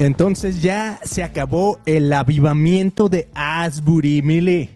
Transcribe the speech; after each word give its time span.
Entonces 0.00 0.62
ya 0.62 1.00
se 1.02 1.24
acabó 1.24 1.80
el 1.84 2.12
avivamiento 2.12 3.08
de 3.08 3.28
Asbury, 3.34 4.22
Mili. 4.22 4.70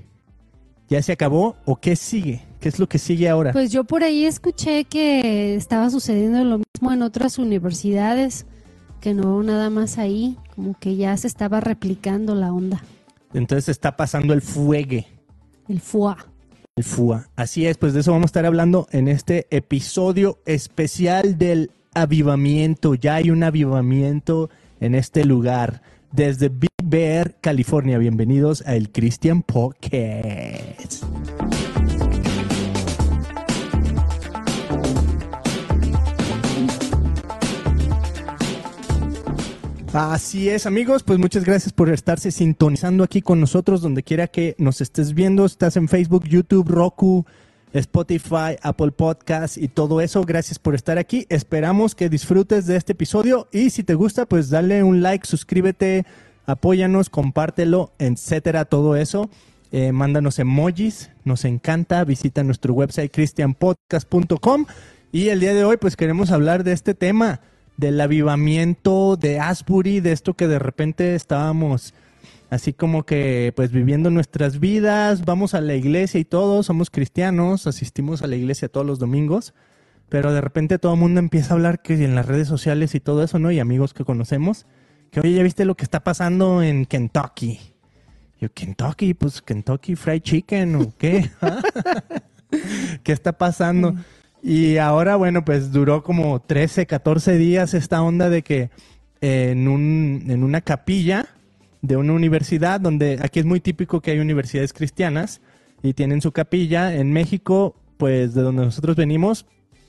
¿Ya 0.89 1.01
se 1.01 1.13
acabó 1.13 1.55
o 1.65 1.77
qué 1.77 1.95
sigue? 1.95 2.43
¿Qué 2.59 2.69
es 2.69 2.81
lo 2.81 2.89
que 2.89 2.99
sigue 2.99 3.29
ahora? 3.29 3.53
Pues 3.53 3.71
yo 3.71 3.85
por 3.85 4.03
ahí 4.03 4.25
escuché 4.25 4.85
que 4.85 5.55
estaba 5.55 5.91
sucediendo 5.91 6.43
lo 6.45 6.59
mismo 6.59 6.93
en 6.93 7.03
otras 7.03 7.39
universidades, 7.39 8.47
que 9.01 9.15
no 9.15 9.45
nada 9.45 9.71
más 9.71 9.97
ahí, 9.99 10.37
como 10.57 10.77
que 10.79 10.97
ya 10.97 11.17
se 11.17 11.29
estaba 11.29 11.61
replicando 11.61 12.35
la 12.35 12.53
onda. 12.53 12.83
Entonces 13.33 13.69
está 13.69 13.97
pasando 13.97 14.35
el 14.35 14.43
fuegue. 14.43 15.07
El 15.69 15.81
FUA. 15.81 16.19
El 16.75 16.85
FUA. 16.85 17.29
Así 17.37 17.67
es, 17.67 17.79
pues 17.79 17.95
de 17.95 18.01
eso 18.01 18.11
vamos 18.11 18.25
a 18.25 18.33
estar 18.33 18.45
hablando 18.45 18.89
en 18.91 19.07
este 19.07 19.47
episodio 19.51 20.41
especial 20.47 21.39
del 21.39 21.71
avivamiento. 21.95 22.97
Ya 22.97 23.15
hay 23.17 23.31
un 23.31 23.45
avivamiento 23.45 24.51
en 24.83 24.97
este 24.97 25.25
lugar. 25.25 25.81
Desde 26.11 26.51
Big 26.51 26.71
Bear, 26.85 27.37
California. 27.41 27.97
Bienvenidos 27.99 28.63
a 28.67 28.77
el 28.77 28.91
Christian 28.91 29.43
Podcast. 29.43 31.05
Así 39.95 40.49
es, 40.49 40.65
amigos, 40.67 41.03
pues 41.03 41.19
muchas 41.19 41.45
gracias 41.45 41.73
por 41.73 41.91
estarse 41.91 42.31
sintonizando 42.31 43.05
aquí 43.05 43.21
con 43.21 43.41
nosotros, 43.41 43.83
donde 43.83 44.03
quiera 44.03 44.27
que 44.27 44.55
nos 44.59 44.81
estés 44.81 45.13
viendo, 45.13 45.45
estás 45.45 45.77
en 45.77 45.87
Facebook, 45.87 46.25
YouTube, 46.27 46.67
Roku, 46.69 47.27
Spotify, 47.73 48.57
Apple 48.63 48.93
Podcasts 48.93 49.57
y 49.57 49.69
todo 49.69 50.01
eso. 50.01 50.23
Gracias 50.23 50.59
por 50.59 50.75
estar 50.75 50.99
aquí. 50.99 51.27
Esperamos 51.29 51.95
que 51.95 52.09
disfrutes 52.09 52.67
de 52.67 52.77
este 52.77 52.93
episodio 52.93 53.49
y 53.53 53.71
si 53.71 53.83
te 53.83 53.95
gusta, 53.95 54.27
pues 54.27 54.51
dale 54.51 54.83
un 54.83 55.03
like, 55.03 55.27
suscríbete, 55.27 56.05
apóyanos, 56.47 57.11
compártelo, 57.11 57.93
etcétera, 57.99 58.65
todo 58.65 58.97
eso. 58.97 59.31
Eh, 59.71 59.93
mándanos 59.93 60.39
emojis, 60.39 61.11
nos 61.25 61.45
encanta. 61.45 62.05
Visita 62.05 62.43
nuestro 62.43 62.75
website 62.75 63.11
christianpodcast.com 63.11 64.67
y 65.13 65.29
el 65.29 65.41
día 65.41 65.55
de 65.55 65.65
hoy, 65.65 65.77
pues 65.77 65.97
queremos 65.97 66.31
hablar 66.31 66.65
de 66.65 66.73
este 66.73 66.95
tema 66.95 67.41
del 67.77 68.01
avivamiento 68.01 69.17
de 69.17 69.41
Asbury, 69.41 70.01
de 70.01 70.13
esto 70.13 70.35
que 70.35 70.47
de 70.47 70.59
repente 70.59 71.15
estábamos 71.15 71.95
así 72.51 72.73
como 72.73 73.05
que 73.05 73.53
pues 73.57 73.73
viviendo 73.73 74.11
nuestras 74.11 74.61
vidas, 74.61 75.25
vamos 75.25 75.55
a 75.55 75.61
la 75.61 75.75
iglesia 75.75 76.21
y 76.21 76.25
todos 76.25 76.67
somos 76.67 76.91
cristianos, 76.91 77.67
asistimos 77.67 78.23
a 78.23 78.27
la 78.27 78.37
iglesia 78.37 78.69
todos 78.69 78.87
los 78.87 78.99
domingos, 78.99 79.55
pero 80.09 80.33
de 80.33 80.41
repente 80.41 80.79
todo 80.79 80.95
el 80.95 81.01
mundo 81.01 81.21
empieza 81.21 81.55
a 81.55 81.57
hablar 81.57 81.83
que 81.83 81.95
en 81.95 82.15
las 82.15 82.27
redes 82.27 82.49
sociales 82.49 82.95
y 82.95 83.01
todo 83.01 83.23
eso, 83.23 83.39
¿no? 83.39 83.51
Y 83.51 83.61
amigos 83.61 83.95
que 83.95 84.05
conocemos, 84.05 84.67
que 85.11 85.21
oye, 85.21 85.35
¿ya 85.35 85.43
viste 85.43 85.65
lo 85.65 85.75
que 85.75 85.85
está 85.85 86.01
pasando 86.01 86.63
en 86.63 86.87
Kentucky? 86.87 87.59
Yo, 88.41 88.53
Kentucky, 88.53 89.15
pues 89.15 89.41
Kentucky 89.41 89.95
Fried 89.95 90.23
Chicken 90.23 90.75
o 90.77 90.93
qué? 90.99 91.31
¿Qué 93.05 93.13
está 93.13 93.33
pasando? 93.33 93.95
Y 94.43 94.79
ahora, 94.79 95.15
bueno, 95.15 95.45
pues 95.45 95.71
duró 95.71 96.03
como 96.03 96.41
13, 96.41 96.87
14 96.87 97.37
días 97.39 97.75
esta 97.75 98.03
onda 98.03 98.29
de 98.29 98.43
que 98.43 98.71
en, 99.21 99.69
un, 99.69 100.25
en 100.29 100.43
una 100.43 100.61
capilla 100.61 101.29
de 101.83 101.97
una 101.97 102.13
universidad, 102.13 102.81
donde 102.81 103.19
aquí 103.23 103.41
es 103.41 103.45
muy 103.45 103.61
típico 103.61 104.01
que 104.01 104.13
hay 104.13 104.19
universidades 104.21 104.73
cristianas 104.73 105.41
y 105.83 105.93
tienen 105.95 106.21
su 106.23 106.33
capilla. 106.33 106.95
En 106.95 107.13
México, 107.13 107.75
pues 107.97 108.35
de 108.35 108.43
donde 108.43 108.65
nosotros 108.65 108.97
venimos, 108.97 109.47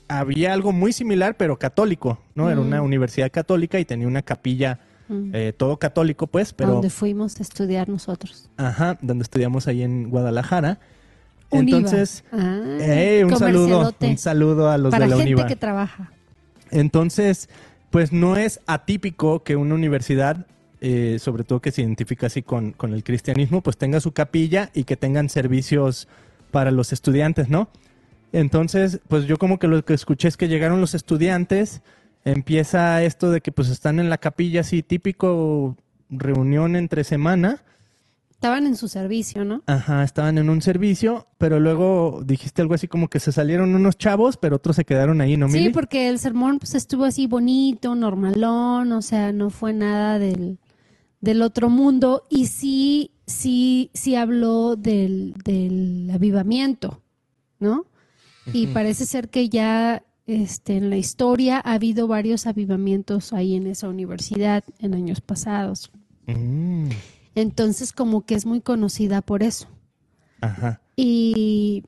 había 0.08 0.52
algo 0.52 0.72
muy 0.72 0.92
similar, 0.92 1.36
pero 1.36 1.58
católico, 1.58 2.18
¿no? 2.34 2.50
Era 2.50 2.60
una 2.60 2.82
universidad 2.82 3.30
católica 3.30 3.78
y 3.80 3.84
tenía 3.84 4.06
una 4.06 4.22
capilla, 4.22 4.80
eh, 5.32 5.52
todo 5.56 5.78
católico, 5.78 6.26
pues, 6.26 6.52
pero... 6.52 6.72
Donde 6.72 6.90
fuimos 6.90 7.38
a 7.38 7.42
estudiar 7.42 7.88
nosotros. 7.88 8.50
Ajá, 8.56 8.98
donde 9.00 9.22
estudiamos 9.22 9.66
ahí 9.68 9.82
en 9.82 10.10
Guadalajara. 10.10 10.78
Univa. 11.50 11.78
Entonces, 11.78 12.24
Ah, 12.32 12.60
eh, 12.80 13.22
un 13.24 13.36
saludo, 13.36 13.94
un 14.00 14.18
saludo 14.18 14.70
a 14.70 14.78
los 14.78 14.90
Para 14.90 15.04
de 15.04 15.10
la 15.10 15.16
gente 15.16 15.32
Univa. 15.34 15.46
que 15.46 15.56
trabaja. 15.56 16.10
Entonces, 16.70 17.48
pues 17.90 18.12
no 18.12 18.36
es 18.36 18.60
atípico 18.66 19.44
que 19.44 19.54
una 19.54 19.74
universidad, 19.74 20.46
eh, 20.86 21.18
sobre 21.18 21.44
todo 21.44 21.60
que 21.60 21.72
se 21.72 21.80
identifica 21.80 22.26
así 22.26 22.42
con, 22.42 22.72
con 22.72 22.92
el 22.92 23.02
cristianismo, 23.02 23.62
pues 23.62 23.78
tenga 23.78 24.00
su 24.00 24.12
capilla 24.12 24.68
y 24.74 24.84
que 24.84 24.98
tengan 24.98 25.30
servicios 25.30 26.08
para 26.50 26.70
los 26.70 26.92
estudiantes, 26.92 27.48
¿no? 27.48 27.70
Entonces, 28.32 29.00
pues 29.08 29.24
yo 29.24 29.38
como 29.38 29.58
que 29.58 29.66
lo 29.66 29.82
que 29.82 29.94
escuché 29.94 30.28
es 30.28 30.36
que 30.36 30.46
llegaron 30.46 30.82
los 30.82 30.94
estudiantes, 30.94 31.80
empieza 32.26 33.02
esto 33.02 33.30
de 33.30 33.40
que 33.40 33.50
pues 33.50 33.70
están 33.70 33.98
en 33.98 34.10
la 34.10 34.18
capilla 34.18 34.60
así 34.60 34.82
típico 34.82 35.74
reunión 36.10 36.76
entre 36.76 37.02
semana, 37.02 37.62
Estaban 38.30 38.66
en 38.66 38.76
su 38.76 38.88
servicio, 38.88 39.42
¿no? 39.42 39.62
Ajá, 39.64 40.04
estaban 40.04 40.36
en 40.36 40.50
un 40.50 40.60
servicio, 40.60 41.28
pero 41.38 41.60
luego 41.60 42.20
dijiste 42.26 42.60
algo 42.60 42.74
así 42.74 42.88
como 42.88 43.08
que 43.08 43.18
se 43.18 43.32
salieron 43.32 43.74
unos 43.74 43.96
chavos, 43.96 44.36
pero 44.36 44.56
otros 44.56 44.76
se 44.76 44.84
quedaron 44.84 45.22
ahí, 45.22 45.38
¿no, 45.38 45.48
Sí, 45.48 45.54
Mili? 45.54 45.70
porque 45.70 46.10
el 46.10 46.18
sermón 46.18 46.58
pues 46.58 46.74
estuvo 46.74 47.06
así 47.06 47.26
bonito, 47.26 47.94
normalón, 47.94 48.92
o 48.92 49.00
sea, 49.00 49.32
no 49.32 49.48
fue 49.48 49.72
nada 49.72 50.18
del, 50.18 50.58
del 51.24 51.42
otro 51.42 51.70
mundo 51.70 52.24
y 52.28 52.46
sí, 52.46 53.10
sí, 53.26 53.90
sí 53.94 54.14
habló 54.14 54.76
del, 54.76 55.32
del 55.44 56.10
avivamiento, 56.12 57.00
¿no? 57.58 57.86
Y 58.52 58.66
parece 58.68 59.06
ser 59.06 59.30
que 59.30 59.48
ya 59.48 60.04
este, 60.26 60.76
en 60.76 60.90
la 60.90 60.98
historia 60.98 61.62
ha 61.64 61.72
habido 61.72 62.06
varios 62.06 62.46
avivamientos 62.46 63.32
ahí 63.32 63.54
en 63.54 63.66
esa 63.66 63.88
universidad 63.88 64.64
en 64.78 64.92
años 64.92 65.22
pasados. 65.22 65.90
Mm, 66.26 66.90
Entonces 67.34 67.92
como 67.92 68.26
que 68.26 68.34
es 68.34 68.44
muy 68.44 68.60
conocida 68.60 69.22
por 69.22 69.42
eso. 69.42 69.66
ajá. 70.42 70.80
Y, 70.94 71.84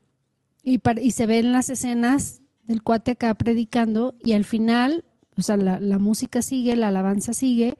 y, 0.63 0.79
par- 0.79 0.99
y 0.99 1.11
se 1.11 1.27
ven 1.27 1.51
las 1.51 1.69
escenas 1.69 2.41
del 2.65 2.81
cuate 2.81 3.11
acá 3.11 3.33
predicando 3.35 4.15
y 4.23 4.33
al 4.33 4.43
final, 4.43 5.05
o 5.37 5.41
sea, 5.43 5.57
la, 5.57 5.79
la 5.79 5.99
música 5.99 6.41
sigue, 6.41 6.75
la 6.75 6.87
alabanza 6.87 7.33
sigue 7.33 7.77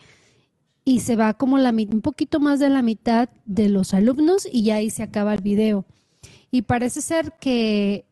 y 0.87 1.01
se 1.01 1.17
va 1.17 1.33
como 1.33 1.57
la, 1.57 1.71
un 1.71 2.01
poquito 2.01 2.39
más 2.39 2.59
de 2.61 2.69
la 2.69 2.81
mitad 2.81 3.27
de 3.45 3.67
los 3.67 3.93
alumnos 3.93 4.47
y 4.49 4.63
ya 4.63 4.75
ahí 4.75 4.89
se 4.89 5.03
acaba 5.03 5.33
el 5.33 5.41
video. 5.41 5.83
Y 6.49 6.61
parece 6.61 7.01
ser 7.01 7.33
que 7.41 8.05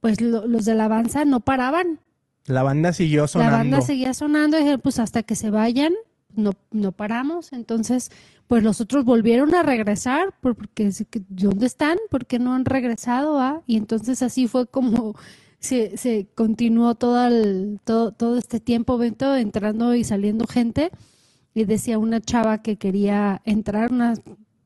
pues 0.00 0.20
lo- 0.22 0.46
los 0.46 0.64
de 0.64 0.74
la 0.74 0.86
alabanza 0.86 1.26
no 1.26 1.40
paraban. 1.40 2.00
La 2.46 2.62
banda 2.62 2.94
siguió 2.94 3.26
sonando. 3.28 3.50
La 3.52 3.58
banda 3.58 3.80
seguía 3.82 4.14
sonando 4.14 4.58
y 4.58 4.78
pues 4.78 4.98
hasta 4.98 5.22
que 5.22 5.34
se 5.34 5.50
vayan, 5.50 5.92
no, 6.34 6.52
no 6.70 6.92
paramos. 6.92 7.52
Entonces, 7.52 8.10
pues 8.46 8.62
los 8.62 8.80
otros 8.80 9.04
volvieron 9.04 9.54
a 9.54 9.62
regresar, 9.62 10.32
por- 10.40 10.54
porque 10.56 10.90
¿dónde 11.28 11.66
están? 11.66 11.98
¿Por 12.10 12.24
qué 12.24 12.38
no 12.38 12.54
han 12.54 12.64
regresado? 12.64 13.38
ah? 13.38 13.60
Y 13.66 13.76
entonces 13.76 14.22
así 14.22 14.46
fue 14.48 14.66
como 14.66 15.14
se, 15.60 15.98
se 15.98 16.26
continuó 16.34 16.94
todo, 16.94 17.26
el, 17.26 17.80
todo, 17.84 18.12
todo 18.12 18.38
este 18.38 18.60
tiempo, 18.60 18.96
entrando 19.02 19.94
y 19.94 20.04
saliendo 20.04 20.46
gente. 20.46 20.90
Y 21.58 21.64
decía 21.64 21.98
una 21.98 22.20
chava 22.20 22.62
que 22.62 22.76
quería 22.76 23.42
entrar, 23.44 23.90
una 23.90 24.14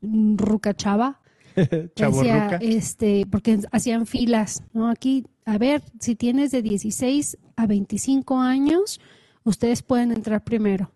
ruca 0.03 0.75
chava, 0.75 1.22
Decía, 1.97 2.58
este, 2.60 3.26
porque 3.30 3.60
hacían 3.72 4.06
filas, 4.06 4.62
¿no? 4.72 4.88
Aquí, 4.88 5.26
a 5.44 5.58
ver, 5.58 5.82
si 6.00 6.14
tienes 6.16 6.50
de 6.50 6.62
16 6.62 7.38
a 7.56 7.66
25 7.66 8.38
años, 8.38 9.00
ustedes 9.44 9.82
pueden 9.82 10.12
entrar 10.12 10.44
primero. 10.44 10.91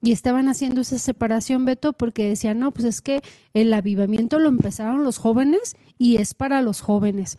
Y 0.00 0.12
estaban 0.12 0.48
haciendo 0.48 0.82
esa 0.82 0.98
separación, 0.98 1.64
Beto, 1.64 1.92
porque 1.92 2.28
decían, 2.28 2.58
no, 2.58 2.72
pues 2.72 2.84
es 2.86 3.00
que 3.00 3.20
el 3.52 3.72
avivamiento 3.72 4.38
lo 4.38 4.48
empezaron 4.48 5.02
los 5.02 5.18
jóvenes 5.18 5.76
y 5.98 6.16
es 6.16 6.34
para 6.34 6.62
los 6.62 6.80
jóvenes. 6.80 7.38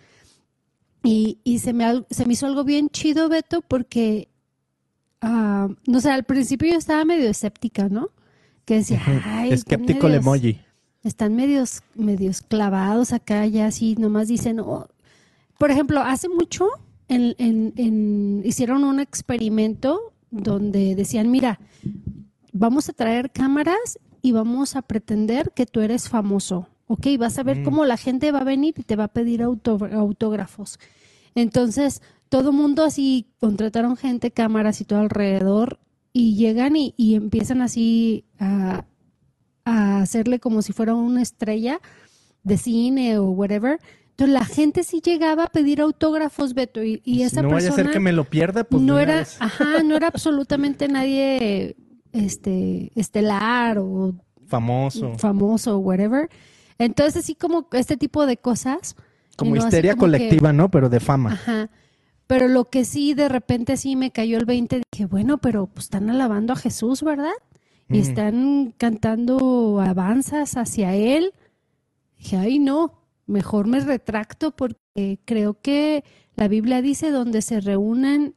Y, 1.04 1.40
y 1.46 1.60
se, 1.60 1.74
me, 1.74 2.04
se 2.10 2.26
me 2.26 2.34
hizo 2.34 2.48
algo 2.48 2.66
bien 2.66 2.90
chido, 2.90 3.30
Beto, 3.30 3.62
porque, 3.62 4.28
ah, 5.22 5.68
no 5.88 6.02
sé, 6.02 6.10
al 6.12 6.24
principio 6.24 6.72
yo 6.72 6.78
estaba 6.78 7.06
medio 7.06 7.30
escéptica, 7.30 7.90
¿no? 7.90 8.10
Que 8.66 8.76
decía, 8.76 9.02
ay, 9.26 9.52
Escéptico 9.52 10.08
el 10.08 10.16
emoji. 10.16 10.60
están 11.04 11.36
medios, 11.36 11.82
medios 11.96 12.42
clavados 12.42 13.14
acá, 13.14 13.46
ya 13.48 13.68
así, 13.68 13.96
nomás 13.96 14.28
dicen, 14.28 14.60
oh. 14.60 14.88
por 15.58 15.72
ejemplo, 15.72 16.02
hace 16.02 16.30
mucho 16.30 16.68
en, 17.08 17.34
en- 17.40 17.74
en- 17.78 18.42
hicieron 18.46 18.84
un 18.84 19.00
experimento 19.00 20.00
donde 20.32 20.94
decían, 20.96 21.32
mira, 21.32 21.60
vamos 22.54 22.88
a 22.90 22.94
traer 22.94 23.32
cámaras 23.32 23.98
y 24.22 24.32
vamos 24.34 24.76
a 24.76 24.82
pretender 24.84 25.52
que 25.56 25.66
tú 25.66 25.80
eres 25.82 26.08
famoso, 26.10 26.68
¿ok? 26.88 27.08
Vas 27.18 27.40
a 27.40 27.44
ver 27.44 27.60
Mm. 27.60 27.64
cómo 27.64 27.86
la 27.86 27.98
gente 27.98 28.32
va 28.32 28.40
a 28.42 28.44
venir 28.44 28.76
y 28.78 28.84
te 28.84 28.96
va 28.96 29.06
a 29.06 29.08
pedir 29.08 29.42
autógrafos. 29.42 30.80
Entonces, 31.36 32.02
todo 32.30 32.52
mundo 32.54 32.84
así, 32.84 33.28
contrataron 33.40 33.98
gente, 33.98 34.32
cámaras 34.32 34.82
y 34.82 34.86
todo 34.86 35.00
alrededor, 35.00 35.80
y 36.14 36.36
llegan 36.36 36.76
y, 36.76 36.94
y 36.98 37.16
empiezan 37.16 37.62
así 37.62 38.26
a, 38.40 38.86
a 39.66 40.02
hacerle 40.02 40.40
como 40.40 40.62
si 40.62 40.74
fuera 40.74 40.96
una 40.96 41.22
estrella 41.22 41.80
de 42.44 42.58
cine 42.58 43.18
o 43.18 43.26
whatever. 43.32 43.80
Entonces 44.12 44.34
la 44.34 44.46
gente 44.46 44.84
sí 44.84 45.02
llegaba 45.04 45.46
a 45.46 45.48
pedir 45.48 45.80
autógrafos, 45.82 46.54
Beto, 46.54 46.84
y, 46.84 47.02
y 47.06 47.16
Si 47.18 47.24
esa 47.24 47.42
no 47.42 47.50
vaya 47.50 47.68
a 47.68 47.70
persona 47.72 47.84
ser 47.86 47.94
que 47.94 48.00
me 48.00 48.12
lo 48.12 48.26
pierda, 48.26 48.64
pues 48.64 48.84
no 48.84 49.00
era, 49.00 49.18
vez. 49.18 49.38
ajá, 49.40 49.82
no 49.84 49.96
era 49.96 50.08
absolutamente 50.08 50.88
nadie 50.88 51.76
este 52.12 52.92
estelar 52.96 53.78
o 53.80 54.14
Famoso. 54.48 55.14
famoso 55.18 55.76
o 55.78 55.80
whatever. 55.80 56.28
Entonces, 56.80 57.18
así 57.24 57.36
como 57.36 57.68
este 57.74 57.98
tipo 57.98 58.26
de 58.26 58.38
cosas. 58.38 58.96
Como 59.38 59.56
no 59.56 59.58
histeria 59.62 59.94
como 59.96 60.12
que- 60.12 60.18
colectiva, 60.18 60.54
¿no? 60.54 60.70
Pero 60.72 60.90
de 60.90 61.00
fama. 61.00 61.34
Ajá. 61.34 61.70
Pero 62.30 62.48
lo 62.48 62.66
que 62.66 62.86
sí, 62.86 63.16
de 63.16 63.28
repente 63.28 63.76
sí 63.76 63.96
me 63.96 64.12
cayó 64.12 64.38
el 64.38 64.46
20, 64.46 64.84
dije, 64.92 65.06
bueno, 65.08 65.40
pero 65.40 65.66
pues 65.66 65.86
están 65.86 66.12
alabando 66.12 66.54
a 66.54 66.58
Jesús, 66.58 67.02
¿verdad? 67.02 67.34
Y 67.90 67.98
Mm. 67.98 68.02
están 68.02 68.74
cantando 68.78 69.82
avanzas 69.82 70.56
hacia 70.56 70.94
Él. 70.94 71.34
Dije, 72.20 72.38
ay, 72.38 72.60
no, 72.60 72.94
mejor 73.26 73.66
me 73.66 73.80
retracto 73.80 74.56
porque 74.56 75.18
creo 75.26 75.60
que 75.60 76.04
la 76.36 76.48
Biblia 76.48 76.84
dice 76.84 77.10
donde 77.10 77.42
se 77.42 77.62
reúnen 77.62 78.36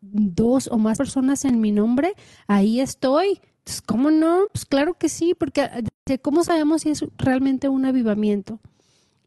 dos 0.00 0.66
o 0.66 0.76
más 0.76 0.98
personas 0.98 1.44
en 1.44 1.60
mi 1.60 1.70
nombre, 1.70 2.14
ahí 2.48 2.80
estoy. 2.80 3.40
Entonces, 3.58 3.82
¿cómo 3.82 4.10
no? 4.10 4.46
Pues 4.52 4.66
claro 4.66 4.94
que 4.94 5.08
sí, 5.08 5.34
porque 5.38 5.60
ah, 5.60 5.80
¿cómo 6.22 6.42
sabemos 6.42 6.82
si 6.82 6.90
es 6.90 7.04
realmente 7.16 7.68
un 7.68 7.84
avivamiento? 7.84 8.58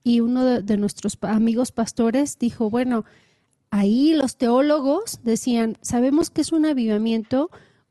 Y 0.04 0.20
uno 0.20 0.44
de, 0.44 0.64
de 0.64 0.76
nuestros 0.76 1.18
amigos 1.22 1.72
pastores 1.72 2.38
dijo, 2.40 2.70
bueno, 2.70 3.06
ahí 3.72 4.14
los 4.14 4.36
teólogos 4.38 5.22
decían, 5.24 5.78
sabemos 5.82 6.30
que 6.30 6.42
es 6.42 6.52
un 6.52 6.66
avivamiento 6.66 7.50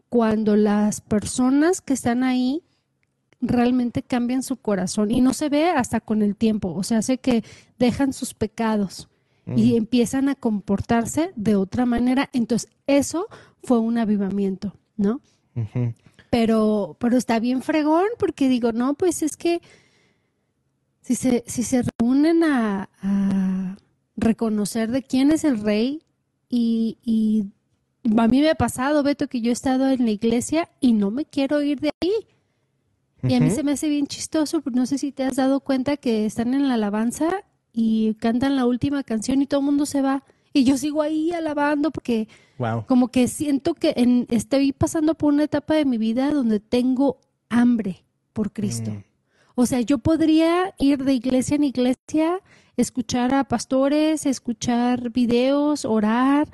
cuando 0.08 0.56
las 0.56 1.00
personas 1.00 1.80
que 1.80 1.94
están 1.94 2.22
ahí 2.22 2.62
realmente 3.40 4.02
cambian 4.02 4.42
su 4.42 4.56
corazón 4.56 5.10
y 5.10 5.20
no 5.22 5.32
se 5.32 5.48
ve 5.48 5.70
hasta 5.70 6.00
con 6.00 6.22
el 6.22 6.36
tiempo, 6.36 6.74
o 6.74 6.82
sea, 6.82 6.98
hace 6.98 7.18
que 7.18 7.42
dejan 7.78 8.12
sus 8.12 8.34
pecados 8.34 9.08
y 9.56 9.76
empiezan 9.76 10.28
a 10.28 10.36
comportarse 10.36 11.32
de 11.34 11.56
otra 11.56 11.84
manera. 11.84 12.30
Entonces, 12.32 12.70
eso 12.86 13.26
fue 13.64 13.80
un 13.80 13.98
avivamiento, 13.98 14.76
¿no? 14.96 15.20
Pero, 16.30 16.96
pero 17.00 17.16
está 17.16 17.40
bien 17.40 17.60
fregón 17.62 18.06
porque 18.16 18.48
digo, 18.48 18.70
no, 18.70 18.94
pues 18.94 19.24
es 19.24 19.36
que 19.36 19.60
si 21.00 21.16
se, 21.16 21.42
si 21.48 21.64
se 21.64 21.82
reúnen 21.82 22.44
a, 22.44 22.90
a 23.02 23.76
reconocer 24.20 24.90
de 24.90 25.02
quién 25.02 25.30
es 25.32 25.44
el 25.44 25.60
rey 25.60 26.02
y, 26.48 26.98
y 27.04 27.46
a 28.18 28.28
mí 28.28 28.40
me 28.40 28.50
ha 28.50 28.54
pasado, 28.54 29.02
Beto, 29.02 29.28
que 29.28 29.40
yo 29.40 29.50
he 29.50 29.52
estado 29.52 29.88
en 29.88 30.04
la 30.04 30.10
iglesia 30.10 30.68
y 30.80 30.92
no 30.92 31.10
me 31.10 31.24
quiero 31.24 31.62
ir 31.62 31.80
de 31.80 31.90
ahí. 32.00 32.12
Y 33.22 33.34
a 33.34 33.40
mí 33.40 33.50
se 33.50 33.62
me 33.62 33.72
hace 33.72 33.88
bien 33.90 34.06
chistoso, 34.06 34.62
porque 34.62 34.78
no 34.78 34.86
sé 34.86 34.96
si 34.96 35.12
te 35.12 35.24
has 35.24 35.36
dado 35.36 35.60
cuenta 35.60 35.98
que 35.98 36.24
están 36.24 36.54
en 36.54 36.68
la 36.68 36.74
alabanza 36.74 37.28
y 37.72 38.14
cantan 38.14 38.56
la 38.56 38.64
última 38.66 39.02
canción 39.02 39.42
y 39.42 39.46
todo 39.46 39.60
el 39.60 39.66
mundo 39.66 39.84
se 39.84 40.00
va. 40.00 40.24
Y 40.54 40.64
yo 40.64 40.78
sigo 40.78 41.02
ahí 41.02 41.30
alabando 41.32 41.90
porque 41.90 42.28
Wow. 42.58 42.86
como 42.86 43.08
que 43.08 43.28
siento 43.28 43.74
que 43.74 43.92
en- 43.96 44.26
estoy 44.30 44.72
pasando 44.72 45.14
por 45.14 45.32
una 45.34 45.44
etapa 45.44 45.74
de 45.74 45.84
mi 45.84 45.98
vida 45.98 46.30
donde 46.30 46.60
tengo 46.60 47.18
hambre 47.50 48.04
por 48.32 48.52
Cristo. 48.52 48.90
Mm. 48.90 49.02
O 49.54 49.66
sea, 49.66 49.80
yo 49.80 49.98
podría 49.98 50.74
ir 50.78 51.04
de 51.04 51.14
iglesia 51.14 51.56
en 51.56 51.64
iglesia, 51.64 52.40
escuchar 52.76 53.34
a 53.34 53.44
pastores, 53.44 54.26
escuchar 54.26 55.10
videos, 55.10 55.84
orar. 55.84 56.48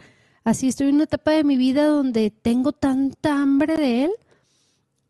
Así 0.45 0.69
estoy 0.69 0.89
en 0.89 0.97
una 0.97 1.05
etapa 1.05 1.33
de 1.33 1.45
mi 1.45 1.57
vida 1.57 1.87
donde 1.87 2.31
tengo 2.31 2.73
tanta 2.73 3.41
hambre 3.41 3.77
de 3.77 4.05
Él. 4.05 4.11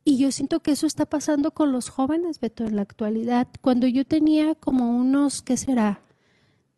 Y 0.04 0.18
yo 0.18 0.30
siento 0.30 0.60
que 0.60 0.70
eso 0.70 0.86
está 0.86 1.06
pasando 1.06 1.50
con 1.50 1.72
los 1.72 1.88
jóvenes, 1.88 2.38
Beto, 2.38 2.64
en 2.64 2.76
la 2.76 2.82
actualidad. 2.82 3.48
Cuando 3.60 3.88
yo 3.88 4.04
tenía 4.04 4.54
como 4.54 4.96
unos, 4.96 5.42
¿qué 5.42 5.56
será? 5.56 6.00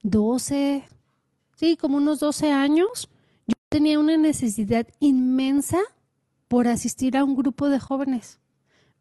12, 0.03 0.85
sí, 1.57 1.77
como 1.77 1.99
unos 1.99 2.21
12 2.21 2.53
años, 2.53 3.11
yo 3.47 3.55
tenía 3.69 3.99
una 3.99 4.17
necesidad 4.17 4.87
inmensa 5.01 5.79
por 6.49 6.69
asistir 6.69 7.17
a 7.17 7.25
un 7.25 7.37
grupo 7.37 7.69
de 7.69 7.79
jóvenes. 7.79 8.41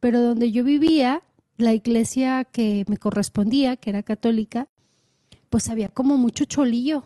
Pero 0.01 0.21
donde 0.21 0.51
yo 0.51 0.63
vivía, 0.63 1.23
la 1.57 1.73
iglesia 1.73 2.45
que 2.45 2.85
me 2.87 2.97
correspondía, 2.97 3.77
que 3.77 3.89
era 3.89 4.03
católica, 4.03 4.67
pues 5.49 5.69
había 5.69 5.89
como 5.89 6.17
mucho 6.17 6.45
cholillo. 6.45 7.05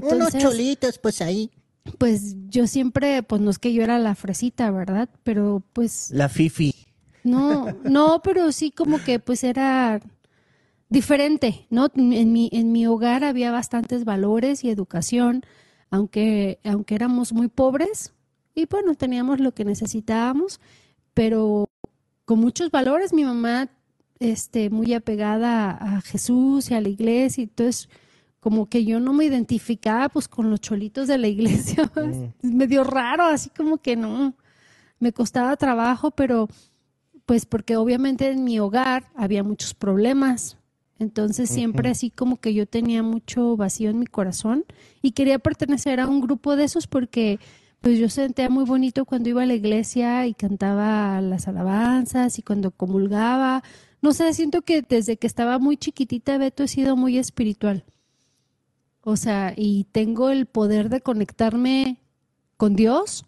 Unos 0.00 0.34
Entonces, 0.34 0.42
cholitos, 0.42 0.98
pues 0.98 1.20
ahí. 1.22 1.50
pues 1.98 2.36
yo 2.48 2.66
siempre, 2.66 3.22
pues 3.22 3.40
no 3.40 3.50
es 3.50 3.58
que 3.58 3.72
yo 3.72 3.82
era 3.82 3.98
la 3.98 4.14
fresita, 4.14 4.70
¿verdad? 4.70 5.08
Pero 5.22 5.62
pues 5.72 6.10
La 6.10 6.28
Fifi. 6.28 6.74
no, 7.22 7.66
no, 7.84 8.20
pero 8.22 8.50
sí 8.52 8.70
como 8.70 8.98
que 9.02 9.18
pues 9.20 9.44
era 9.44 10.00
diferente, 10.88 11.66
¿no? 11.70 11.88
En 11.94 12.32
mi, 12.32 12.48
en 12.52 12.72
mi 12.72 12.86
hogar 12.86 13.24
había 13.24 13.50
bastantes 13.50 14.04
valores 14.04 14.64
y 14.64 14.70
educación, 14.70 15.42
aunque, 15.90 16.60
aunque 16.64 16.94
éramos 16.94 17.32
muy 17.32 17.48
pobres 17.48 18.12
y 18.54 18.66
bueno, 18.66 18.94
teníamos 18.94 19.40
lo 19.40 19.52
que 19.52 19.64
necesitábamos, 19.64 20.60
pero 21.14 21.68
con 22.24 22.40
muchos 22.40 22.70
valores. 22.70 23.12
Mi 23.12 23.24
mamá, 23.24 23.68
este, 24.18 24.70
muy 24.70 24.94
apegada 24.94 25.70
a, 25.70 25.96
a 25.96 26.00
Jesús 26.00 26.70
y 26.70 26.74
a 26.74 26.80
la 26.80 26.88
iglesia, 26.88 27.42
y 27.42 27.44
entonces 27.44 27.88
como 28.44 28.66
que 28.66 28.84
yo 28.84 29.00
no 29.00 29.14
me 29.14 29.24
identificaba 29.24 30.10
pues 30.10 30.28
con 30.28 30.50
los 30.50 30.60
cholitos 30.60 31.08
de 31.08 31.16
la 31.16 31.28
iglesia, 31.28 31.90
es 32.42 32.52
medio 32.52 32.84
raro, 32.84 33.24
así 33.24 33.48
como 33.48 33.78
que 33.78 33.96
no, 33.96 34.34
me 34.98 35.14
costaba 35.14 35.56
trabajo, 35.56 36.10
pero 36.10 36.48
pues 37.24 37.46
porque 37.46 37.76
obviamente 37.76 38.30
en 38.30 38.44
mi 38.44 38.58
hogar 38.60 39.04
había 39.14 39.42
muchos 39.42 39.72
problemas. 39.72 40.58
Entonces 40.98 41.50
siempre 41.50 41.88
así 41.88 42.10
como 42.10 42.36
que 42.36 42.54
yo 42.54 42.66
tenía 42.66 43.02
mucho 43.02 43.56
vacío 43.56 43.90
en 43.90 43.98
mi 43.98 44.06
corazón 44.06 44.64
y 45.02 45.12
quería 45.12 45.38
pertenecer 45.38 45.98
a 45.98 46.06
un 46.06 46.20
grupo 46.20 46.54
de 46.54 46.64
esos 46.64 46.86
porque 46.86 47.40
pues 47.84 47.98
yo 47.98 48.08
sentía 48.08 48.48
muy 48.48 48.64
bonito 48.64 49.04
cuando 49.04 49.28
iba 49.28 49.42
a 49.42 49.46
la 49.46 49.52
iglesia 49.52 50.26
y 50.26 50.32
cantaba 50.32 51.20
las 51.20 51.48
alabanzas 51.48 52.38
y 52.38 52.42
cuando 52.42 52.70
comulgaba. 52.70 53.62
No 54.00 54.14
sé, 54.14 54.32
siento 54.32 54.62
que 54.62 54.80
desde 54.80 55.18
que 55.18 55.26
estaba 55.26 55.58
muy 55.58 55.76
chiquitita, 55.76 56.38
Beto, 56.38 56.62
he 56.62 56.68
sido 56.68 56.96
muy 56.96 57.18
espiritual. 57.18 57.84
O 59.02 59.16
sea, 59.16 59.52
y 59.54 59.84
tengo 59.92 60.30
el 60.30 60.46
poder 60.46 60.88
de 60.88 61.02
conectarme 61.02 62.00
con 62.56 62.74
Dios, 62.74 63.26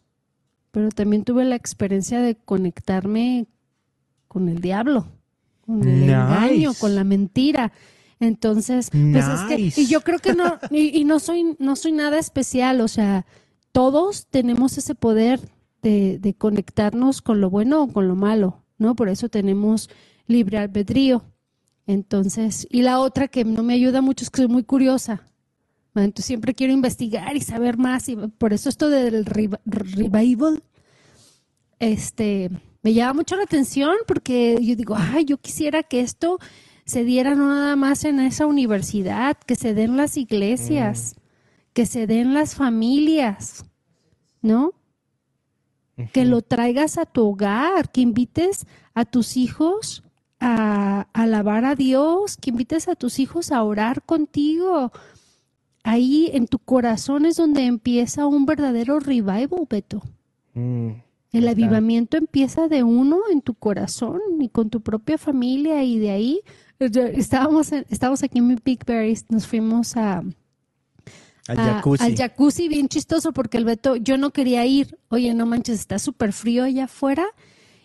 pero 0.70 0.88
también 0.88 1.24
tuve 1.24 1.44
la 1.44 1.54
experiencia 1.54 2.22
de 2.22 2.34
conectarme 2.34 3.48
con 4.26 4.48
el 4.48 4.62
diablo, 4.62 5.06
con 5.66 5.86
el 5.86 6.00
Nice. 6.00 6.12
engaño, 6.14 6.72
con 6.80 6.94
la 6.94 7.04
mentira. 7.04 7.72
Entonces, 8.20 8.88
pues 8.90 9.28
es 9.28 9.40
que, 9.74 9.82
y 9.82 9.86
yo 9.86 10.00
creo 10.00 10.18
que 10.18 10.32
no, 10.32 10.58
y, 10.70 10.98
y 10.98 11.04
no 11.04 11.20
soy, 11.20 11.56
no 11.58 11.76
soy 11.76 11.92
nada 11.92 12.18
especial, 12.18 12.80
o 12.80 12.88
sea, 12.88 13.26
todos 13.76 14.26
tenemos 14.28 14.78
ese 14.78 14.94
poder 14.94 15.38
de, 15.82 16.34
conectarnos 16.38 17.20
con 17.20 17.42
lo 17.42 17.50
bueno 17.50 17.82
o 17.82 17.88
con 17.88 18.08
lo 18.08 18.16
malo, 18.16 18.64
¿no? 18.78 18.96
Por 18.96 19.10
eso 19.10 19.28
tenemos 19.28 19.90
libre 20.26 20.56
albedrío. 20.56 21.24
Entonces, 21.86 22.66
y 22.70 22.80
la 22.80 23.00
otra 23.00 23.28
que 23.28 23.44
no 23.44 23.62
me 23.62 23.74
ayuda 23.74 24.00
mucho 24.00 24.24
es 24.24 24.30
que 24.30 24.38
soy 24.38 24.48
muy 24.48 24.62
curiosa. 24.64 25.24
Entonces 25.94 26.24
siempre 26.24 26.54
quiero 26.54 26.72
investigar 26.72 27.36
y 27.36 27.42
saber 27.42 27.76
más 27.76 28.08
y 28.08 28.16
por 28.16 28.54
eso 28.54 28.70
esto 28.70 28.88
del 28.88 29.26
revi- 29.26 29.60
revival 29.66 30.62
este 31.78 32.50
me 32.82 32.94
llama 32.94 33.12
mucho 33.12 33.36
la 33.36 33.42
atención 33.42 33.94
porque 34.06 34.58
yo 34.62 34.74
digo, 34.74 34.96
ay, 34.98 35.26
yo 35.26 35.36
quisiera 35.36 35.82
que 35.82 36.00
esto 36.00 36.38
se 36.86 37.04
diera 37.04 37.34
no 37.34 37.48
nada 37.50 37.76
más 37.76 38.04
en 38.04 38.20
esa 38.20 38.46
universidad, 38.46 39.36
que 39.36 39.54
se 39.54 39.74
den 39.74 39.98
las 39.98 40.16
iglesias, 40.16 41.14
que 41.76 41.84
se 41.84 42.06
den 42.06 42.32
las 42.32 42.54
familias, 42.54 43.66
¿no? 44.40 44.72
Que 46.14 46.24
lo 46.24 46.40
traigas 46.40 46.96
a 46.96 47.04
tu 47.04 47.22
hogar, 47.26 47.92
que 47.92 48.00
invites 48.00 48.64
a 48.94 49.04
tus 49.04 49.36
hijos 49.36 50.02
a, 50.40 51.06
a 51.12 51.22
alabar 51.22 51.66
a 51.66 51.74
Dios, 51.74 52.38
que 52.38 52.48
invites 52.48 52.88
a 52.88 52.94
tus 52.96 53.18
hijos 53.18 53.52
a 53.52 53.62
orar 53.62 54.02
contigo. 54.04 54.90
Ahí 55.84 56.30
en 56.32 56.46
tu 56.46 56.58
corazón 56.58 57.26
es 57.26 57.36
donde 57.36 57.66
empieza 57.66 58.26
un 58.26 58.46
verdadero 58.46 58.98
revival, 58.98 59.66
Beto. 59.68 60.00
Mm. 60.54 60.92
El 61.32 61.46
avivamiento 61.48 62.16
empieza 62.16 62.68
de 62.68 62.84
uno 62.84 63.18
en 63.30 63.42
tu 63.42 63.52
corazón 63.52 64.20
y 64.40 64.48
con 64.48 64.70
tu 64.70 64.80
propia 64.80 65.18
familia 65.18 65.84
y 65.84 65.98
de 65.98 66.10
ahí 66.10 66.40
yo- 66.80 67.02
estábamos 67.02 67.70
en- 67.72 67.84
estábamos 67.90 68.22
aquí 68.22 68.38
en 68.38 68.58
Big 68.64 68.82
Berry, 68.86 69.18
nos 69.28 69.46
fuimos 69.46 69.94
a, 69.98 70.22
Al 71.48 71.58
a- 71.60 71.64
jacuzzi. 71.74 72.04
al 72.04 72.16
jacuzzi 72.16 72.68
bien 72.68 72.88
chistoso 72.88 73.32
porque 73.32 73.58
el 73.58 73.64
Beto 73.64 73.96
yo 73.96 74.18
no 74.18 74.30
quería 74.30 74.64
ir. 74.66 74.98
Oye, 75.08 75.32
no 75.34 75.46
manches, 75.46 75.78
está 75.80 75.98
súper 75.98 76.32
frío 76.32 76.64
allá 76.64 76.84
afuera. 76.84 77.24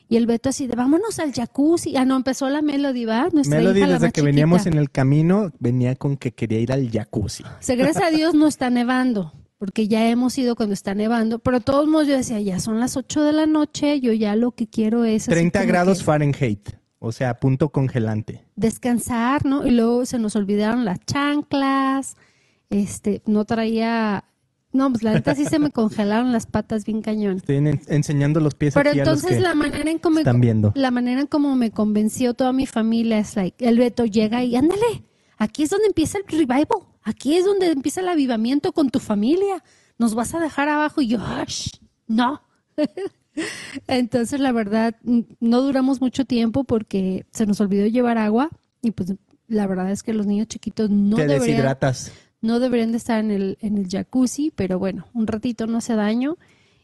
Y 0.10 0.18
el 0.18 0.25
Beto 0.27 0.50
así 0.50 0.68
de, 0.68 0.75
vámonos 0.75 1.20
al 1.20 1.32
jacuzzi. 1.32 1.96
Ah, 1.96 2.03
no, 2.03 2.18
empezó 2.18 2.50
la 2.50 2.62
Melody, 2.62 3.06
¿va? 3.06 3.30
Nuestra 3.32 3.60
Melody, 3.60 3.80
hija, 3.80 3.88
la 3.88 3.94
desde 3.94 4.12
que 4.12 4.22
veníamos 4.22 4.65
en 4.65 4.74
el 4.74 4.91
camino, 4.91 5.51
venía 5.60 5.96
con 5.96 6.18
que 6.18 6.34
quería 6.34 6.60
ir 6.60 6.72
al 6.74 6.89
jacuzzi. 6.91 7.44
O 7.60 7.62
sea, 7.62 7.75
gracias 7.77 8.03
a 8.03 8.10
Dios 8.12 8.34
no 8.34 8.48
está 8.48 8.70
nevando, 8.70 9.32
porque 9.58 9.88
ya 9.88 10.10
hemos 10.10 10.38
ido 10.38 10.56
cuando 10.58 10.74
está 10.74 10.94
nevando. 10.96 11.39
Pero 11.39 11.60
de 11.60 11.63
todos 11.63 11.88
modos 11.88 12.08
yo 12.08 12.18
decía, 12.18 12.41
ya 12.41 12.60
son 12.60 12.80
las 12.82 12.98
8 12.98 13.24
de 13.24 13.32
la 13.32 13.46
noche, 13.46 14.01
yo 14.01 14.12
ya 14.12 14.36
lo 14.36 14.51
que 14.51 14.68
quiero 14.68 15.06
es... 15.06 15.24
así 15.24 15.32
30 15.32 15.60
como 15.60 15.68
grados 15.70 16.00
que 16.00 16.03
Fahrenheit, 16.03 16.70
o 17.00 17.13
sea, 17.13 17.39
punto 17.39 17.70
congelante. 17.70 18.44
descansar, 18.58 19.46
¿no? 19.46 19.65
Y 19.65 19.72
luego 19.72 20.06
se 20.06 20.20
nos 20.20 20.36
olvidaron 20.36 20.84
las 20.84 21.00
chanclas, 21.06 22.18
este, 22.72 23.22
no 23.28 23.46
traía 23.46 24.24
No, 24.74 24.90
pues 24.90 25.04
la 25.04 25.13
neta 25.13 25.36
sí 25.36 25.46
se 25.46 25.60
me 25.60 25.70
congelaron 25.80 26.32
las 26.32 26.46
patas 26.48 26.86
bien 26.86 27.01
cañón. 27.01 27.38
Estoy 27.38 27.58
en- 27.58 27.82
enseñando 27.88 28.40
los 28.40 28.56
pies 28.56 28.74
Pero 28.74 28.90
aquí 28.92 29.00
a 29.01 29.06
los 29.06 29.16
entonces 29.20 29.38
que 29.38 29.44
la 29.44 29.54
manera 29.54 29.92
en 29.92 30.00
cómo 30.00 30.16
me, 30.16 30.22
están 30.22 30.40
viendo. 30.42 30.72
la 30.75 30.90
manera 30.90 31.22
en 31.22 31.28
cómo 31.28 31.56
me 31.56 31.70
convenció 31.72 32.34
toda 32.34 32.54
mi 32.54 32.66
familia 32.66 33.20
es 33.20 33.36
like, 33.36 33.63
el 33.68 33.78
Beto 33.78 34.06
llega 34.06 34.44
y 34.44 34.56
ándale, 34.56 35.04
aquí 35.38 35.63
es 35.63 35.70
donde 35.70 35.88
empieza 35.88 36.18
el 36.18 36.25
revival, 36.25 36.66
aquí 37.04 37.36
es 37.36 37.44
donde 37.46 37.68
empieza 37.72 38.00
el 38.01 38.08
avivamiento 38.10 38.72
con 38.72 38.90
tu 38.90 39.00
familia, 39.00 39.62
nos 40.00 40.16
vas 40.16 40.34
a 40.34 40.40
dejar 40.40 40.70
abajo 40.70 41.01
y 41.01 41.08
yo, 41.08 41.20
"Ash, 41.20 41.68
no. 42.08 42.42
Entonces 43.88 44.40
la 44.40 44.51
verdad 44.51 44.96
no 45.04 45.62
duramos 45.62 46.01
mucho 46.01 46.25
tiempo 46.25 46.63
porque 46.63 47.25
se 47.32 47.46
nos 47.46 47.62
olvidó 47.62 47.86
llevar 47.88 48.18
agua 48.18 48.50
y 48.82 48.92
pues 48.92 49.13
la 49.48 49.68
verdad 49.68 49.92
es 49.92 50.04
que 50.04 50.13
los 50.13 50.25
niños 50.28 50.48
chiquitos 50.48 50.90
no 50.90 51.16
Te 51.16 51.24
deberían, 51.28 51.48
deshidratas. 51.58 52.12
No 52.42 52.60
deberían 52.60 52.92
de 52.92 52.98
estar 52.98 53.20
en 53.20 53.32
el, 53.32 53.58
en 53.62 53.78
el 53.78 53.88
jacuzzi, 53.88 54.52
pero 54.56 54.80
bueno, 54.80 55.06
un 55.14 55.28
ratito 55.28 55.68
no 55.68 55.78
hace 55.78 55.96
daño. 55.96 56.38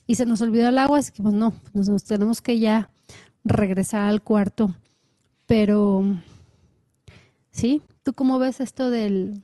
Y 0.06 0.16
se 0.16 0.26
nos 0.26 0.42
olvidó 0.42 0.70
el 0.70 0.78
agua, 0.78 1.00
así 1.00 1.12
que 1.12 1.22
pues 1.22 1.36
no, 1.36 1.54
nos, 1.74 1.90
nos 1.90 2.04
tenemos 2.06 2.42
que 2.42 2.60
ya 2.60 2.90
regresar 3.44 4.04
al 4.04 4.22
cuarto. 4.22 4.74
Pero, 5.46 6.04
sí, 7.52 7.82
¿tú 8.04 8.14
cómo 8.14 8.40
ves 8.40 8.60
esto 8.62 8.90
del... 8.90 9.42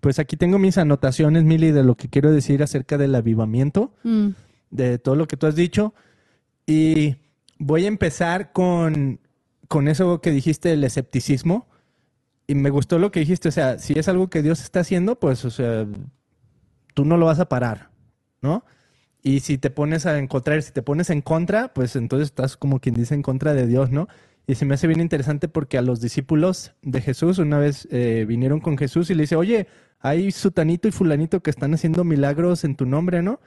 Pues 0.00 0.18
aquí 0.18 0.36
tengo 0.36 0.58
mis 0.58 0.76
anotaciones, 0.76 1.44
Mili, 1.44 1.72
de 1.72 1.82
lo 1.82 1.96
que 1.96 2.08
quiero 2.08 2.30
decir 2.30 2.62
acerca 2.62 2.98
del 2.98 3.14
avivamiento. 3.14 3.92
mm, 4.02 4.28
de 4.74 4.98
todo 4.98 5.14
lo 5.14 5.26
que 5.26 5.36
tú 5.36 5.46
has 5.46 5.54
dicho. 5.54 5.94
Y 6.66 7.16
voy 7.58 7.84
a 7.84 7.88
empezar 7.88 8.52
con, 8.52 9.20
con 9.68 9.88
eso 9.88 10.20
que 10.20 10.30
dijiste 10.30 10.68
del 10.68 10.84
escepticismo. 10.84 11.66
Y 12.46 12.54
me 12.54 12.70
gustó 12.70 12.98
lo 12.98 13.10
que 13.10 13.20
dijiste. 13.20 13.48
O 13.48 13.52
sea, 13.52 13.78
si 13.78 13.98
es 13.98 14.08
algo 14.08 14.28
que 14.28 14.42
Dios 14.42 14.62
está 14.62 14.80
haciendo, 14.80 15.18
pues, 15.18 15.44
o 15.44 15.50
sea, 15.50 15.86
tú 16.94 17.04
no 17.04 17.16
lo 17.16 17.26
vas 17.26 17.40
a 17.40 17.48
parar, 17.48 17.90
¿no? 18.42 18.64
Y 19.22 19.40
si 19.40 19.56
te 19.56 19.70
pones 19.70 20.06
a 20.06 20.18
encontrar, 20.18 20.62
si 20.62 20.72
te 20.72 20.82
pones 20.82 21.08
en 21.10 21.22
contra, 21.22 21.72
pues 21.72 21.96
entonces 21.96 22.26
estás 22.28 22.56
como 22.56 22.78
quien 22.80 22.94
dice 22.94 23.14
en 23.14 23.22
contra 23.22 23.54
de 23.54 23.66
Dios, 23.66 23.90
¿no? 23.90 24.06
Y 24.46 24.56
se 24.56 24.66
me 24.66 24.74
hace 24.74 24.86
bien 24.86 25.00
interesante 25.00 25.48
porque 25.48 25.78
a 25.78 25.82
los 25.82 26.00
discípulos 26.00 26.74
de 26.82 27.00
Jesús 27.00 27.38
una 27.38 27.58
vez 27.58 27.88
eh, 27.90 28.26
vinieron 28.28 28.60
con 28.60 28.76
Jesús 28.76 29.08
y 29.08 29.14
le 29.14 29.22
dice, 29.22 29.36
oye, 29.36 29.66
hay 29.98 30.30
sutanito 30.30 30.88
y 30.88 30.92
fulanito 30.92 31.40
que 31.40 31.48
están 31.48 31.72
haciendo 31.72 32.04
milagros 32.04 32.64
en 32.64 32.76
tu 32.76 32.84
nombre, 32.84 33.22
¿no? 33.22 33.40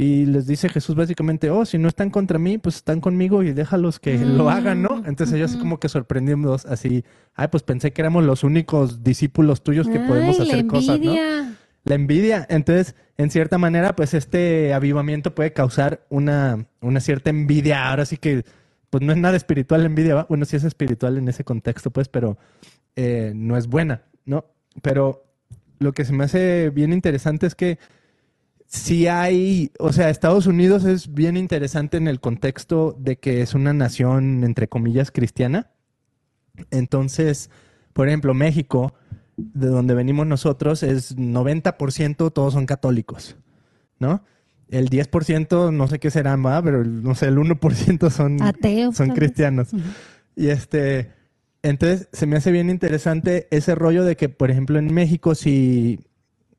Y 0.00 0.26
les 0.26 0.46
dice 0.46 0.68
Jesús 0.68 0.94
básicamente, 0.94 1.50
oh, 1.50 1.64
si 1.64 1.76
no 1.76 1.88
están 1.88 2.10
contra 2.10 2.38
mí, 2.38 2.56
pues 2.56 2.76
están 2.76 3.00
conmigo 3.00 3.42
y 3.42 3.52
déjalos 3.52 3.98
que 3.98 4.16
lo 4.16 4.44
Mm, 4.44 4.48
hagan, 4.48 4.82
¿no? 4.82 5.02
Entonces 5.04 5.32
ellos 5.32 5.50
ujú. 5.50 5.60
como 5.60 5.80
que 5.80 5.88
sorprendimos 5.88 6.66
así, 6.66 7.04
ay, 7.34 7.48
pues 7.48 7.64
pensé 7.64 7.92
que 7.92 8.00
éramos 8.02 8.22
los 8.22 8.44
únicos 8.44 9.02
discípulos 9.02 9.64
tuyos 9.64 9.88
que 9.88 9.98
podemos 9.98 10.38
la 10.38 10.44
hacer 10.44 10.68
cosas, 10.68 11.00
¿no? 11.00 11.12
La 11.82 11.96
envidia. 11.96 12.46
Entonces, 12.48 12.94
en 13.16 13.30
cierta 13.30 13.58
manera, 13.58 13.96
pues 13.96 14.14
este 14.14 14.72
avivamiento 14.72 15.34
puede 15.34 15.52
causar 15.52 16.06
una, 16.10 16.66
una 16.80 17.00
cierta 17.00 17.30
envidia. 17.30 17.88
Ahora 17.88 18.06
sí 18.06 18.18
que, 18.18 18.44
pues 18.90 19.02
no 19.02 19.10
es 19.12 19.18
nada 19.18 19.36
espiritual 19.36 19.80
la 19.80 19.86
envidia, 19.88 20.14
¿va? 20.14 20.26
Bueno, 20.28 20.44
sí 20.44 20.54
es 20.54 20.62
espiritual 20.62 21.18
en 21.18 21.26
ese 21.28 21.42
contexto, 21.42 21.90
pues, 21.90 22.08
pero 22.08 22.38
eh, 22.94 23.32
no 23.34 23.56
es 23.56 23.66
buena, 23.66 24.02
¿no? 24.24 24.44
Pero 24.80 25.24
lo 25.80 25.92
que 25.92 26.04
se 26.04 26.12
me 26.12 26.22
hace 26.22 26.70
bien 26.70 26.92
interesante 26.92 27.46
es 27.48 27.56
que 27.56 27.78
si 28.68 29.06
hay, 29.06 29.72
o 29.78 29.94
sea, 29.94 30.10
Estados 30.10 30.46
Unidos 30.46 30.84
es 30.84 31.14
bien 31.14 31.38
interesante 31.38 31.96
en 31.96 32.06
el 32.06 32.20
contexto 32.20 32.94
de 32.98 33.18
que 33.18 33.40
es 33.40 33.54
una 33.54 33.72
nación, 33.72 34.44
entre 34.44 34.68
comillas, 34.68 35.10
cristiana. 35.10 35.70
Entonces, 36.70 37.48
por 37.94 38.08
ejemplo, 38.08 38.34
México, 38.34 38.92
de 39.38 39.68
donde 39.68 39.94
venimos 39.94 40.26
nosotros, 40.26 40.82
es 40.82 41.16
90% 41.16 42.30
todos 42.30 42.52
son 42.52 42.66
católicos, 42.66 43.36
¿no? 43.98 44.22
El 44.68 44.90
10% 44.90 45.72
no 45.72 45.88
sé 45.88 45.98
qué 45.98 46.10
serán, 46.10 46.44
¿va? 46.44 46.60
Pero 46.62 46.84
no 46.84 47.14
sé, 47.14 47.28
el 47.28 47.38
1% 47.38 48.10
son, 48.10 48.42
Ateos. 48.42 48.94
son 48.96 49.10
cristianos. 49.10 49.68
Y 50.36 50.48
este, 50.48 51.10
entonces 51.62 52.10
se 52.12 52.26
me 52.26 52.36
hace 52.36 52.52
bien 52.52 52.68
interesante 52.68 53.48
ese 53.50 53.74
rollo 53.74 54.04
de 54.04 54.16
que, 54.16 54.28
por 54.28 54.50
ejemplo, 54.50 54.78
en 54.78 54.92
México, 54.92 55.34
si 55.34 56.00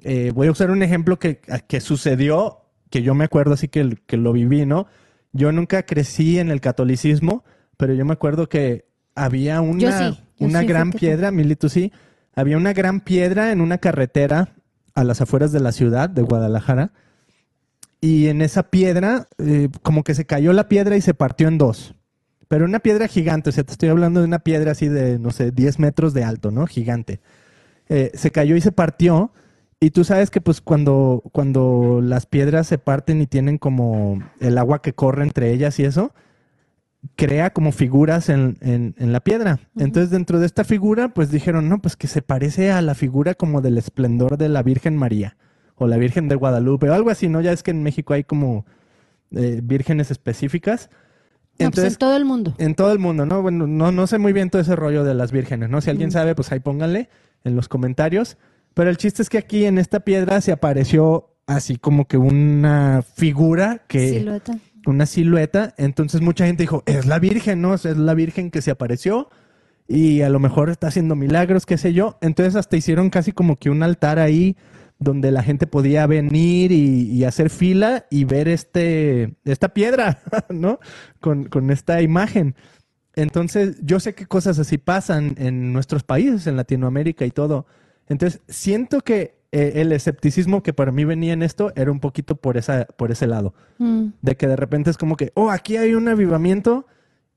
eh, 0.03 0.31
voy 0.33 0.47
a 0.47 0.51
usar 0.51 0.71
un 0.71 0.83
ejemplo 0.83 1.19
que, 1.19 1.41
que 1.67 1.81
sucedió, 1.81 2.59
que 2.89 3.01
yo 3.01 3.13
me 3.15 3.25
acuerdo 3.25 3.53
así 3.53 3.67
que, 3.67 3.97
que 4.05 4.17
lo 4.17 4.33
viví, 4.33 4.65
¿no? 4.65 4.87
Yo 5.31 5.51
nunca 5.51 5.83
crecí 5.83 6.39
en 6.39 6.49
el 6.49 6.61
catolicismo, 6.61 7.43
pero 7.77 7.93
yo 7.93 8.05
me 8.05 8.13
acuerdo 8.13 8.49
que 8.49 8.85
había 9.15 9.61
una, 9.61 9.79
Yo 9.79 9.91
sí, 9.91 10.19
yo 10.37 10.47
una 10.47 10.61
sí, 10.61 10.65
gran 10.67 10.91
piedra, 10.91 11.31
Mili, 11.31 11.55
tú 11.55 11.69
sí, 11.69 11.91
había 12.33 12.57
una 12.57 12.73
gran 12.73 13.01
piedra 13.01 13.51
en 13.51 13.61
una 13.61 13.77
carretera 13.77 14.55
a 14.95 15.03
las 15.03 15.21
afueras 15.21 15.51
de 15.51 15.59
la 15.59 15.71
ciudad 15.71 16.09
de 16.09 16.21
Guadalajara. 16.21 16.91
Y 18.01 18.27
en 18.27 18.41
esa 18.41 18.63
piedra, 18.63 19.27
eh, 19.37 19.69
como 19.83 20.03
que 20.03 20.15
se 20.15 20.25
cayó 20.25 20.53
la 20.53 20.69
piedra 20.69 20.95
y 20.95 21.01
se 21.01 21.13
partió 21.13 21.47
en 21.47 21.57
dos. 21.57 21.95
Pero 22.47 22.65
una 22.65 22.79
piedra 22.79 23.07
gigante, 23.07 23.49
o 23.49 23.53
sea, 23.53 23.63
te 23.63 23.73
estoy 23.73 23.89
hablando 23.89 24.21
de 24.21 24.25
una 24.25 24.39
piedra 24.39 24.71
así 24.71 24.87
de, 24.87 25.19
no 25.19 25.31
sé, 25.31 25.51
10 25.51 25.79
metros 25.79 26.13
de 26.13 26.23
alto, 26.23 26.49
¿no? 26.49 26.65
Gigante. 26.65 27.19
Eh, 27.89 28.11
se 28.13 28.31
cayó 28.31 28.55
y 28.55 28.61
se 28.61 28.71
partió. 28.71 29.31
Y 29.79 29.91
tú 29.91 30.03
sabes 30.03 30.29
que 30.29 30.41
pues 30.41 30.59
cuando, 30.61 31.23
cuando 31.31 32.01
las 32.03 32.25
piedras 32.25 32.67
se 32.67 32.77
parten 32.77 33.21
y 33.21 33.27
tienen 33.27 33.57
como 33.57 34.21
el 34.41 34.57
agua 34.57 34.81
que 34.81 34.93
corre 34.93 35.23
entre 35.23 35.53
ellas 35.53 35.79
y 35.79 35.85
eso, 35.85 36.13
crea 37.15 37.51
como 37.53 37.71
figuras 37.71 38.27
en, 38.29 38.57
en- 38.61 38.93
en 38.97 39.13
la 39.13 39.21
piedra. 39.21 39.59
Entonces 39.77 40.09
dentro 40.09 40.39
de 40.39 40.45
esta 40.45 40.65
figura 40.65 41.09
pues 41.13 41.31
dijeron, 41.31 41.69
no, 41.69 41.79
pues 41.81 41.95
que 41.95 42.07
se 42.07 42.21
parece 42.21 42.71
a 42.71 42.81
la 42.81 42.93
figura 42.93 43.35
como 43.35 43.61
del 43.61 43.77
esplendor 43.77 44.37
de 44.37 44.49
la 44.49 44.63
Virgen 44.63 44.97
María 44.97 45.37
o 45.75 45.87
la 45.87 45.95
Virgen 45.95 46.27
de 46.27 46.35
Guadalupe 46.35 46.89
o 46.89 46.93
algo 46.93 47.09
así, 47.09 47.29
¿no? 47.29 47.39
Ya 47.39 47.53
es 47.53 47.63
que 47.63 47.71
en 47.71 47.81
México 47.83 48.13
hay 48.13 48.25
como 48.25 48.65
eh, 49.31 49.61
vírgenes 49.63 50.11
específicas. 50.11 50.89
No, 51.57 51.71
pues 51.71 51.85
en 51.93 51.95
todo 51.95 52.17
el 52.17 52.25
mundo. 52.25 52.53
En 52.57 52.75
todo 52.75 52.91
el 52.91 52.99
mundo, 52.99 53.25
¿no? 53.25 53.41
Bueno, 53.41 53.65
no, 53.65 53.93
no 53.93 54.07
sé 54.07 54.17
muy 54.17 54.33
bien 54.33 54.49
todo 54.49 54.61
ese 54.61 54.75
rollo 54.75 55.05
de 55.05 55.13
las 55.13 55.31
vírgenes, 55.31 55.69
¿no? 55.69 55.79
Si 55.79 55.89
alguien 55.89 56.11
sabe, 56.11 56.35
pues 56.35 56.51
ahí 56.51 56.59
pónganle 56.59 57.09
en 57.45 57.55
los 57.55 57.69
comentarios. 57.69 58.37
Pero 58.79 58.91
el 58.91 58.95
chiste 58.95 59.21
es 59.21 59.29
que 59.29 59.37
aquí 59.37 59.65
en 59.65 59.77
esta 59.77 59.99
piedra 59.99 60.39
se 60.39 60.53
apareció 60.53 61.35
así 61.47 61.75
como 61.75 62.07
que 62.07 62.15
una 62.15 63.01
figura 63.01 63.81
que... 63.89 64.19
Silueta. 64.19 64.57
Una 64.85 65.05
silueta. 65.05 65.73
Entonces 65.77 66.21
mucha 66.21 66.45
gente 66.45 66.63
dijo, 66.63 66.83
es 66.85 67.05
la 67.05 67.19
Virgen, 67.19 67.61
¿no? 67.61 67.73
Es 67.73 67.83
la 67.83 68.13
Virgen 68.13 68.51
que 68.51 68.61
se 68.61 68.71
apareció 68.71 69.29
y 69.85 70.21
a 70.21 70.29
lo 70.29 70.39
mejor 70.39 70.69
está 70.69 70.87
haciendo 70.87 71.17
milagros, 71.17 71.65
qué 71.65 71.77
sé 71.77 71.91
yo. 71.91 72.17
Entonces 72.21 72.55
hasta 72.55 72.77
hicieron 72.77 73.09
casi 73.09 73.33
como 73.33 73.57
que 73.57 73.69
un 73.69 73.83
altar 73.83 74.17
ahí 74.17 74.55
donde 74.97 75.33
la 75.33 75.43
gente 75.43 75.67
podía 75.67 76.07
venir 76.07 76.71
y, 76.71 77.11
y 77.11 77.25
hacer 77.25 77.49
fila 77.49 78.05
y 78.09 78.23
ver 78.23 78.47
este, 78.47 79.35
esta 79.43 79.73
piedra, 79.73 80.21
¿no? 80.49 80.79
Con, 81.19 81.49
con 81.49 81.69
esta 81.69 82.01
imagen. 82.01 82.55
Entonces, 83.13 83.75
yo 83.83 83.99
sé 83.99 84.15
que 84.15 84.25
cosas 84.25 84.57
así 84.57 84.77
pasan 84.77 85.35
en 85.37 85.73
nuestros 85.73 86.03
países, 86.03 86.47
en 86.47 86.55
Latinoamérica 86.55 87.25
y 87.25 87.31
todo. 87.31 87.65
Entonces, 88.09 88.41
siento 88.47 89.01
que 89.01 89.39
eh, 89.51 89.73
el 89.75 89.91
escepticismo 89.91 90.61
que 90.61 90.73
para 90.73 90.91
mí 90.91 91.05
venía 91.05 91.33
en 91.33 91.41
esto 91.41 91.71
era 91.75 91.91
un 91.91 91.99
poquito 91.99 92.35
por, 92.35 92.57
esa, 92.57 92.85
por 92.85 93.11
ese 93.11 93.27
lado. 93.27 93.53
Mm. 93.77 94.07
De 94.21 94.35
que 94.35 94.47
de 94.47 94.55
repente 94.55 94.89
es 94.89 94.97
como 94.97 95.15
que, 95.15 95.31
oh, 95.35 95.49
aquí 95.49 95.77
hay 95.77 95.93
un 95.93 96.07
avivamiento 96.07 96.85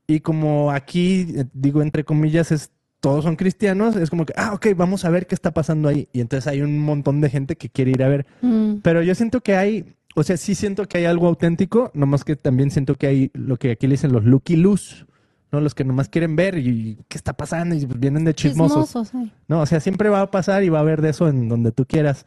y 0.05 0.19
como 0.19 0.71
aquí, 0.71 1.27
eh, 1.35 1.45
digo 1.53 1.81
entre 1.81 2.03
comillas, 2.03 2.51
es 2.51 2.71
todos 2.99 3.25
son 3.25 3.35
cristianos, 3.35 3.97
es 3.97 4.09
como 4.09 4.25
que, 4.25 4.33
ah, 4.37 4.53
ok, 4.53 4.67
vamos 4.77 5.03
a 5.03 5.09
ver 5.09 5.27
qué 5.27 5.35
está 5.35 5.51
pasando 5.51 5.89
ahí. 5.89 6.07
Y 6.13 6.21
entonces 6.21 6.47
hay 6.47 6.61
un 6.61 6.79
montón 6.79 7.19
de 7.19 7.29
gente 7.29 7.57
que 7.57 7.69
quiere 7.69 7.91
ir 7.91 8.01
a 8.01 8.07
ver. 8.07 8.25
Mm. 8.41 8.75
Pero 8.81 9.01
yo 9.01 9.13
siento 9.13 9.41
que 9.41 9.55
hay, 9.55 9.93
o 10.15 10.23
sea, 10.23 10.37
sí 10.37 10.55
siento 10.55 10.87
que 10.87 10.99
hay 10.99 11.05
algo 11.05 11.27
auténtico, 11.27 11.91
nomás 11.93 12.23
que 12.23 12.37
también 12.37 12.71
siento 12.71 12.95
que 12.95 13.07
hay 13.07 13.31
lo 13.33 13.57
que 13.57 13.71
aquí 13.71 13.87
le 13.87 13.95
dicen 13.95 14.13
los 14.13 14.23
looky 14.23 14.55
loose, 14.55 15.05
¿no? 15.53 15.61
Los 15.61 15.75
que 15.75 15.85
nomás 15.85 16.09
quieren 16.09 16.35
ver 16.35 16.57
y 16.57 16.97
qué 17.07 17.17
está 17.17 17.33
pasando 17.33 17.75
y 17.75 17.85
pues 17.85 17.99
vienen 17.99 18.25
de 18.25 18.33
chismosos. 18.33 18.87
Chismosos. 18.87 19.31
No, 19.47 19.61
o 19.61 19.65
sea, 19.65 19.79
siempre 19.79 20.09
va 20.09 20.21
a 20.21 20.31
pasar 20.31 20.63
y 20.63 20.69
va 20.69 20.79
a 20.79 20.81
haber 20.81 21.01
de 21.01 21.09
eso 21.09 21.29
en 21.29 21.47
donde 21.47 21.71
tú 21.71 21.85
quieras. 21.85 22.25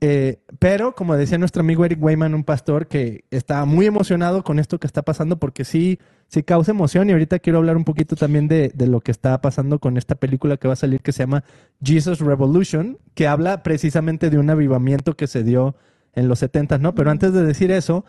Eh, 0.00 0.40
pero, 0.58 0.94
como 0.94 1.16
decía 1.16 1.38
nuestro 1.38 1.60
amigo 1.60 1.84
Eric 1.84 2.02
Wayman, 2.02 2.34
un 2.34 2.44
pastor 2.44 2.86
que 2.86 3.24
está 3.30 3.64
muy 3.64 3.86
emocionado 3.86 4.44
con 4.44 4.58
esto 4.58 4.78
que 4.78 4.86
está 4.86 5.02
pasando 5.02 5.38
porque 5.38 5.64
sí, 5.64 5.98
sí 6.28 6.42
causa 6.42 6.70
emoción 6.70 7.08
y 7.08 7.12
ahorita 7.12 7.38
quiero 7.38 7.58
hablar 7.58 7.76
un 7.76 7.84
poquito 7.84 8.14
también 8.14 8.46
de, 8.48 8.70
de 8.74 8.86
lo 8.86 9.00
que 9.00 9.10
está 9.10 9.40
pasando 9.40 9.78
con 9.78 9.96
esta 9.96 10.14
película 10.14 10.56
que 10.56 10.68
va 10.68 10.74
a 10.74 10.76
salir 10.76 11.00
que 11.00 11.12
se 11.12 11.22
llama 11.22 11.44
Jesus 11.82 12.20
Revolution, 12.20 12.98
que 13.14 13.26
habla 13.26 13.62
precisamente 13.62 14.30
de 14.30 14.38
un 14.38 14.50
avivamiento 14.50 15.16
que 15.16 15.26
se 15.26 15.42
dio 15.42 15.76
en 16.14 16.28
los 16.28 16.40
70, 16.40 16.78
¿no? 16.78 16.94
Pero 16.94 17.10
antes 17.10 17.32
de 17.32 17.44
decir 17.44 17.70
eso, 17.70 18.04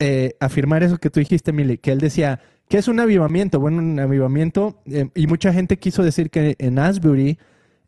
eh, 0.00 0.36
afirmar 0.40 0.82
eso 0.82 0.98
que 0.98 1.10
tú 1.10 1.20
dijiste, 1.20 1.52
Mili, 1.52 1.78
que 1.78 1.92
él 1.92 1.98
decía, 1.98 2.40
¿qué 2.68 2.78
es 2.78 2.88
un 2.88 3.00
avivamiento? 3.00 3.60
Bueno, 3.60 3.78
un 3.78 3.98
avivamiento, 3.98 4.80
eh, 4.86 5.08
y 5.14 5.26
mucha 5.26 5.52
gente 5.52 5.78
quiso 5.78 6.02
decir 6.02 6.30
que 6.30 6.56
en 6.58 6.78
Asbury 6.78 7.38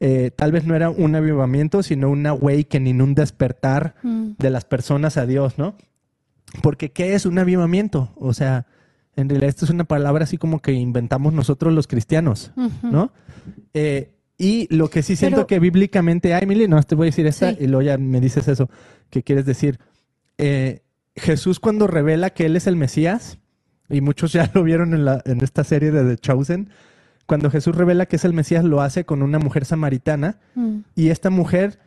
eh, 0.02 0.30
tal 0.34 0.50
vez 0.52 0.64
no 0.64 0.74
era 0.74 0.88
un 0.88 1.14
avivamiento, 1.14 1.82
sino 1.82 2.08
un 2.10 2.24
awakening, 2.26 3.02
un 3.02 3.14
despertar 3.14 3.94
Mm. 4.02 4.30
de 4.38 4.50
las 4.50 4.64
personas 4.64 5.16
a 5.18 5.26
Dios, 5.26 5.58
¿no? 5.58 5.74
Porque 6.62 6.90
¿qué 6.90 7.14
es 7.14 7.26
un 7.26 7.38
avivamiento? 7.38 8.10
O 8.16 8.32
sea, 8.32 8.66
en 9.14 9.28
realidad 9.28 9.50
esto 9.50 9.66
es 9.66 9.70
una 9.70 9.84
palabra 9.84 10.24
así 10.24 10.38
como 10.38 10.60
que 10.60 10.72
inventamos 10.72 11.32
nosotros 11.34 11.74
los 11.74 11.86
cristianos. 11.86 12.50
¿no? 12.82 13.12
Eh, 13.74 14.14
y 14.38 14.74
lo 14.74 14.88
que 14.88 15.02
sí 15.02 15.16
siento 15.16 15.36
Pero- 15.38 15.46
que 15.48 15.58
bíblicamente 15.58 16.32
hay, 16.32 16.44
Emily, 16.44 16.66
no 16.66 16.82
te 16.82 16.94
voy 16.94 17.08
a 17.08 17.10
decir 17.10 17.26
esta 17.26 17.50
Sí. 17.50 17.58
y 17.60 17.66
luego 17.66 17.82
ya 17.82 17.98
me 17.98 18.20
dices 18.22 18.48
eso 18.48 18.70
que 19.10 19.22
quieres 19.22 19.44
decir. 19.44 19.78
Jesús 21.14 21.60
cuando 21.60 21.86
revela 21.86 22.30
que 22.30 22.46
Él 22.46 22.56
es 22.56 22.66
el 22.66 22.76
Mesías, 22.76 23.38
y 23.90 24.00
muchos 24.00 24.32
ya 24.32 24.50
lo 24.54 24.62
vieron 24.62 24.94
en, 24.94 25.04
la, 25.04 25.22
en 25.24 25.42
esta 25.42 25.64
serie 25.64 25.90
de 25.90 26.04
The 26.04 26.16
Chosen, 26.20 26.70
cuando 27.26 27.50
Jesús 27.50 27.76
revela 27.76 28.06
que 28.06 28.16
es 28.16 28.24
el 28.24 28.32
Mesías 28.32 28.64
lo 28.64 28.80
hace 28.80 29.04
con 29.04 29.22
una 29.22 29.38
mujer 29.38 29.64
samaritana 29.64 30.38
Mm. 30.54 30.78
y 30.96 31.08
esta 31.10 31.30
mujer, 31.30 31.78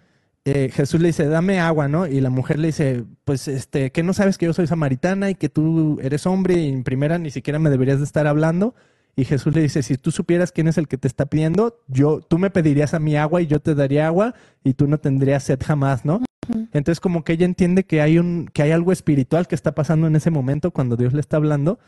eh, 0.46 0.70
Jesús 0.74 1.02
le 1.02 1.08
dice, 1.08 1.26
dame 1.28 1.60
agua, 1.60 1.88
¿no? 1.88 2.08
Y 2.08 2.22
la 2.22 2.30
mujer 2.30 2.60
le 2.60 2.68
dice, 2.68 3.04
pues, 3.26 3.48
este, 3.48 3.92
que 3.92 4.04
no 4.04 4.14
sabes 4.14 4.38
que 4.38 4.46
yo 4.46 4.54
soy 4.54 4.68
samaritana 4.68 5.30
y 5.30 5.36
que 5.36 5.50
tú 5.50 6.00
eres 6.02 6.26
hombre 6.26 6.56
y 6.56 6.70
en 6.70 6.84
primera 6.84 7.18
ni 7.18 7.30
siquiera 7.32 7.60
me 7.60 7.70
deberías 7.70 8.00
de 8.00 8.06
estar 8.06 8.28
hablando. 8.28 8.74
Y 9.16 9.26
Jesús 9.26 9.54
le 9.54 9.62
dice, 9.62 9.84
si 9.84 9.96
tú 9.98 10.12
supieras 10.12 10.52
quién 10.52 10.68
es 10.68 10.78
el 10.78 10.88
que 10.88 10.98
te 10.98 11.08
está 11.08 11.28
pidiendo, 11.28 11.80
yo, 11.88 12.20
tú 12.22 12.40
me 12.40 12.50
pedirías 12.50 12.94
a 12.94 13.00
mí 13.00 13.16
agua 13.16 13.42
y 13.42 13.48
yo 13.48 13.60
te 13.60 13.76
daría 13.76 14.08
agua 14.08 14.34
y 14.64 14.74
tú 14.74 14.88
no 14.88 14.98
tendrías 14.98 15.44
sed 15.44 15.60
jamás, 15.64 16.04
¿no? 16.04 16.22
Entonces 16.72 17.00
como 17.00 17.24
que 17.24 17.34
ella 17.34 17.46
entiende 17.46 17.86
que 17.86 18.02
hay 18.02 18.18
un, 18.20 18.50
que 18.54 18.64
hay 18.64 18.72
algo 18.72 18.92
espiritual 18.92 19.48
que 19.48 19.56
está 19.56 19.74
pasando 19.76 20.08
en 20.08 20.16
ese 20.16 20.32
momento 20.32 20.72
cuando 20.72 20.96
Dios 20.96 21.14
le 21.14 21.20
está 21.22 21.38
hablando. 21.38 21.80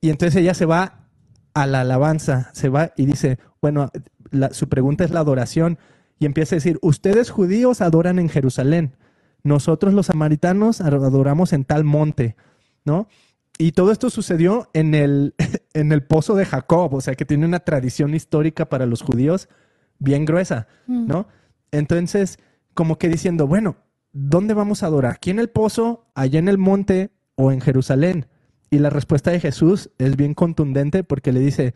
Y 0.00 0.10
entonces 0.10 0.36
ella 0.40 0.54
se 0.54 0.66
va 0.66 1.06
a 1.54 1.66
la 1.66 1.82
alabanza, 1.82 2.50
se 2.54 2.68
va 2.68 2.92
y 2.96 3.06
dice, 3.06 3.38
bueno, 3.60 3.90
la- 4.30 4.52
su 4.52 4.68
pregunta 4.68 5.04
es 5.04 5.10
la 5.10 5.20
adoración. 5.20 5.78
Y 6.18 6.26
empieza 6.26 6.54
a 6.54 6.58
decir, 6.58 6.78
ustedes 6.82 7.30
judíos 7.30 7.80
adoran 7.80 8.18
en 8.18 8.28
Jerusalén, 8.28 8.96
nosotros 9.44 9.92
los 9.92 10.06
samaritanos 10.06 10.80
adoramos 10.80 11.52
en 11.52 11.64
tal 11.64 11.82
monte, 11.84 12.36
¿no? 12.84 13.08
Y 13.58 13.72
todo 13.72 13.90
esto 13.92 14.08
sucedió 14.08 14.70
en 14.72 14.94
el, 14.94 15.34
en 15.74 15.92
el 15.92 16.02
pozo 16.04 16.34
de 16.36 16.46
Jacob, 16.46 16.94
o 16.94 17.00
sea 17.00 17.14
que 17.14 17.24
tiene 17.24 17.44
una 17.46 17.60
tradición 17.60 18.14
histórica 18.14 18.68
para 18.68 18.86
los 18.86 19.02
judíos 19.02 19.48
bien 19.98 20.24
gruesa. 20.24 20.66
¿no? 21.06 21.26
Entonces, 21.70 22.38
como 22.74 22.98
que 22.98 23.08
diciendo, 23.08 23.46
bueno, 23.46 23.76
¿dónde 24.12 24.54
vamos 24.54 24.82
a 24.82 24.86
adorar? 24.86 25.12
¿Aquí 25.12 25.30
en 25.30 25.38
el 25.38 25.48
pozo, 25.50 26.06
allá 26.14 26.38
en 26.38 26.48
el 26.48 26.58
monte 26.58 27.10
o 27.34 27.52
en 27.52 27.60
Jerusalén? 27.60 28.26
Y 28.70 28.78
la 28.78 28.90
respuesta 28.90 29.30
de 29.30 29.40
Jesús 29.40 29.90
es 29.98 30.16
bien 30.16 30.34
contundente 30.34 31.04
porque 31.04 31.32
le 31.32 31.40
dice, 31.40 31.74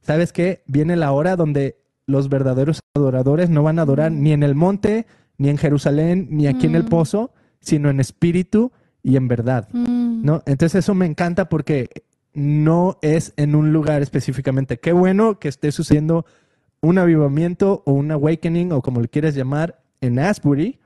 ¿sabes 0.00 0.32
qué? 0.32 0.62
Viene 0.66 0.96
la 0.96 1.12
hora 1.12 1.36
donde 1.36 1.78
los 2.06 2.28
verdaderos 2.28 2.80
adoradores 2.94 3.50
no 3.50 3.62
van 3.62 3.78
a 3.78 3.82
adorar 3.82 4.12
ni 4.12 4.32
en 4.32 4.42
el 4.42 4.54
monte, 4.54 5.06
ni 5.38 5.48
en 5.48 5.58
Jerusalén, 5.58 6.28
ni 6.30 6.46
aquí 6.46 6.66
en 6.66 6.76
el 6.76 6.84
Mm. 6.84 6.88
pozo, 6.88 7.32
sino 7.60 7.90
en 7.90 7.98
espíritu 7.98 8.70
y 9.02 9.16
en 9.16 9.26
verdad. 9.28 9.68
Mm. 9.72 10.24
¿no? 10.24 10.42
Entonces 10.46 10.76
eso 10.84 10.94
me 10.94 11.06
encanta 11.06 11.48
porque 11.48 11.90
no 12.32 12.98
es 13.02 13.32
en 13.36 13.54
un 13.54 13.72
lugar 13.72 14.02
específicamente. 14.02 14.78
Qué 14.78 14.92
bueno 14.92 15.38
que 15.38 15.48
esté 15.48 15.72
sucediendo 15.72 16.26
un 16.80 16.98
avivamiento 16.98 17.82
o 17.86 17.92
un 17.92 18.10
awakening 18.12 18.72
o 18.72 18.82
como 18.82 19.00
le 19.00 19.08
quieras 19.08 19.34
llamar 19.34 19.82
en 20.00 20.18
Asbury, 20.18 20.78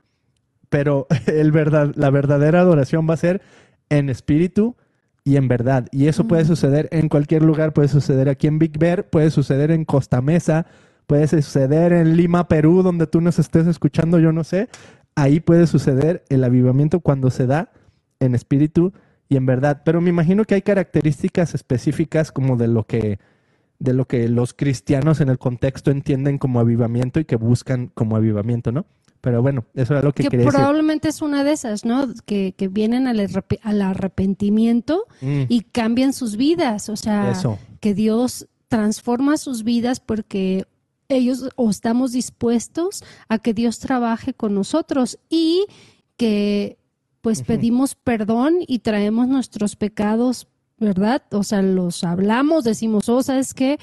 pero 0.71 1.07
el 1.27 1.53
verdad, 1.53 1.93
la 1.97 2.11
verdadera 2.11 2.61
adoración 2.61 3.07
va 3.09 3.15
a 3.15 3.19
ser 3.19 3.43
en 3.91 4.09
espíritu 4.09 4.77
y 5.25 5.37
en 5.37 5.49
verdad. 5.49 5.87
Y 5.91 6.07
eso 6.07 6.27
puede 6.27 6.45
Mm. 6.45 6.47
suceder 6.47 6.89
en 6.93 7.09
cualquier 7.09 7.43
lugar, 7.43 7.73
puede 7.73 7.89
suceder 7.89 8.29
aquí 8.29 8.47
en 8.47 8.59
Big 8.59 8.79
Bear, 8.79 9.09
puede 9.11 9.31
suceder 9.31 9.71
en 9.71 9.85
Costa 9.85 10.21
Mesa, 10.23 10.67
puede 11.07 11.27
suceder 11.27 11.93
en 11.93 12.17
Lima, 12.17 12.47
Perú, 12.49 12.83
donde 12.83 13.07
tú 13.07 13.21
nos 13.21 13.39
estés 13.39 13.67
escuchando, 13.67 14.19
yo 14.19 14.33
no 14.33 14.43
sé. 14.45 14.69
Ahí 15.15 15.41
puede 15.41 15.67
suceder 15.67 16.25
el 16.29 16.43
avivamiento 16.45 17.01
cuando 17.01 17.31
se 17.31 17.47
da 17.47 17.71
en 18.21 18.35
espíritu 18.35 18.93
y 19.29 19.37
en 19.37 19.45
verdad. 19.47 19.83
Pero 19.85 20.01
me 20.01 20.09
imagino 20.11 20.45
que 20.45 20.55
hay 20.55 20.63
características 20.63 21.55
específicas 21.55 22.31
como 22.33 22.57
de 22.57 22.69
lo 22.69 22.85
que 22.85 23.19
de 23.79 23.93
lo 23.93 24.05
que 24.07 24.29
los 24.29 24.53
cristianos 24.53 25.21
en 25.21 25.29
el 25.29 25.39
contexto 25.39 25.91
entienden 25.91 26.39
como 26.39 26.59
avivamiento 26.61 27.19
y 27.19 27.25
que 27.25 27.35
buscan 27.37 27.87
como 27.87 28.15
avivamiento, 28.15 28.71
¿no? 28.71 28.85
Pero 29.21 29.41
bueno, 29.41 29.65
eso 29.75 29.93
era 29.93 30.01
lo 30.01 30.13
que, 30.13 30.23
que 30.23 30.29
quería 30.29 30.45
decir. 30.45 30.57
probablemente 30.57 31.09
es 31.09 31.21
una 31.21 31.43
de 31.43 31.51
esas, 31.51 31.85
¿no? 31.85 32.07
Que, 32.25 32.53
que 32.57 32.67
vienen 32.67 33.07
al, 33.07 33.19
al 33.61 33.81
arrepentimiento 33.81 35.05
Mm, 35.21 35.43
y 35.49 35.61
cambian 35.61 36.13
sus 36.13 36.35
vidas. 36.37 36.89
O 36.89 36.95
sea, 36.95 37.31
eso. 37.31 37.59
que 37.79 37.93
Dios 37.93 38.47
transforma 38.67 39.37
sus 39.37 39.63
vidas 39.63 39.99
porque 39.99 40.65
ellos 41.09 41.49
o 41.55 41.69
estamos 41.69 42.13
dispuestos 42.13 43.03
a 43.27 43.37
que 43.37 43.53
Dios 43.53 43.79
trabaje 43.79 44.33
con 44.33 44.55
nosotros 44.55 45.19
y 45.29 45.65
que 46.17 46.77
pues 47.21 47.43
pedimos 47.43 47.95
perdón 47.95 48.55
y 48.65 48.79
traemos 48.79 49.27
nuestros 49.27 49.75
pecados, 49.75 50.47
¿verdad? 50.79 51.21
O 51.31 51.43
sea, 51.43 51.61
los 51.61 52.03
hablamos, 52.03 52.63
decimos, 52.63 53.09
oh, 53.09 53.21
¿sabes 53.21 53.53
qué? 53.53 53.77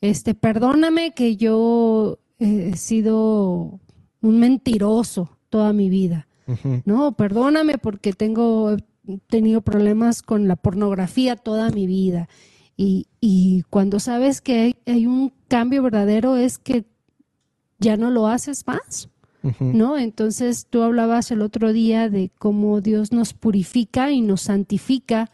Este, 0.00 0.34
perdóname 0.34 1.14
que 1.14 1.36
yo 1.36 2.18
eh, 2.38 2.70
he 2.74 2.76
sido 2.76 3.80
un 4.22 4.40
mentiroso 4.40 5.36
toda 5.50 5.72
mi 5.72 5.90
vida. 5.90 6.26
No, 6.84 7.12
perdóname 7.12 7.78
porque 7.78 8.12
tengo 8.12 8.76
he 9.06 9.18
tenido 9.28 9.62
problemas 9.62 10.22
con 10.22 10.48
la 10.48 10.56
pornografía 10.56 11.36
toda 11.36 11.70
mi 11.70 11.86
vida. 11.86 12.28
Y, 12.76 13.06
y 13.20 13.62
cuando 13.70 14.00
sabes 14.00 14.40
que 14.40 14.58
hay, 14.60 14.76
hay 14.86 15.06
un 15.06 15.32
cambio 15.48 15.82
verdadero 15.82 16.36
es 16.36 16.58
que 16.58 16.84
ya 17.78 17.96
no 17.96 18.10
lo 18.10 18.28
haces 18.28 18.66
más. 18.66 19.08
¿no? 19.58 19.98
Entonces 19.98 20.66
tú 20.70 20.82
hablabas 20.82 21.30
el 21.32 21.42
otro 21.42 21.72
día 21.72 22.08
de 22.08 22.30
cómo 22.38 22.80
Dios 22.80 23.12
nos 23.12 23.34
purifica 23.34 24.12
y 24.12 24.20
nos 24.20 24.42
santifica 24.42 25.30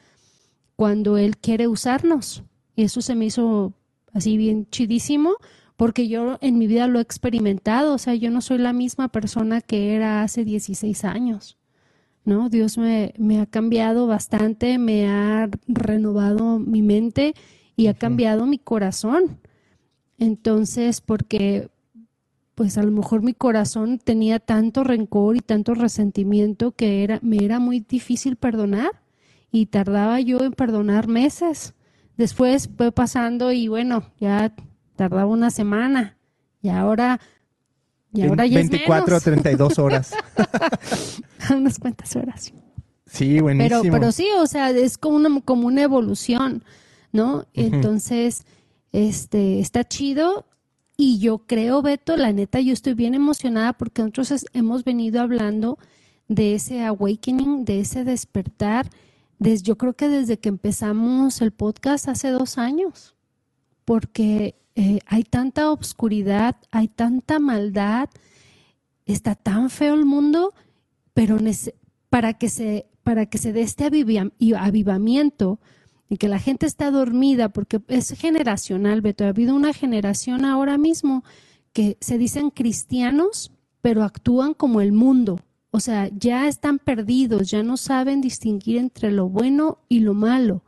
cuando 0.77 1.18
Él 1.18 1.37
quiere 1.37 1.68
usarnos. 1.68 2.42
Y 2.74 2.85
eso 2.85 3.03
se 3.03 3.14
me 3.14 3.27
hizo 3.27 3.74
así 4.14 4.37
bien 4.37 4.66
chidísimo 4.70 5.37
porque 5.79 6.09
yo 6.09 6.38
en 6.41 6.59
mi 6.59 6.67
vida 6.67 6.88
lo 6.88 6.99
he 6.99 7.03
experimentado, 7.03 7.95
o 7.95 7.99
sea, 7.99 8.17
yo 8.17 8.33
no 8.33 8.41
soy 8.41 8.59
la 8.59 8.73
misma 8.73 9.07
persona 9.11 9.61
que 9.61 9.95
era 9.95 10.25
hace 10.25 10.45
16 10.45 11.05
años, 11.05 11.57
¿no? 12.25 12.49
Dios 12.49 12.79
me, 12.79 13.14
me 13.17 13.41
ha 13.41 13.47
cambiado 13.47 14.09
bastante, 14.09 14.77
me 14.77 15.07
ha 15.07 15.49
renovado 15.69 16.59
mi 16.59 16.83
mente 16.83 17.33
y 17.77 17.87
ha 17.87 17.95
cambiado 17.95 18.45
mi 18.45 18.59
corazón. 18.59 19.38
Entonces, 20.19 21.01
porque 21.01 21.71
pues 22.57 22.77
a 22.77 22.83
lo 22.83 22.91
mejor 22.91 23.23
mi 23.23 23.33
corazón 23.33 24.01
tenía 24.01 24.41
tanto 24.41 24.83
rencor 24.83 25.37
y 25.37 25.41
tanto 25.43 25.75
resentimiento 25.75 26.73
que 26.73 27.05
era, 27.05 27.21
me 27.23 27.45
era 27.45 27.61
muy 27.61 27.79
difícil 27.79 28.35
perdonar 28.35 28.91
y 29.53 29.67
tardaba 29.67 30.19
yo 30.19 30.41
en 30.41 30.51
perdonar 30.55 31.07
meses. 31.07 31.75
Después 32.17 32.69
fue 32.77 32.91
pasando 32.91 33.53
y 33.53 33.69
bueno, 33.69 34.11
ya 34.19 34.53
tardaba 34.98 35.26
una 35.26 35.50
semana 35.50 36.16
y 36.61 36.70
ahora, 36.70 37.20
y 38.12 38.26
ahora 38.26 38.44
ya 38.46 38.56
24 38.56 39.14
a 39.14 39.18
es 39.18 39.24
32 39.24 39.78
horas. 39.78 40.12
unas 41.54 41.78
cuantas 41.78 42.16
horas. 42.16 42.52
Sí, 43.06 43.40
buenísimo. 43.40 43.80
Pero, 43.82 43.92
pero 43.92 44.12
sí, 44.12 44.26
o 44.37 44.46
sea, 44.48 44.70
es 44.70 44.98
como 44.98 45.16
una, 45.16 45.40
como 45.40 45.68
una 45.68 45.82
evolución, 45.82 46.64
¿no? 47.12 47.46
Entonces, 47.54 48.42
este, 48.90 49.61
está 49.61 49.84
chido. 49.84 50.46
Y 50.96 51.20
yo 51.20 51.38
creo, 51.46 51.80
Beto, 51.80 52.16
la 52.16 52.32
neta, 52.32 52.58
yo 52.58 52.72
estoy 52.72 52.94
bien 52.94 53.14
emocionada 53.14 53.74
porque 53.74 54.02
nosotros 54.02 54.46
hemos 54.52 54.82
venido 54.82 55.22
hablando 55.22 55.78
de 56.26 56.56
ese 56.56 56.84
awakening, 56.84 57.64
de 57.64 57.78
ese 57.80 58.02
despertar, 58.02 58.90
desde, 59.38 59.62
yo 59.62 59.78
creo 59.78 59.92
que 59.94 60.08
desde 60.08 60.40
que 60.40 60.48
empezamos 60.48 61.40
el 61.40 61.52
podcast 61.52 62.08
hace 62.08 62.30
dos 62.30 62.58
años, 62.58 63.14
porque 63.84 64.56
eh, 64.79 65.01
hay 65.07 65.25
tanta 65.25 65.73
obscuridad, 65.73 66.55
hay 66.71 66.87
tanta 66.87 67.41
maldad, 67.41 68.09
está 69.07 69.35
tan 69.35 69.71
feo 69.71 69.95
el 69.95 70.05
mundo, 70.05 70.55
pero 71.14 71.37
para 72.11 72.35
que 72.35 72.49
se 72.49 72.87
para 73.03 73.27
que 73.27 73.38
se 73.38 73.53
dé 73.53 73.62
este 73.62 73.87
avivamiento 74.57 75.59
y 76.09 76.17
que 76.17 76.29
la 76.29 76.38
gente 76.38 76.67
está 76.67 76.93
dormida 76.93 77.49
porque 77.49 77.81
es 77.88 78.11
generacional, 78.11 79.01
Beto, 79.01 79.25
ha 79.25 79.31
habido 79.31 79.57
una 79.57 79.73
generación 79.73 80.45
ahora 80.45 80.79
mismo 80.79 81.25
que 81.73 81.97
se 82.01 82.17
dicen 82.17 82.51
cristianos, 82.51 83.51
pero 83.83 84.05
actúan 84.05 84.55
como 84.55 84.81
el 84.81 84.93
mundo. 84.93 85.41
O 85.73 85.81
sea, 85.81 86.09
ya 86.17 86.47
están 86.47 86.79
perdidos, 86.79 87.51
ya 87.51 87.64
no 87.64 87.79
saben 87.79 88.21
distinguir 88.21 88.77
entre 88.79 89.11
lo 89.11 89.29
bueno 89.29 89.79
y 89.88 90.01
lo 90.01 90.14
malo. 90.14 90.62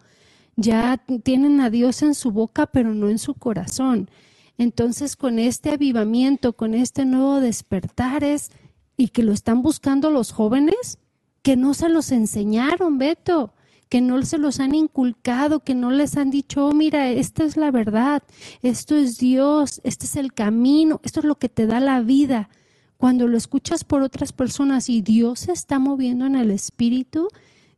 Ya 0.61 1.03
tienen 1.23 1.59
a 1.63 1.71
Dios 1.71 2.03
en 2.03 2.15
su 2.15 2.33
boca, 2.33 2.67
pero 2.67 2.93
no 2.93 3.09
en 3.09 3.19
su 3.19 3.33
corazón. 3.33 4.11
Entonces, 4.59 5.17
con 5.17 5.39
este 5.39 5.71
avivamiento, 5.71 6.53
con 6.53 6.75
este 6.75 7.07
nuevo 7.07 7.41
despertar 7.41 8.25
es, 8.25 8.51
y 8.95 9.09
que 9.09 9.23
lo 9.23 9.33
están 9.33 9.63
buscando 9.63 10.11
los 10.11 10.33
jóvenes, 10.33 10.99
que 11.41 11.57
no 11.57 11.73
se 11.73 11.89
los 11.89 12.13
enseñaron, 12.13 12.99
Beto, 12.99 13.55
que 13.89 14.03
no 14.03 14.21
se 14.21 14.37
los 14.37 14.61
han 14.61 14.75
inculcado, 14.75 15.61
que 15.61 15.75
no 15.75 15.91
les 15.91 16.19
han 16.19 16.29
dicho, 16.29 16.67
oh, 16.67 16.75
mira, 16.75 17.09
esta 17.09 17.45
es 17.45 17.57
la 17.57 17.71
verdad, 17.71 18.23
esto 18.61 18.97
es 18.97 19.17
Dios, 19.17 19.81
este 19.83 20.05
es 20.05 20.17
el 20.17 20.35
camino, 20.35 21.01
esto 21.05 21.21
es 21.21 21.25
lo 21.25 21.39
que 21.39 21.49
te 21.49 21.67
da 21.67 21.81
la 21.81 22.03
vida. 22.03 22.51
Cuando 22.99 23.27
lo 23.29 23.39
escuchas 23.39 23.83
por 23.83 24.03
otras 24.03 24.35
personas 24.35 24.91
y 24.91 25.01
Dios 25.01 25.41
se 25.41 25.53
está 25.53 25.79
moviendo 25.79 26.27
en 26.27 26.37
el 26.37 26.51
espíritu, 26.51 27.29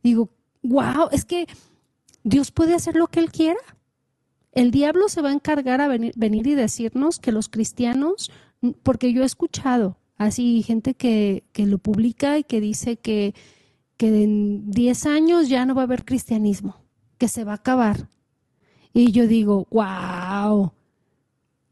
digo, 0.03 0.31
wow, 0.63 1.07
es 1.13 1.23
que 1.23 1.47
Dios 2.23 2.51
puede 2.51 2.73
hacer 2.73 2.95
lo 2.95 3.07
que 3.07 3.19
Él 3.19 3.31
quiera. 3.31 3.59
El 4.51 4.71
diablo 4.71 5.09
se 5.09 5.21
va 5.21 5.29
a 5.29 5.33
encargar 5.33 5.81
a 5.81 5.87
venir, 5.87 6.13
y 6.47 6.55
decirnos 6.55 7.19
que 7.19 7.31
los 7.31 7.49
cristianos, 7.49 8.31
porque 8.83 9.11
yo 9.11 9.23
he 9.23 9.25
escuchado 9.25 9.97
así 10.17 10.61
gente 10.63 10.93
que, 10.93 11.43
que 11.53 11.65
lo 11.65 11.79
publica 11.79 12.37
y 12.37 12.43
que 12.43 12.61
dice 12.61 12.97
que, 12.97 13.33
que 13.97 14.23
en 14.23 14.69
10 14.69 15.05
años 15.07 15.49
ya 15.49 15.65
no 15.65 15.75
va 15.75 15.81
a 15.81 15.85
haber 15.85 16.05
cristianismo, 16.05 16.77
que 17.17 17.27
se 17.27 17.43
va 17.43 17.53
a 17.53 17.55
acabar. 17.55 18.07
Y 18.93 19.11
yo 19.11 19.27
digo, 19.27 19.67
wow. 19.71 20.71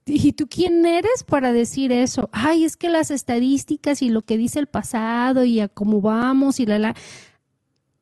¿Y 0.06 0.34
tú 0.34 0.48
quién 0.48 0.86
eres 0.86 1.24
para 1.24 1.54
decir 1.54 1.92
eso? 1.92 2.30
Ay, 2.32 2.66
es 2.66 2.76
que 2.76 2.90
las 2.90 3.12
estadísticas 3.12 4.02
y 4.02 4.10
lo 4.10 4.24
que 4.24 4.38
dice 4.38 4.60
el 4.60 4.68
pasado 4.68 5.44
y 5.44 5.60
a 5.60 5.70
cómo 5.70 6.02
vamos 6.02 6.60
y 6.60 6.66
la 6.66 6.80
la. 6.80 6.96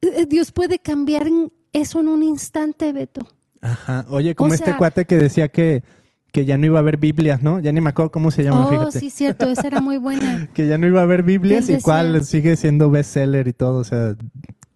Eh, 0.02 0.26
Dios 0.26 0.54
puede 0.54 0.80
cambiar 0.80 1.28
en 1.28 1.52
eso 1.74 2.00
en 2.00 2.08
un 2.08 2.24
instante, 2.24 2.92
Beto. 2.94 3.22
Ajá. 3.62 4.06
Oye, 4.10 4.36
como 4.36 4.52
O 4.52 4.54
este 4.54 4.68
sea- 4.68 4.78
cuate 4.78 5.06
que 5.06 5.18
decía 5.18 5.50
que, 5.50 5.84
que 6.32 6.46
ya 6.46 6.58
no 6.58 6.66
iba 6.66 6.78
a 6.80 6.82
haber 6.82 6.98
Biblias, 6.98 7.42
¿no? 7.44 7.60
Ya 7.60 7.72
ni 7.72 7.82
me 7.82 7.90
acuerdo 7.90 8.12
cómo 8.12 8.32
se 8.32 8.44
llama, 8.44 8.66
Oh, 8.68 8.70
fíjate. 8.70 9.00
sí, 9.00 9.10
cierto, 9.10 9.50
esa 9.50 9.68
era 9.68 9.82
muy 9.82 9.98
buena. 9.98 10.48
Que 10.54 10.68
ya 10.68 10.78
no 10.78 10.88
iba 10.88 11.00
a 11.02 11.04
haber 11.04 11.24
Biblias 11.24 11.68
Él 11.70 11.80
y 11.80 11.82
cuál 11.82 12.24
sigue 12.24 12.56
siendo 12.56 12.90
bestseller 12.90 13.48
y 13.48 13.54
todo, 13.54 13.80
o 13.80 13.84
sea, 13.84 14.16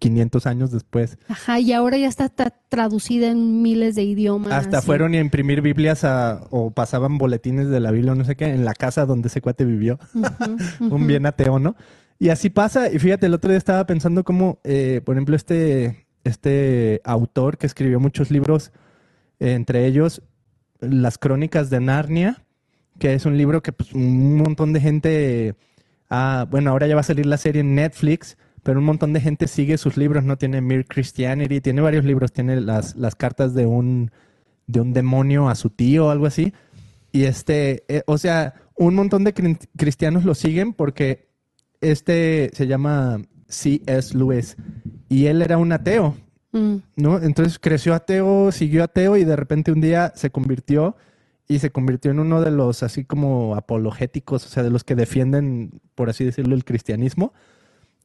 500 0.00 0.46
años 0.46 0.70
después. 0.70 1.16
Ajá, 1.28 1.60
y 1.60 1.72
ahora 1.72 1.96
ya 1.96 2.08
está 2.08 2.30
tra- 2.34 2.52
traducida 2.68 3.28
en 3.30 3.62
miles 3.62 3.94
de 3.94 4.02
idiomas. 4.02 4.52
Hasta 4.52 4.82
fueron 4.82 5.14
a 5.14 5.18
imprimir 5.18 5.62
Biblias 5.62 6.04
a- 6.04 6.42
o 6.50 6.70
pasaban 6.72 7.16
boletines 7.16 7.68
de 7.68 7.80
la 7.80 7.90
Biblia 7.90 8.12
o 8.12 8.14
no 8.14 8.24
sé 8.24 8.36
qué 8.36 8.46
en 8.46 8.64
la 8.66 8.74
casa 8.74 9.06
donde 9.06 9.28
ese 9.28 9.40
cuate 9.40 9.64
vivió. 9.64 9.98
Ujú, 10.14 10.94
un 10.94 11.06
bien 11.06 11.24
ateo, 11.24 11.58
¿no? 11.58 11.74
Y 12.18 12.28
así 12.28 12.50
pasa, 12.50 12.92
y 12.92 12.98
fíjate, 12.98 13.26
el 13.26 13.34
otro 13.34 13.50
día 13.50 13.58
estaba 13.58 13.86
pensando 13.86 14.24
cómo, 14.24 14.58
eh, 14.64 15.00
por 15.04 15.14
ejemplo, 15.16 15.34
este, 15.36 16.03
este 16.24 17.00
autor 17.04 17.58
que 17.58 17.66
escribió 17.66 18.00
muchos 18.00 18.30
libros, 18.30 18.72
entre 19.38 19.86
ellos 19.86 20.22
Las 20.80 21.18
Crónicas 21.18 21.70
de 21.70 21.80
Narnia, 21.80 22.42
que 22.98 23.14
es 23.14 23.26
un 23.26 23.36
libro 23.36 23.62
que 23.62 23.72
pues, 23.72 23.92
un 23.92 24.36
montón 24.36 24.72
de 24.72 24.80
gente, 24.80 25.54
ah, 26.10 26.46
bueno, 26.50 26.70
ahora 26.70 26.86
ya 26.86 26.94
va 26.94 27.00
a 27.00 27.04
salir 27.04 27.26
la 27.26 27.36
serie 27.36 27.60
en 27.60 27.74
Netflix, 27.74 28.36
pero 28.62 28.78
un 28.78 28.86
montón 28.86 29.12
de 29.12 29.20
gente 29.20 29.46
sigue 29.46 29.76
sus 29.76 29.96
libros, 29.96 30.24
¿no? 30.24 30.38
Tiene 30.38 30.60
Mere 30.60 30.84
Christianity, 30.84 31.60
tiene 31.60 31.80
varios 31.82 32.04
libros, 32.04 32.32
tiene 32.32 32.60
las, 32.60 32.96
las 32.96 33.14
cartas 33.14 33.52
de 33.54 33.66
un, 33.66 34.10
de 34.66 34.80
un 34.80 34.92
demonio 34.94 35.48
a 35.48 35.54
su 35.54 35.68
tío 35.70 36.06
o 36.06 36.10
algo 36.10 36.26
así. 36.26 36.54
Y 37.12 37.24
este, 37.24 37.84
eh, 37.88 38.02
o 38.06 38.16
sea, 38.16 38.54
un 38.76 38.94
montón 38.94 39.22
de 39.24 39.34
cri- 39.34 39.68
cristianos 39.76 40.24
lo 40.24 40.34
siguen 40.34 40.72
porque 40.72 41.28
este 41.80 42.50
se 42.54 42.66
llama 42.66 43.20
C.S. 43.48 44.16
Lewis 44.16 44.56
y 45.14 45.26
él 45.26 45.42
era 45.42 45.58
un 45.58 45.72
ateo, 45.72 46.16
Mm, 46.54 46.76
¿no? 46.96 47.20
Entonces 47.20 47.58
creció 47.58 47.94
ateo, 47.94 48.52
siguió 48.52 48.84
ateo 48.84 49.16
y 49.16 49.24
de 49.24 49.34
repente 49.34 49.72
un 49.72 49.80
día 49.80 50.12
se 50.14 50.30
convirtió 50.30 50.96
y 51.48 51.58
se 51.58 51.70
convirtió 51.70 52.12
en 52.12 52.20
uno 52.20 52.40
de 52.40 52.52
los 52.52 52.84
así 52.84 53.04
como 53.04 53.56
apologéticos, 53.56 54.46
o 54.46 54.48
sea, 54.48 54.62
de 54.62 54.70
los 54.70 54.84
que 54.84 54.94
defienden, 54.94 55.80
por 55.96 56.08
así 56.10 56.24
decirlo, 56.24 56.54
el 56.54 56.64
cristianismo. 56.64 57.32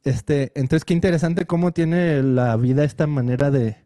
Este, 0.04 0.52
entonces 0.56 0.84
qué 0.84 0.96
interesante 0.96 1.46
cómo 1.46 1.72
tiene 1.74 2.24
la 2.24 2.56
vida 2.58 2.84
esta 2.84 3.06
manera 3.06 3.52
de, 3.52 3.78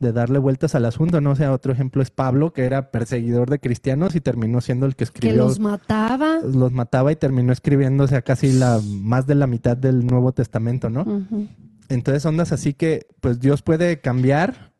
de 0.00 0.12
darle 0.12 0.40
vueltas 0.40 0.74
al 0.74 0.86
asunto, 0.86 1.20
¿no? 1.20 1.30
O 1.30 1.36
sea, 1.36 1.52
otro 1.52 1.72
ejemplo 1.72 2.02
es 2.02 2.10
Pablo, 2.10 2.52
que 2.52 2.64
era 2.64 2.90
perseguidor 2.90 3.48
de 3.48 3.60
cristianos 3.60 4.16
y 4.16 4.20
terminó 4.20 4.60
siendo 4.60 4.86
el 4.86 4.92
que 4.92 4.98
que 4.98 5.04
escribió 5.04 5.44
los 5.44 5.60
mataba. 5.60 6.40
los 6.42 6.72
mataba 6.72 7.12
y 7.12 7.16
terminó 7.16 7.52
escribiendo, 7.52 8.02
o 8.02 8.08
sea, 8.08 8.22
casi 8.22 8.52
la 8.52 8.80
más 8.84 9.28
de 9.28 9.36
la 9.36 9.46
mitad 9.46 9.76
del 9.76 10.06
Nuevo 10.06 10.32
Testamento, 10.32 10.90
¿no? 10.90 11.02
Ujú. 11.02 11.46
Entonces, 11.88 12.24
ondas 12.26 12.52
así 12.52 12.74
que, 12.74 13.06
pues 13.20 13.40
Dios 13.40 13.62
puede 13.62 14.00
cambiar 14.00 14.72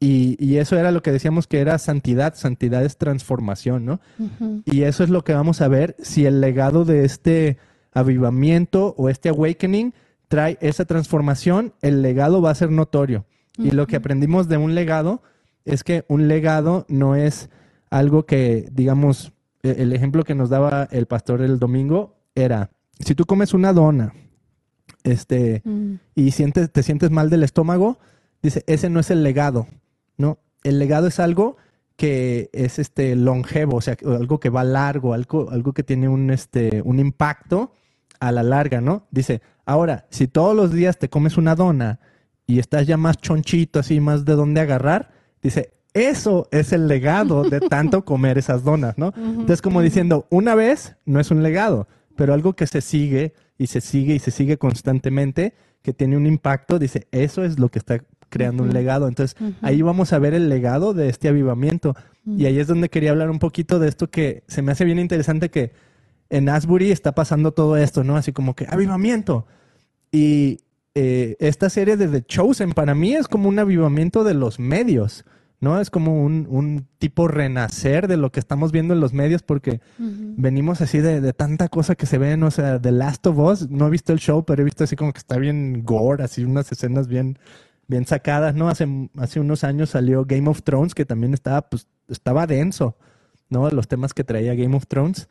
y, 0.00 0.36
y 0.44 0.56
eso 0.56 0.78
era 0.78 0.90
lo 0.92 1.02
que 1.02 1.12
decíamos 1.12 1.46
que 1.46 1.60
era 1.60 1.78
santidad, 1.78 2.34
santidad 2.34 2.84
es 2.84 2.96
transformación, 2.96 3.84
¿no? 3.84 4.00
Y 4.64 4.82
eso 4.82 5.04
es 5.04 5.10
lo 5.10 5.22
que 5.24 5.34
vamos 5.34 5.60
a 5.60 5.68
ver 5.68 5.94
si 6.00 6.24
el 6.26 6.40
legado 6.40 6.84
de 6.84 7.04
este 7.04 7.58
avivamiento 7.92 8.94
o 8.96 9.08
este 9.08 9.28
awakening 9.28 9.92
trae 10.28 10.56
esa 10.60 10.84
transformación, 10.84 11.74
el 11.82 12.02
legado 12.02 12.40
va 12.40 12.50
a 12.50 12.54
ser 12.54 12.70
notorio. 12.70 13.26
Y 13.58 13.72
lo 13.72 13.86
que 13.86 13.96
aprendimos 13.96 14.48
de 14.48 14.56
un 14.56 14.74
legado 14.74 15.22
es 15.66 15.84
que 15.84 16.04
un 16.08 16.28
legado 16.28 16.86
no 16.88 17.14
es 17.14 17.50
algo 17.90 18.24
que, 18.24 18.68
digamos, 18.72 19.32
e- 19.62 19.76
el 19.82 19.92
ejemplo 19.92 20.24
que 20.24 20.34
nos 20.34 20.48
daba 20.48 20.88
el 20.90 21.06
pastor 21.06 21.42
el 21.42 21.58
domingo 21.58 22.16
era, 22.34 22.70
si 23.00 23.14
tú 23.14 23.26
comes 23.26 23.52
una 23.52 23.72
dona, 23.74 24.14
este, 25.04 25.62
Mm. 25.64 25.94
y 26.14 26.30
sientes, 26.32 26.70
te 26.70 26.82
sientes 26.82 27.10
mal 27.10 27.30
del 27.30 27.42
estómago, 27.42 27.98
dice, 28.42 28.64
ese 28.66 28.90
no 28.90 29.00
es 29.00 29.10
el 29.10 29.22
legado, 29.22 29.66
¿no? 30.16 30.38
El 30.62 30.78
legado 30.78 31.06
es 31.06 31.20
algo 31.20 31.56
que 31.96 32.48
es 32.52 32.78
este 32.78 33.14
longevo, 33.14 33.76
o 33.76 33.80
sea, 33.80 33.96
algo 34.04 34.40
que 34.40 34.48
va 34.48 34.64
largo, 34.64 35.12
algo, 35.12 35.50
algo 35.50 35.72
que 35.72 35.82
tiene 35.82 36.08
un, 36.08 36.30
este, 36.30 36.80
un 36.84 36.98
impacto 36.98 37.72
a 38.20 38.32
la 38.32 38.42
larga, 38.42 38.80
¿no? 38.80 39.06
Dice, 39.10 39.42
ahora, 39.66 40.06
si 40.10 40.26
todos 40.26 40.56
los 40.56 40.72
días 40.72 40.98
te 40.98 41.10
comes 41.10 41.36
una 41.36 41.54
dona 41.54 42.00
y 42.46 42.58
estás 42.58 42.86
ya 42.86 42.96
más 42.96 43.18
chonchito, 43.18 43.80
así, 43.80 44.00
más 44.00 44.24
de 44.24 44.34
dónde 44.34 44.60
agarrar, 44.60 45.10
dice, 45.42 45.72
eso 45.92 46.48
es 46.52 46.72
el 46.72 46.88
legado 46.88 47.44
de 47.44 47.60
tanto 47.60 48.04
comer 48.04 48.38
esas 48.38 48.64
donas, 48.64 48.96
¿no? 48.96 49.12
Entonces, 49.16 49.60
como 49.60 49.82
diciendo, 49.82 50.26
una 50.30 50.54
vez 50.54 50.96
no 51.04 51.20
es 51.20 51.30
un 51.30 51.42
legado, 51.42 51.86
pero 52.20 52.34
algo 52.34 52.52
que 52.52 52.66
se 52.66 52.82
sigue 52.82 53.32
y 53.56 53.68
se 53.68 53.80
sigue 53.80 54.14
y 54.14 54.18
se 54.18 54.30
sigue 54.30 54.58
constantemente, 54.58 55.54
que 55.80 55.94
tiene 55.94 56.18
un 56.18 56.26
impacto, 56.26 56.78
dice, 56.78 57.06
eso 57.12 57.44
es 57.44 57.58
lo 57.58 57.70
que 57.70 57.78
está 57.78 58.04
creando 58.28 58.62
un 58.62 58.68
Ujú. 58.68 58.76
legado. 58.76 59.08
Entonces, 59.08 59.40
Ujú. 59.40 59.54
ahí 59.62 59.80
vamos 59.80 60.12
a 60.12 60.18
ver 60.18 60.34
el 60.34 60.50
legado 60.50 60.92
de 60.92 61.08
este 61.08 61.28
avivamiento. 61.28 61.96
Y 62.36 62.44
ahí 62.44 62.58
es 62.58 62.66
donde 62.66 62.90
quería 62.90 63.12
hablar 63.12 63.30
un 63.30 63.38
poquito 63.38 63.78
de 63.78 63.88
esto 63.88 64.10
que 64.10 64.42
se 64.48 64.60
me 64.60 64.70
hace 64.72 64.84
bien 64.84 64.98
interesante 64.98 65.48
que 65.48 65.72
en 66.28 66.50
Asbury 66.50 66.90
está 66.90 67.12
pasando 67.12 67.52
todo 67.52 67.78
esto, 67.78 68.04
¿no? 68.04 68.18
Así 68.18 68.32
como 68.32 68.54
que 68.54 68.66
avivamiento. 68.68 69.46
Y 70.12 70.58
eh, 70.94 71.36
esta 71.40 71.70
serie 71.70 71.96
de 71.96 72.06
The 72.06 72.20
Chosen 72.20 72.72
para 72.72 72.94
mí 72.94 73.14
es 73.14 73.28
como 73.28 73.48
un 73.48 73.58
avivamiento 73.58 74.24
de 74.24 74.34
los 74.34 74.58
medios, 74.60 75.24
¿no? 75.60 75.80
Es 75.80 75.90
como 75.90 76.22
un, 76.24 76.46
un 76.50 76.86
tipo 76.98 77.28
renacer 77.28 78.08
de 78.08 78.16
lo 78.16 78.32
que 78.32 78.40
estamos 78.40 78.72
viendo 78.72 78.94
en 78.94 79.00
los 79.00 79.12
medios 79.12 79.42
porque 79.42 79.80
venimos 79.98 80.80
así 80.80 80.98
de, 80.98 81.20
de 81.20 81.32
tanta 81.32 81.68
cosa 81.68 81.94
que 81.94 82.06
se 82.06 82.18
ven, 82.18 82.42
o 82.42 82.50
sea, 82.50 82.80
The 82.80 82.92
Last 82.92 83.26
of 83.26 83.38
Us, 83.38 83.68
no 83.70 83.86
he 83.86 83.90
visto 83.90 84.12
el 84.12 84.18
show, 84.18 84.44
pero 84.44 84.62
he 84.62 84.64
visto 84.64 84.84
así 84.84 84.96
como 84.96 85.12
que 85.12 85.18
está 85.18 85.36
bien 85.38 85.84
gore, 85.84 86.24
así 86.24 86.44
unas 86.44 86.70
escenas 86.72 87.08
bien, 87.08 87.38
bien 87.88 88.06
sacadas, 88.06 88.54
¿no? 88.54 88.68
Hace, 88.68 89.10
hace 89.18 89.38
unos 89.40 89.62
años 89.64 89.90
salió 89.90 90.24
Game 90.24 90.48
of 90.48 90.62
Thrones, 90.62 90.94
que 90.94 91.04
también 91.04 91.34
estaba, 91.34 91.62
pues, 91.68 91.86
estaba 92.08 92.46
denso, 92.46 92.96
¿no? 93.50 93.68
Los 93.70 93.86
temas 93.88 94.14
que 94.14 94.24
traía 94.24 94.54
Game 94.54 94.76
of 94.76 94.86
Thrones. 94.86 95.28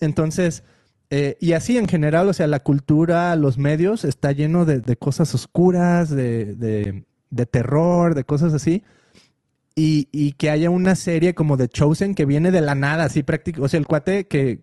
Entonces, 0.00 0.62
eh, 1.10 1.36
y 1.40 1.52
así 1.52 1.78
en 1.78 1.88
general, 1.88 2.28
o 2.28 2.32
sea, 2.32 2.46
la 2.46 2.60
cultura, 2.60 3.34
los 3.36 3.58
medios, 3.58 4.04
está 4.04 4.32
lleno 4.32 4.64
de, 4.64 4.80
de 4.80 4.96
cosas 4.96 5.34
oscuras, 5.34 6.10
de, 6.10 6.54
de- 6.54 7.04
de 7.30 7.46
terror, 7.46 8.14
de 8.14 8.22
cosas 8.24 8.54
así. 8.54 8.84
Y, 9.76 10.08
y 10.12 10.32
que 10.32 10.50
haya 10.50 10.70
una 10.70 10.94
serie 10.94 11.34
como 11.34 11.56
The 11.56 11.68
Chosen 11.68 12.14
que 12.14 12.26
viene 12.26 12.52
de 12.52 12.60
la 12.60 12.74
nada, 12.74 13.04
así 13.04 13.22
práctico. 13.22 13.64
O 13.64 13.68
sea, 13.68 13.78
el 13.78 13.86
cuate 13.86 14.28
que, 14.28 14.62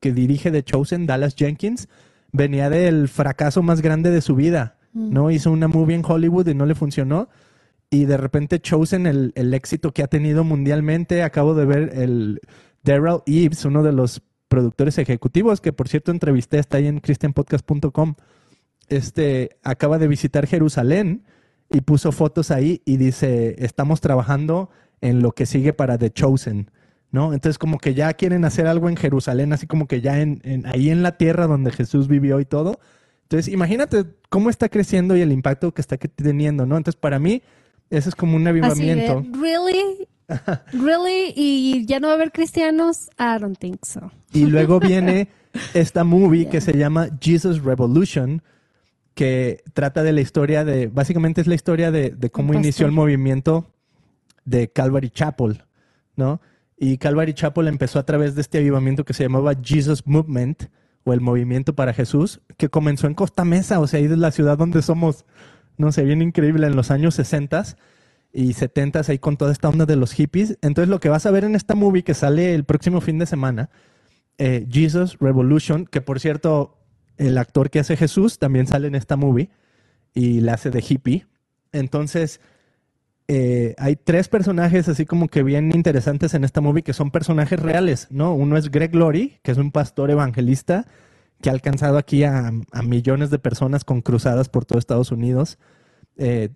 que 0.00 0.12
dirige 0.12 0.50
The 0.50 0.62
Chosen, 0.62 1.06
Dallas 1.06 1.34
Jenkins, 1.34 1.88
venía 2.30 2.70
del 2.70 3.08
fracaso 3.08 3.62
más 3.62 3.82
grande 3.82 4.10
de 4.10 4.20
su 4.20 4.36
vida, 4.36 4.78
¿no? 4.92 5.30
Hizo 5.30 5.50
una 5.50 5.68
movie 5.68 5.96
en 5.96 6.04
Hollywood 6.04 6.48
y 6.48 6.54
no 6.54 6.66
le 6.66 6.74
funcionó. 6.74 7.28
Y 7.90 8.04
de 8.04 8.16
repente 8.16 8.60
Chosen, 8.60 9.06
el, 9.06 9.32
el 9.34 9.52
éxito 9.52 9.92
que 9.92 10.02
ha 10.02 10.06
tenido 10.06 10.44
mundialmente, 10.44 11.22
acabo 11.22 11.54
de 11.54 11.64
ver 11.64 11.90
el 11.94 12.40
Daryl 12.84 13.22
Eves, 13.26 13.64
uno 13.64 13.82
de 13.82 13.92
los 13.92 14.22
productores 14.48 14.98
ejecutivos, 14.98 15.60
que 15.60 15.72
por 15.72 15.88
cierto 15.88 16.10
entrevisté, 16.10 16.58
está 16.58 16.76
ahí 16.76 16.86
en 16.86 17.00
christianpodcast.com, 17.00 18.14
este, 18.88 19.56
acaba 19.62 19.98
de 19.98 20.08
visitar 20.08 20.46
Jerusalén 20.46 21.24
y 21.72 21.80
puso 21.80 22.12
fotos 22.12 22.50
ahí 22.50 22.82
y 22.84 22.96
dice, 22.96 23.56
estamos 23.64 24.00
trabajando 24.00 24.70
en 25.00 25.22
lo 25.22 25.32
que 25.32 25.46
sigue 25.46 25.72
para 25.72 25.98
The 25.98 26.10
Chosen, 26.10 26.70
¿no? 27.10 27.32
Entonces 27.32 27.58
como 27.58 27.78
que 27.78 27.94
ya 27.94 28.12
quieren 28.14 28.44
hacer 28.44 28.66
algo 28.66 28.88
en 28.88 28.96
Jerusalén, 28.96 29.52
así 29.52 29.66
como 29.66 29.86
que 29.86 30.00
ya 30.00 30.20
en, 30.20 30.40
en- 30.44 30.66
ahí 30.66 30.90
en 30.90 31.02
la 31.02 31.16
tierra 31.16 31.46
donde 31.46 31.72
Jesús 31.72 32.08
vivió 32.08 32.40
y 32.40 32.44
todo. 32.44 32.78
Entonces 33.24 33.52
imagínate 33.52 34.04
cómo 34.28 34.50
está 34.50 34.68
creciendo 34.68 35.16
y 35.16 35.22
el 35.22 35.32
impacto 35.32 35.72
que 35.72 35.80
está 35.80 35.96
teniendo, 35.96 36.66
¿no? 36.66 36.76
Entonces 36.76 36.98
para 37.00 37.18
mí 37.18 37.42
eso 37.90 38.08
es 38.08 38.14
como 38.14 38.36
un 38.36 38.46
Así 38.46 38.60
de, 38.60 38.60
avivamiento. 38.62 39.22
really, 39.40 40.06
really, 40.72 41.32
y 41.36 41.84
ya 41.86 42.00
no 42.00 42.08
va 42.08 42.14
a 42.14 42.16
haber 42.16 42.32
cristianos. 42.32 43.08
I 43.18 43.38
don't 43.40 43.58
think 43.58 43.84
so. 43.84 44.10
Y 44.32 44.46
luego 44.46 44.80
viene 44.80 45.28
esta 45.74 46.04
movie 46.04 46.48
que 46.48 46.60
se 46.60 46.72
llama 46.76 47.08
Jesus 47.20 47.62
Revolution, 47.62 48.42
que 49.14 49.62
trata 49.74 50.02
de 50.02 50.12
la 50.12 50.20
historia 50.20 50.64
de, 50.64 50.86
básicamente 50.88 51.40
es 51.40 51.46
la 51.46 51.54
historia 51.54 51.90
de, 51.90 52.10
de 52.10 52.30
cómo 52.30 52.54
inició 52.54 52.86
el 52.86 52.92
movimiento 52.92 53.70
de 54.44 54.68
Calvary 54.68 55.10
Chapel, 55.10 55.62
¿no? 56.16 56.40
Y 56.78 56.98
Calvary 56.98 57.34
Chapel 57.34 57.68
empezó 57.68 57.98
a 57.98 58.06
través 58.06 58.34
de 58.34 58.40
este 58.40 58.58
avivamiento 58.58 59.04
que 59.04 59.14
se 59.14 59.22
llamaba 59.22 59.54
Jesus 59.62 60.06
Movement, 60.06 60.64
o 61.04 61.12
el 61.12 61.20
movimiento 61.20 61.74
para 61.74 61.92
Jesús, 61.92 62.40
que 62.56 62.68
comenzó 62.68 63.06
en 63.06 63.14
Costa 63.14 63.44
Mesa, 63.44 63.80
o 63.80 63.86
sea, 63.86 63.98
ahí 63.98 64.06
de 64.06 64.16
la 64.16 64.30
ciudad 64.30 64.58
donde 64.58 64.82
somos, 64.82 65.24
no 65.76 65.92
sé, 65.92 66.04
bien 66.04 66.22
increíble, 66.22 66.66
en 66.66 66.76
los 66.76 66.90
años 66.90 67.14
60 67.16 67.64
y 68.32 68.52
70 68.52 69.02
ahí 69.08 69.18
con 69.18 69.36
toda 69.36 69.52
esta 69.52 69.68
onda 69.68 69.84
de 69.84 69.96
los 69.96 70.12
hippies. 70.12 70.58
Entonces 70.62 70.88
lo 70.88 71.00
que 71.00 71.08
vas 71.08 71.26
a 71.26 71.30
ver 71.30 71.44
en 71.44 71.54
esta 71.54 71.74
movie 71.74 72.04
que 72.04 72.14
sale 72.14 72.54
el 72.54 72.64
próximo 72.64 73.00
fin 73.00 73.18
de 73.18 73.26
semana, 73.26 73.70
eh, 74.38 74.66
Jesus 74.70 75.18
Revolution, 75.20 75.86
que 75.86 76.00
por 76.00 76.20
cierto, 76.20 76.78
el 77.26 77.38
actor 77.38 77.70
que 77.70 77.80
hace 77.80 77.96
Jesús 77.96 78.38
también 78.38 78.66
sale 78.66 78.88
en 78.88 78.94
esta 78.94 79.16
movie. 79.16 79.50
y 80.14 80.40
la 80.40 80.54
hace 80.54 80.70
de 80.70 80.84
hippie. 80.86 81.26
Entonces, 81.72 82.38
eh, 83.28 83.74
hay 83.78 83.96
tres 83.96 84.28
personajes 84.28 84.88
así 84.88 85.06
como 85.06 85.28
que 85.28 85.42
bien 85.42 85.72
interesantes 85.74 86.34
en 86.34 86.44
esta 86.44 86.60
movie 86.60 86.82
que 86.82 86.92
son 86.92 87.10
personajes 87.10 87.58
reales, 87.58 88.08
¿no? 88.10 88.34
Uno 88.34 88.58
es 88.58 88.70
Greg 88.70 88.94
Laurie, 88.94 89.40
que 89.42 89.52
es 89.52 89.58
un 89.58 89.70
pastor 89.70 90.10
evangelista 90.10 90.86
que 91.40 91.48
ha 91.48 91.52
alcanzado 91.52 91.98
aquí 91.98 92.24
a, 92.24 92.52
millones 92.84 93.30
de 93.30 93.38
personas 93.38 93.84
con 93.84 94.02
cruzadas 94.02 94.48
por 94.48 94.64
todo 94.64 94.78
Estados 94.78 95.12
Unidos. 95.12 95.58
Eh, 96.16 96.50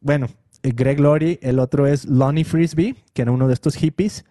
bueno, 0.00 0.26
eh, 0.62 0.72
Greg 0.74 1.00
Laurie, 1.00 1.38
el 1.42 1.58
otro 1.58 1.86
es 1.86 2.06
Lonnie 2.06 2.44
Frisbee, 2.44 2.96
que 3.14 3.22
era 3.22 3.32
uno 3.32 3.46
de 3.48 3.54
estos 3.54 3.76
hippies, 3.76 4.24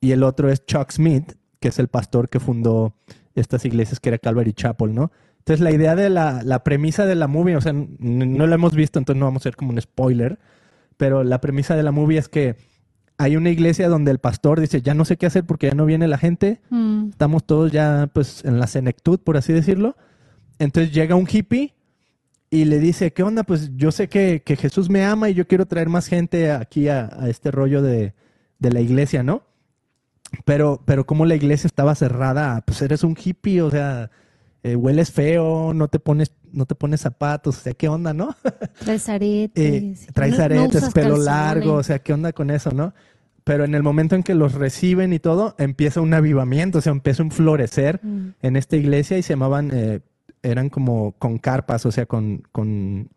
y 0.00 0.12
el 0.12 0.22
otro 0.22 0.50
es 0.50 0.66
Chuck 0.66 0.90
Smith, 0.90 1.34
que 1.60 1.68
es 1.68 1.78
el 1.78 1.88
pastor 1.88 2.28
que 2.28 2.40
fundó 2.40 2.94
estas 3.40 3.64
iglesias 3.64 4.00
que 4.00 4.10
era 4.10 4.18
Calvary 4.18 4.52
Chapel, 4.52 4.94
¿no? 4.94 5.10
Entonces 5.38 5.60
la 5.60 5.72
idea 5.72 5.96
de 5.96 6.10
la, 6.10 6.42
la 6.44 6.62
premisa 6.62 7.06
de 7.06 7.14
la 7.14 7.26
movie, 7.26 7.56
o 7.56 7.60
sea, 7.60 7.72
no 7.72 8.46
la 8.46 8.54
hemos 8.54 8.74
visto, 8.74 8.98
entonces 8.98 9.18
no 9.18 9.26
vamos 9.26 9.40
a 9.40 9.44
hacer 9.44 9.56
como 9.56 9.72
un 9.72 9.80
spoiler, 9.80 10.38
pero 10.96 11.24
la 11.24 11.40
premisa 11.40 11.74
de 11.76 11.82
la 11.82 11.92
movie 11.92 12.18
es 12.18 12.28
que 12.28 12.56
hay 13.16 13.36
una 13.36 13.50
iglesia 13.50 13.88
donde 13.88 14.10
el 14.10 14.18
pastor 14.18 14.60
dice, 14.60 14.82
ya 14.82 14.94
no 14.94 15.04
sé 15.04 15.16
qué 15.16 15.26
hacer 15.26 15.44
porque 15.44 15.68
ya 15.68 15.74
no 15.74 15.86
viene 15.86 16.08
la 16.08 16.18
gente, 16.18 16.60
Mm, 16.70 17.10
estamos 17.10 17.44
todos 17.44 17.72
ya 17.72 18.10
pues 18.12 18.44
en 18.44 18.58
la 18.58 18.66
senectud, 18.66 19.18
por 19.20 19.36
así 19.36 19.52
decirlo. 19.52 19.96
Entonces 20.58 20.92
llega 20.92 21.14
un 21.16 21.26
hippie 21.30 21.74
y 22.50 22.64
le 22.64 22.78
dice, 22.78 23.12
¿qué 23.12 23.22
onda? 23.22 23.42
Pues 23.44 23.76
yo 23.76 23.92
sé 23.92 24.08
que, 24.08 24.42
que 24.44 24.56
Jesús 24.56 24.88
me 24.90 25.04
ama 25.04 25.30
y 25.30 25.34
yo 25.34 25.46
quiero 25.46 25.66
traer 25.66 25.88
más 25.88 26.06
gente 26.06 26.50
aquí 26.50 26.88
a, 26.88 27.10
a 27.18 27.28
este 27.28 27.50
rollo 27.50 27.82
de, 27.82 28.14
de 28.58 28.70
la 28.72 28.80
iglesia, 28.80 29.22
¿no? 29.22 29.42
Pero, 30.44 30.80
pero 30.84 31.04
como 31.06 31.26
la 31.26 31.34
iglesia 31.34 31.66
estaba 31.66 31.94
cerrada, 31.94 32.62
pues 32.66 32.80
eres 32.82 33.02
un 33.04 33.16
hippie, 33.22 33.62
o 33.62 33.70
sea, 33.70 34.10
eh, 34.62 34.76
hueles 34.76 35.10
feo, 35.10 35.72
no 35.74 35.88
te 35.88 35.98
pones, 35.98 36.32
no 36.52 36.66
te 36.66 36.74
pones 36.74 37.00
zapatos, 37.00 37.58
o 37.58 37.60
sea, 37.60 37.72
¿qué 37.74 37.88
onda, 37.88 38.12
no? 38.14 38.34
traes 38.78 39.08
aretes. 39.08 40.04
Eh, 40.04 40.10
traes 40.12 40.38
no- 40.38 40.44
aretes, 40.44 40.90
pelo 40.92 41.08
calzones. 41.16 41.24
largo, 41.24 41.72
o 41.74 41.82
sea, 41.82 41.98
¿qué 41.98 42.12
onda 42.12 42.32
con 42.32 42.50
eso, 42.50 42.70
no? 42.70 42.94
Pero 43.42 43.64
en 43.64 43.74
el 43.74 43.82
momento 43.82 44.14
en 44.14 44.22
que 44.22 44.34
los 44.34 44.54
reciben 44.54 45.12
y 45.12 45.18
todo, 45.18 45.54
empieza 45.58 46.00
un 46.00 46.12
avivamiento, 46.14 46.78
o 46.78 46.80
sea, 46.80 46.92
empieza 46.92 47.22
un 47.22 47.30
florecer 47.30 47.98
Mm. 48.02 48.28
en 48.42 48.56
esta 48.56 48.76
iglesia 48.76 49.18
y 49.18 49.22
se 49.22 49.30
llamaban, 49.32 49.70
eh, 49.72 50.00
eran 50.42 50.68
como 50.68 51.12
con 51.18 51.38
carpas, 51.38 51.84
o 51.86 51.90
sea, 51.90 52.06
con, 52.06 52.42
con, 52.52 53.08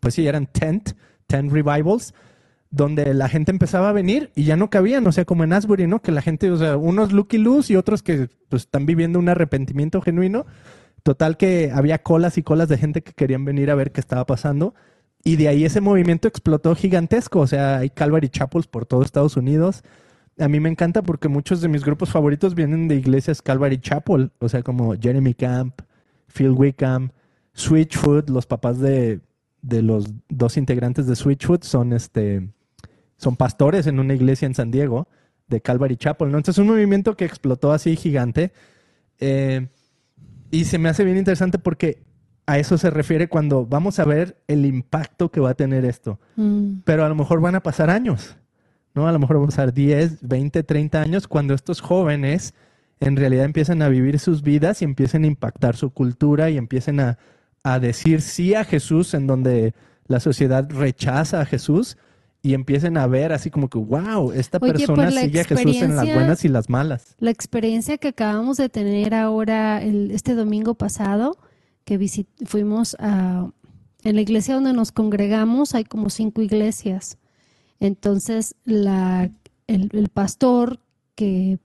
pues 0.00 0.14
sí, 0.14 0.26
eran 0.26 0.46
tent, 0.46 0.92
tent 1.26 1.52
revivals, 1.52 2.14
donde 2.74 3.14
la 3.14 3.28
gente 3.28 3.52
empezaba 3.52 3.88
a 3.88 3.92
venir 3.92 4.32
y 4.34 4.42
ya 4.42 4.56
no 4.56 4.68
cabían, 4.68 5.06
o 5.06 5.12
sea, 5.12 5.24
como 5.24 5.44
en 5.44 5.52
Asbury, 5.52 5.86
¿no? 5.86 6.02
Que 6.02 6.10
la 6.10 6.22
gente, 6.22 6.50
o 6.50 6.56
sea, 6.56 6.76
unos 6.76 7.12
lucky 7.12 7.38
loose 7.38 7.72
y 7.72 7.76
otros 7.76 8.02
que 8.02 8.28
pues, 8.48 8.62
están 8.62 8.84
viviendo 8.84 9.20
un 9.20 9.28
arrepentimiento 9.28 10.02
genuino. 10.02 10.44
Total 11.04 11.36
que 11.36 11.70
había 11.72 12.02
colas 12.02 12.36
y 12.36 12.42
colas 12.42 12.68
de 12.68 12.76
gente 12.76 13.02
que 13.02 13.12
querían 13.12 13.44
venir 13.44 13.70
a 13.70 13.76
ver 13.76 13.92
qué 13.92 14.00
estaba 14.00 14.26
pasando. 14.26 14.74
Y 15.22 15.36
de 15.36 15.46
ahí 15.46 15.64
ese 15.64 15.80
movimiento 15.80 16.26
explotó 16.26 16.74
gigantesco. 16.74 17.40
O 17.40 17.46
sea, 17.46 17.78
hay 17.78 17.90
Calvary 17.90 18.28
Chapels 18.28 18.66
por 18.66 18.86
todo 18.86 19.02
Estados 19.02 19.36
Unidos. 19.36 19.84
A 20.40 20.48
mí 20.48 20.58
me 20.58 20.68
encanta 20.68 21.02
porque 21.02 21.28
muchos 21.28 21.60
de 21.60 21.68
mis 21.68 21.84
grupos 21.84 22.10
favoritos 22.10 22.56
vienen 22.56 22.88
de 22.88 22.96
iglesias 22.96 23.40
Calvary 23.40 23.78
Chapel. 23.78 24.32
O 24.40 24.48
sea, 24.48 24.64
como 24.64 24.96
Jeremy 25.00 25.34
Camp, 25.34 25.80
Phil 26.26 26.50
Wickham, 26.50 27.10
Switchfoot, 27.52 28.30
los 28.30 28.46
papás 28.46 28.80
de, 28.80 29.20
de 29.62 29.80
los 29.82 30.12
dos 30.28 30.56
integrantes 30.56 31.06
de 31.06 31.14
Switchfoot 31.14 31.62
son 31.62 31.92
este 31.92 32.48
son 33.16 33.36
pastores 33.36 33.86
en 33.86 33.98
una 34.00 34.14
iglesia 34.14 34.46
en 34.46 34.54
San 34.54 34.70
Diego 34.70 35.08
de 35.48 35.60
Calvary 35.60 35.96
Chapel, 35.96 36.30
¿no? 36.30 36.38
Entonces 36.38 36.60
un 36.60 36.68
movimiento 36.68 37.16
que 37.16 37.24
explotó 37.24 37.72
así 37.72 37.96
gigante. 37.96 38.52
Eh, 39.18 39.68
y 40.50 40.64
se 40.64 40.78
me 40.78 40.88
hace 40.88 41.04
bien 41.04 41.16
interesante 41.16 41.58
porque 41.58 42.02
a 42.46 42.58
eso 42.58 42.78
se 42.78 42.90
refiere 42.90 43.28
cuando 43.28 43.66
vamos 43.66 43.98
a 43.98 44.04
ver 44.04 44.36
el 44.48 44.66
impacto 44.66 45.30
que 45.30 45.40
va 45.40 45.50
a 45.50 45.54
tener 45.54 45.84
esto. 45.84 46.20
Mm. 46.36 46.80
Pero 46.84 47.04
a 47.04 47.08
lo 47.08 47.14
mejor 47.14 47.40
van 47.40 47.54
a 47.54 47.62
pasar 47.62 47.90
años, 47.90 48.36
¿no? 48.94 49.08
A 49.08 49.12
lo 49.12 49.18
mejor 49.18 49.36
van 49.36 49.44
a 49.44 49.48
pasar 49.48 49.72
10, 49.72 50.26
20, 50.26 50.62
30 50.62 51.00
años 51.00 51.28
cuando 51.28 51.54
estos 51.54 51.80
jóvenes 51.80 52.54
en 53.00 53.16
realidad 53.16 53.44
empiecen 53.44 53.82
a 53.82 53.88
vivir 53.88 54.18
sus 54.18 54.42
vidas 54.42 54.82
y 54.82 54.84
empiecen 54.84 55.24
a 55.24 55.26
impactar 55.26 55.76
su 55.76 55.90
cultura 55.90 56.50
y 56.50 56.56
empiecen 56.56 57.00
a, 57.00 57.18
a 57.62 57.78
decir 57.78 58.20
sí 58.20 58.54
a 58.54 58.64
Jesús 58.64 59.14
en 59.14 59.26
donde 59.26 59.74
la 60.06 60.20
sociedad 60.20 60.68
rechaza 60.70 61.40
a 61.40 61.46
Jesús 61.46 61.96
y 62.44 62.52
empiecen 62.52 62.98
a 62.98 63.06
ver 63.06 63.32
así 63.32 63.50
como 63.50 63.70
que, 63.70 63.78
wow, 63.78 64.30
esta 64.32 64.58
Oye, 64.60 64.74
persona 64.74 65.04
pues 65.04 65.14
la 65.14 65.20
sigue 65.22 65.40
a 65.40 65.44
Jesús 65.44 65.76
en 65.80 65.96
las 65.96 66.04
buenas 66.04 66.44
y 66.44 66.48
las 66.50 66.68
malas. 66.68 67.16
La 67.18 67.30
experiencia 67.30 67.96
que 67.96 68.08
acabamos 68.08 68.58
de 68.58 68.68
tener 68.68 69.14
ahora, 69.14 69.82
el- 69.82 70.10
este 70.10 70.34
domingo 70.34 70.74
pasado, 70.74 71.38
que 71.86 71.98
visit- 71.98 72.26
fuimos 72.44 72.96
a, 73.00 73.48
en 74.02 74.14
la 74.14 74.20
iglesia 74.20 74.54
donde 74.56 74.74
nos 74.74 74.92
congregamos, 74.92 75.74
hay 75.74 75.84
como 75.84 76.10
cinco 76.10 76.42
iglesias. 76.42 77.16
Entonces, 77.80 78.56
la, 78.66 79.30
el, 79.66 79.88
el 79.94 80.08
pastor 80.10 80.80
que, 81.14 81.58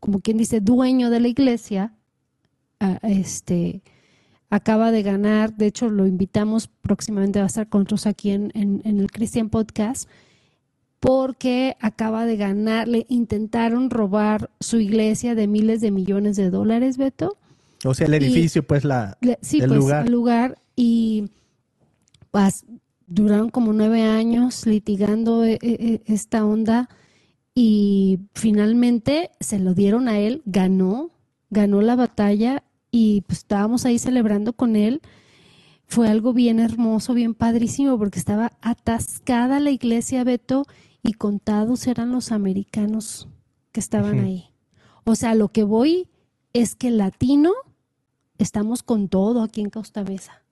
como 0.00 0.18
quien 0.20 0.38
dice, 0.38 0.60
dueño 0.60 1.08
de 1.08 1.20
la 1.20 1.28
iglesia, 1.28 1.92
este, 3.02 3.80
acaba 4.50 4.92
de 4.92 5.02
ganar, 5.02 5.54
de 5.56 5.66
hecho 5.66 5.88
lo 5.88 6.06
invitamos 6.06 6.68
próximamente, 6.68 7.38
va 7.40 7.44
a 7.44 7.48
estar 7.48 7.68
con 7.68 7.80
nosotros 7.82 8.06
aquí 8.06 8.30
en, 8.30 8.50
en- 8.54 8.80
en 8.84 9.00
el 9.00 9.10
Christian 9.10 9.48
Podcast, 9.50 10.08
porque 11.00 11.76
acaba 11.80 12.24
de 12.26 12.36
ganar, 12.36 12.88
le 12.88 13.06
intentaron 13.08 13.90
robar 13.90 14.50
su 14.60 14.78
iglesia 14.78 15.34
de 15.34 15.46
miles 15.46 15.80
de 15.80 15.90
millones 15.90 16.36
de 16.36 16.50
dólares, 16.50 16.96
Beto. 16.96 17.36
O 17.84 17.94
sea, 17.94 18.06
el 18.06 18.14
Y- 18.14 18.16
edificio, 18.16 18.62
pues 18.66 18.84
la... 18.84 19.16
Le- 19.20 19.38
Sí, 19.42 19.58
El 19.60 19.68
pues 19.68 19.78
lugar. 19.80 20.06
el 20.06 20.12
lugar. 20.12 20.58
Y 20.74 21.26
pues, 22.30 22.64
duraron 23.06 23.50
como 23.50 23.72
nueve 23.72 24.02
años 24.02 24.66
litigando 24.66 25.44
eh, 25.44 25.58
eh, 25.62 26.00
esta 26.06 26.44
onda. 26.44 26.88
Y 27.54 28.18
finalmente 28.34 29.30
se 29.40 29.58
lo 29.58 29.74
dieron 29.74 30.08
a 30.08 30.18
él, 30.18 30.42
ganó, 30.44 31.10
ganó 31.50 31.80
la 31.82 31.94
batalla 31.96 32.62
y 32.96 33.20
pues 33.20 33.40
estábamos 33.40 33.84
ahí 33.84 33.98
celebrando 33.98 34.54
con 34.54 34.74
él. 34.74 35.02
Fue 35.86 36.08
algo 36.08 36.32
bien 36.32 36.58
hermoso, 36.58 37.12
bien 37.12 37.34
padrísimo 37.34 37.98
porque 37.98 38.18
estaba 38.18 38.52
atascada 38.62 39.60
la 39.60 39.70
iglesia, 39.70 40.24
Beto, 40.24 40.64
y 41.02 41.12
contados 41.12 41.86
eran 41.86 42.10
los 42.10 42.32
americanos 42.32 43.28
que 43.72 43.80
estaban 43.80 44.20
ahí. 44.20 44.46
O 45.04 45.14
sea, 45.14 45.34
lo 45.34 45.48
que 45.48 45.62
voy 45.62 46.08
es 46.54 46.74
que 46.74 46.90
latino 46.90 47.52
estamos 48.38 48.82
con 48.82 49.08
todo 49.08 49.42
aquí 49.42 49.60
en 49.60 49.68
Costa 49.68 50.02
Mesa. 50.02 50.42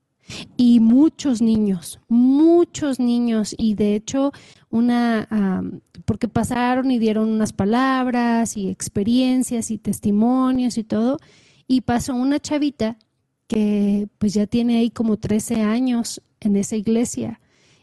Y 0.59 0.81
muchos 0.81 1.41
niños, 1.41 1.99
muchos 2.09 3.01
niños, 3.01 3.55
y 3.57 3.75
de 3.75 3.95
hecho, 3.95 4.33
una, 4.69 5.27
am, 5.31 5.81
porque 6.05 6.29
pasaron 6.29 6.91
y 6.91 6.99
dieron 6.99 7.31
unas 7.31 7.55
palabras 7.55 8.59
y 8.59 8.69
experiencias 8.69 9.71
y 9.71 9.79
testimonios 9.79 10.77
y 10.77 10.85
todo, 10.85 11.19
y 11.66 11.83
pasó 11.83 12.14
una 12.14 12.38
chavita 12.40 12.98
que 13.46 14.09
pues 14.18 14.35
ya 14.35 14.46
tiene 14.46 14.79
ahí 14.79 14.90
como 14.90 15.16
13 15.18 15.62
años 15.62 16.22
en 16.40 16.57
esa 16.57 16.77
iglesia. 16.77 17.40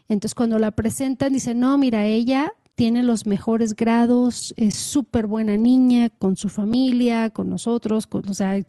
Entonces 0.08 0.34
cuando 0.34 0.58
la 0.58 0.70
presentan, 0.72 1.32
dice, 1.32 1.54
no, 1.54 1.78
mira, 1.78 2.04
ella 2.06 2.52
tiene 2.74 3.02
los 3.02 3.26
mejores 3.26 3.74
grados, 3.76 4.54
es 4.56 4.74
súper 4.74 5.26
buena 5.26 5.56
niña 5.56 6.10
con 6.10 6.36
su 6.36 6.48
familia, 6.48 7.30
con 7.30 7.48
nosotros, 7.50 8.06
con, 8.06 8.28
o 8.28 8.34
sea, 8.34 8.60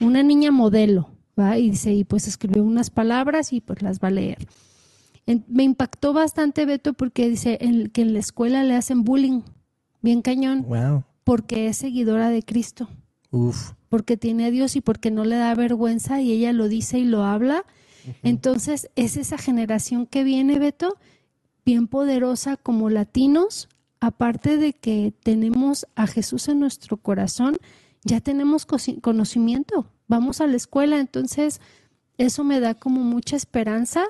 una 0.00 0.22
niña 0.22 0.50
modelo, 0.50 1.08
¿va? 1.38 1.56
Y 1.58 1.70
dice, 1.70 1.92
y 1.94 2.04
pues 2.04 2.26
escribió 2.28 2.64
unas 2.64 2.90
palabras 2.90 3.52
y 3.52 3.60
pues 3.60 3.80
las 3.82 4.00
va 4.00 4.08
a 4.08 4.12
leer. 4.12 4.38
En- 5.26 5.44
me 5.48 5.62
impactó 5.62 6.12
bastante, 6.12 6.66
Beto, 6.66 6.92
porque 6.92 7.28
dice 7.28 7.58
en- 7.60 7.88
que 7.88 8.02
en 8.02 8.12
la 8.12 8.18
escuela 8.18 8.62
le 8.64 8.74
hacen 8.74 9.04
bullying, 9.04 9.40
bien 10.02 10.20
cañón, 10.20 10.62
Wow. 10.68 11.04
porque 11.24 11.68
es 11.68 11.78
seguidora 11.78 12.28
de 12.28 12.42
Cristo, 12.42 12.88
Uf. 13.34 13.72
porque 13.88 14.16
tiene 14.16 14.46
a 14.46 14.50
Dios 14.50 14.76
y 14.76 14.80
porque 14.80 15.10
no 15.10 15.24
le 15.24 15.36
da 15.36 15.54
vergüenza 15.54 16.20
y 16.20 16.32
ella 16.32 16.52
lo 16.52 16.68
dice 16.68 16.98
y 16.98 17.04
lo 17.04 17.24
habla. 17.24 17.64
Entonces, 18.22 18.90
es 18.96 19.16
esa 19.16 19.38
generación 19.38 20.06
que 20.06 20.24
viene, 20.24 20.58
Beto, 20.58 20.96
bien 21.64 21.86
poderosa 21.88 22.56
como 22.56 22.90
latinos, 22.90 23.68
aparte 24.00 24.56
de 24.58 24.72
que 24.74 25.12
tenemos 25.22 25.86
a 25.94 26.06
Jesús 26.06 26.48
en 26.48 26.60
nuestro 26.60 26.96
corazón, 26.98 27.56
ya 28.04 28.20
tenemos 28.20 28.66
conocimiento, 29.00 29.86
vamos 30.08 30.40
a 30.42 30.46
la 30.46 30.56
escuela, 30.56 31.00
entonces 31.00 31.60
eso 32.18 32.44
me 32.44 32.60
da 32.60 32.74
como 32.74 33.00
mucha 33.02 33.36
esperanza, 33.36 34.04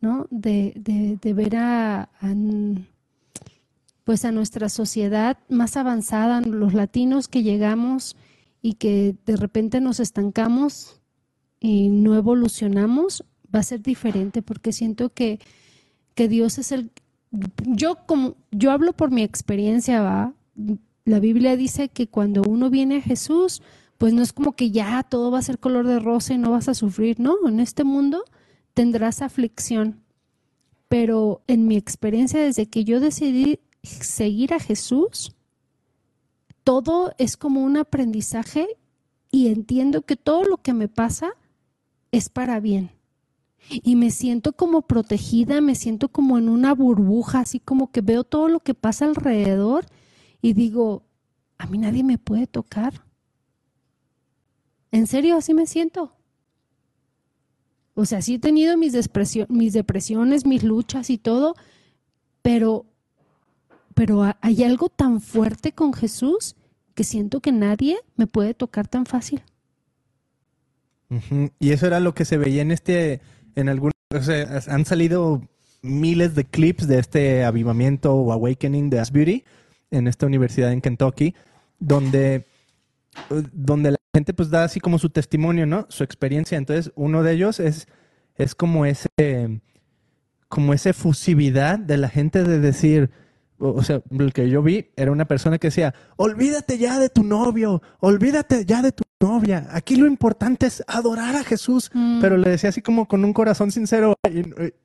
¿no? 0.00 0.26
De, 0.30 0.72
de- 0.76 1.18
de 1.20 1.32
ver 1.34 1.56
a, 1.56 2.02
a- 2.20 2.34
pues 4.04 4.24
a 4.24 4.32
nuestra 4.32 4.68
sociedad 4.68 5.38
más 5.48 5.76
avanzada, 5.76 6.42
los 6.42 6.74
latinos 6.74 7.26
que 7.26 7.42
llegamos 7.42 8.16
y 8.60 8.74
que 8.74 9.16
de 9.26 9.36
repente 9.36 9.80
nos 9.80 9.98
estancamos 9.98 11.00
y 11.58 11.88
no 11.88 12.14
evolucionamos, 12.14 13.24
va 13.54 13.60
a 13.60 13.64
ser 13.64 13.82
diferente 13.82 14.42
porque 14.42 14.72
siento 14.72 15.12
que, 15.12 15.40
que 16.14 16.28
Dios 16.28 16.58
es 16.58 16.72
el... 16.72 16.90
Yo, 17.66 18.06
como, 18.06 18.36
yo 18.50 18.70
hablo 18.70 18.92
por 18.92 19.10
mi 19.10 19.22
experiencia, 19.22 20.02
¿va? 20.02 20.34
La 21.04 21.18
Biblia 21.18 21.56
dice 21.56 21.88
que 21.88 22.06
cuando 22.06 22.42
uno 22.42 22.70
viene 22.70 22.98
a 22.98 23.02
Jesús, 23.02 23.62
pues 23.98 24.12
no 24.12 24.22
es 24.22 24.32
como 24.32 24.52
que 24.52 24.70
ya 24.70 25.02
todo 25.02 25.30
va 25.30 25.38
a 25.38 25.42
ser 25.42 25.58
color 25.58 25.86
de 25.86 25.98
rosa 25.98 26.34
y 26.34 26.38
no 26.38 26.50
vas 26.50 26.68
a 26.68 26.74
sufrir, 26.74 27.18
¿no? 27.18 27.48
En 27.48 27.60
este 27.60 27.84
mundo 27.84 28.24
tendrás 28.74 29.22
aflicción, 29.22 30.00
pero 30.88 31.42
en 31.46 31.66
mi 31.66 31.76
experiencia 31.76 32.40
desde 32.40 32.66
que 32.66 32.84
yo 32.84 33.00
decidí 33.00 33.60
seguir 33.84 34.54
a 34.54 34.60
Jesús, 34.60 35.34
todo 36.64 37.14
es 37.18 37.36
como 37.36 37.62
un 37.62 37.76
aprendizaje 37.76 38.68
y 39.30 39.48
entiendo 39.48 40.02
que 40.02 40.16
todo 40.16 40.44
lo 40.44 40.58
que 40.58 40.72
me 40.72 40.88
pasa 40.88 41.34
es 42.12 42.28
para 42.28 42.60
bien. 42.60 42.92
Y 43.68 43.96
me 43.96 44.10
siento 44.10 44.52
como 44.52 44.82
protegida, 44.82 45.60
me 45.60 45.74
siento 45.74 46.08
como 46.08 46.38
en 46.38 46.48
una 46.48 46.74
burbuja, 46.74 47.40
así 47.40 47.60
como 47.60 47.90
que 47.90 48.00
veo 48.00 48.24
todo 48.24 48.48
lo 48.48 48.60
que 48.60 48.74
pasa 48.74 49.06
alrededor 49.06 49.86
y 50.42 50.52
digo, 50.52 51.02
a 51.58 51.66
mí 51.66 51.78
nadie 51.78 52.04
me 52.04 52.18
puede 52.18 52.46
tocar. 52.46 53.04
En 54.90 55.06
serio, 55.06 55.36
así 55.36 55.54
me 55.54 55.66
siento. 55.66 56.12
O 57.94 58.04
sea, 58.04 58.22
sí 58.22 58.34
he 58.34 58.38
tenido 58.38 58.76
mis, 58.76 58.92
mis 59.48 59.72
depresiones, 59.72 60.46
mis 60.46 60.62
luchas 60.62 61.10
y 61.10 61.18
todo, 61.18 61.54
pero, 62.42 62.86
pero 63.94 64.34
hay 64.40 64.64
algo 64.64 64.88
tan 64.88 65.20
fuerte 65.20 65.72
con 65.72 65.92
Jesús 65.92 66.56
que 66.94 67.04
siento 67.04 67.40
que 67.40 67.52
nadie 67.52 67.98
me 68.16 68.26
puede 68.26 68.54
tocar 68.54 68.88
tan 68.88 69.06
fácil. 69.06 69.42
Y 71.60 71.70
eso 71.70 71.86
era 71.86 72.00
lo 72.00 72.14
que 72.14 72.24
se 72.24 72.38
veía 72.38 72.62
en 72.62 72.70
este, 72.70 73.20
en 73.54 73.68
algunos, 73.68 73.94
o 74.12 74.22
sea, 74.22 74.60
han 74.68 74.84
salido 74.84 75.42
miles 75.82 76.34
de 76.34 76.44
clips 76.44 76.88
de 76.88 76.98
este 76.98 77.44
avivamiento 77.44 78.14
o 78.14 78.32
awakening 78.32 78.90
de 78.90 78.98
Asbury 78.98 79.44
en 79.90 80.08
esta 80.08 80.26
universidad 80.26 80.72
en 80.72 80.80
Kentucky, 80.80 81.34
donde, 81.78 82.46
donde 83.52 83.92
la 83.92 83.98
gente 84.14 84.34
pues 84.34 84.50
da 84.50 84.64
así 84.64 84.80
como 84.80 84.98
su 84.98 85.10
testimonio, 85.10 85.66
¿no? 85.66 85.86
Su 85.88 86.02
experiencia. 86.02 86.58
Entonces, 86.58 86.90
uno 86.96 87.22
de 87.22 87.32
ellos 87.32 87.60
es, 87.60 87.86
es 88.34 88.54
como 88.54 88.86
ese, 88.86 89.60
como 90.48 90.72
esa 90.72 90.90
efusividad 90.90 91.78
de 91.78 91.98
la 91.98 92.08
gente 92.08 92.42
de 92.42 92.58
decir, 92.58 93.10
o 93.58 93.82
sea, 93.82 94.02
el 94.10 94.32
que 94.32 94.48
yo 94.48 94.62
vi 94.62 94.90
era 94.96 95.12
una 95.12 95.26
persona 95.26 95.58
que 95.58 95.68
decía, 95.68 95.94
olvídate 96.16 96.78
ya 96.78 96.98
de 96.98 97.08
tu 97.08 97.22
novio, 97.22 97.82
olvídate 98.00 98.64
ya 98.64 98.82
de 98.82 98.92
tu 98.92 99.04
novia, 99.20 99.68
aquí 99.70 99.96
lo 99.96 100.06
importante 100.06 100.66
es 100.66 100.84
adorar 100.86 101.36
a 101.36 101.44
Jesús, 101.44 101.90
mm. 101.92 102.20
pero 102.20 102.36
le 102.36 102.50
decía 102.50 102.70
así 102.70 102.82
como 102.82 103.06
con 103.06 103.24
un 103.24 103.32
corazón 103.32 103.72
sincero, 103.72 104.16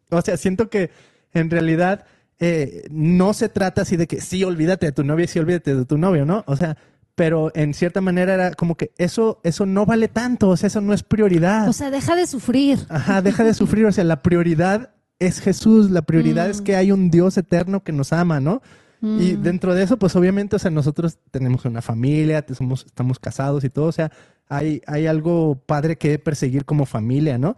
o 0.09 0.21
sea, 0.21 0.37
siento 0.37 0.69
que 0.69 0.91
en 1.33 1.49
realidad 1.49 2.05
eh, 2.39 2.87
no 2.89 3.33
se 3.33 3.49
trata 3.49 3.81
así 3.81 3.97
de 3.97 4.07
que 4.07 4.21
sí, 4.21 4.43
olvídate 4.43 4.87
de 4.87 4.91
tu 4.91 5.03
novia 5.03 5.25
y 5.25 5.27
sí, 5.27 5.39
olvídate 5.39 5.75
de 5.75 5.85
tu 5.85 5.97
novio, 5.97 6.25
¿no? 6.25 6.43
O 6.47 6.55
sea, 6.55 6.77
pero 7.15 7.51
en 7.53 7.73
cierta 7.73 7.99
manera 7.99 8.33
era 8.33 8.53
como 8.53 8.75
que 8.75 8.91
eso, 8.97 9.41
eso 9.43 9.65
no 9.65 9.85
vale 9.85 10.07
tanto, 10.07 10.47
o 10.47 10.55
sea, 10.55 10.67
eso 10.67 10.79
no 10.79 10.93
es 10.93 11.03
prioridad. 11.03 11.67
O 11.67 11.73
sea, 11.73 11.91
deja 11.91 12.15
de 12.15 12.25
sufrir. 12.25 12.79
Ajá, 12.87 13.21
deja 13.21 13.43
de 13.43 13.53
sufrir, 13.53 13.85
o 13.85 13.91
sea, 13.91 14.05
la 14.05 14.21
prioridad 14.21 14.91
es 15.19 15.41
Jesús, 15.41 15.91
la 15.91 16.01
prioridad 16.01 16.49
es 16.49 16.61
mm. 16.61 16.63
que 16.63 16.75
hay 16.75 16.91
un 16.91 17.11
Dios 17.11 17.37
eterno 17.37 17.83
que 17.83 17.91
nos 17.91 18.13
ama, 18.13 18.39
¿no? 18.39 18.61
Y 19.01 19.33
mm. 19.33 19.43
dentro 19.43 19.73
de 19.75 19.83
eso, 19.83 19.97
pues 19.97 20.15
obviamente, 20.15 20.57
o 20.57 20.59
sea, 20.59 20.71
nosotros 20.71 21.19
tenemos 21.31 21.63
una 21.63 21.81
familia, 21.81 22.45
somos, 22.53 22.85
estamos 22.85 23.19
casados 23.19 23.63
y 23.63 23.69
todo, 23.69 23.85
o 23.85 23.91
sea, 23.91 24.11
hay, 24.49 24.81
hay 24.87 25.07
algo 25.07 25.61
padre 25.65 25.97
que 25.97 26.19
perseguir 26.19 26.65
como 26.65 26.85
familia, 26.85 27.37
¿no? 27.37 27.55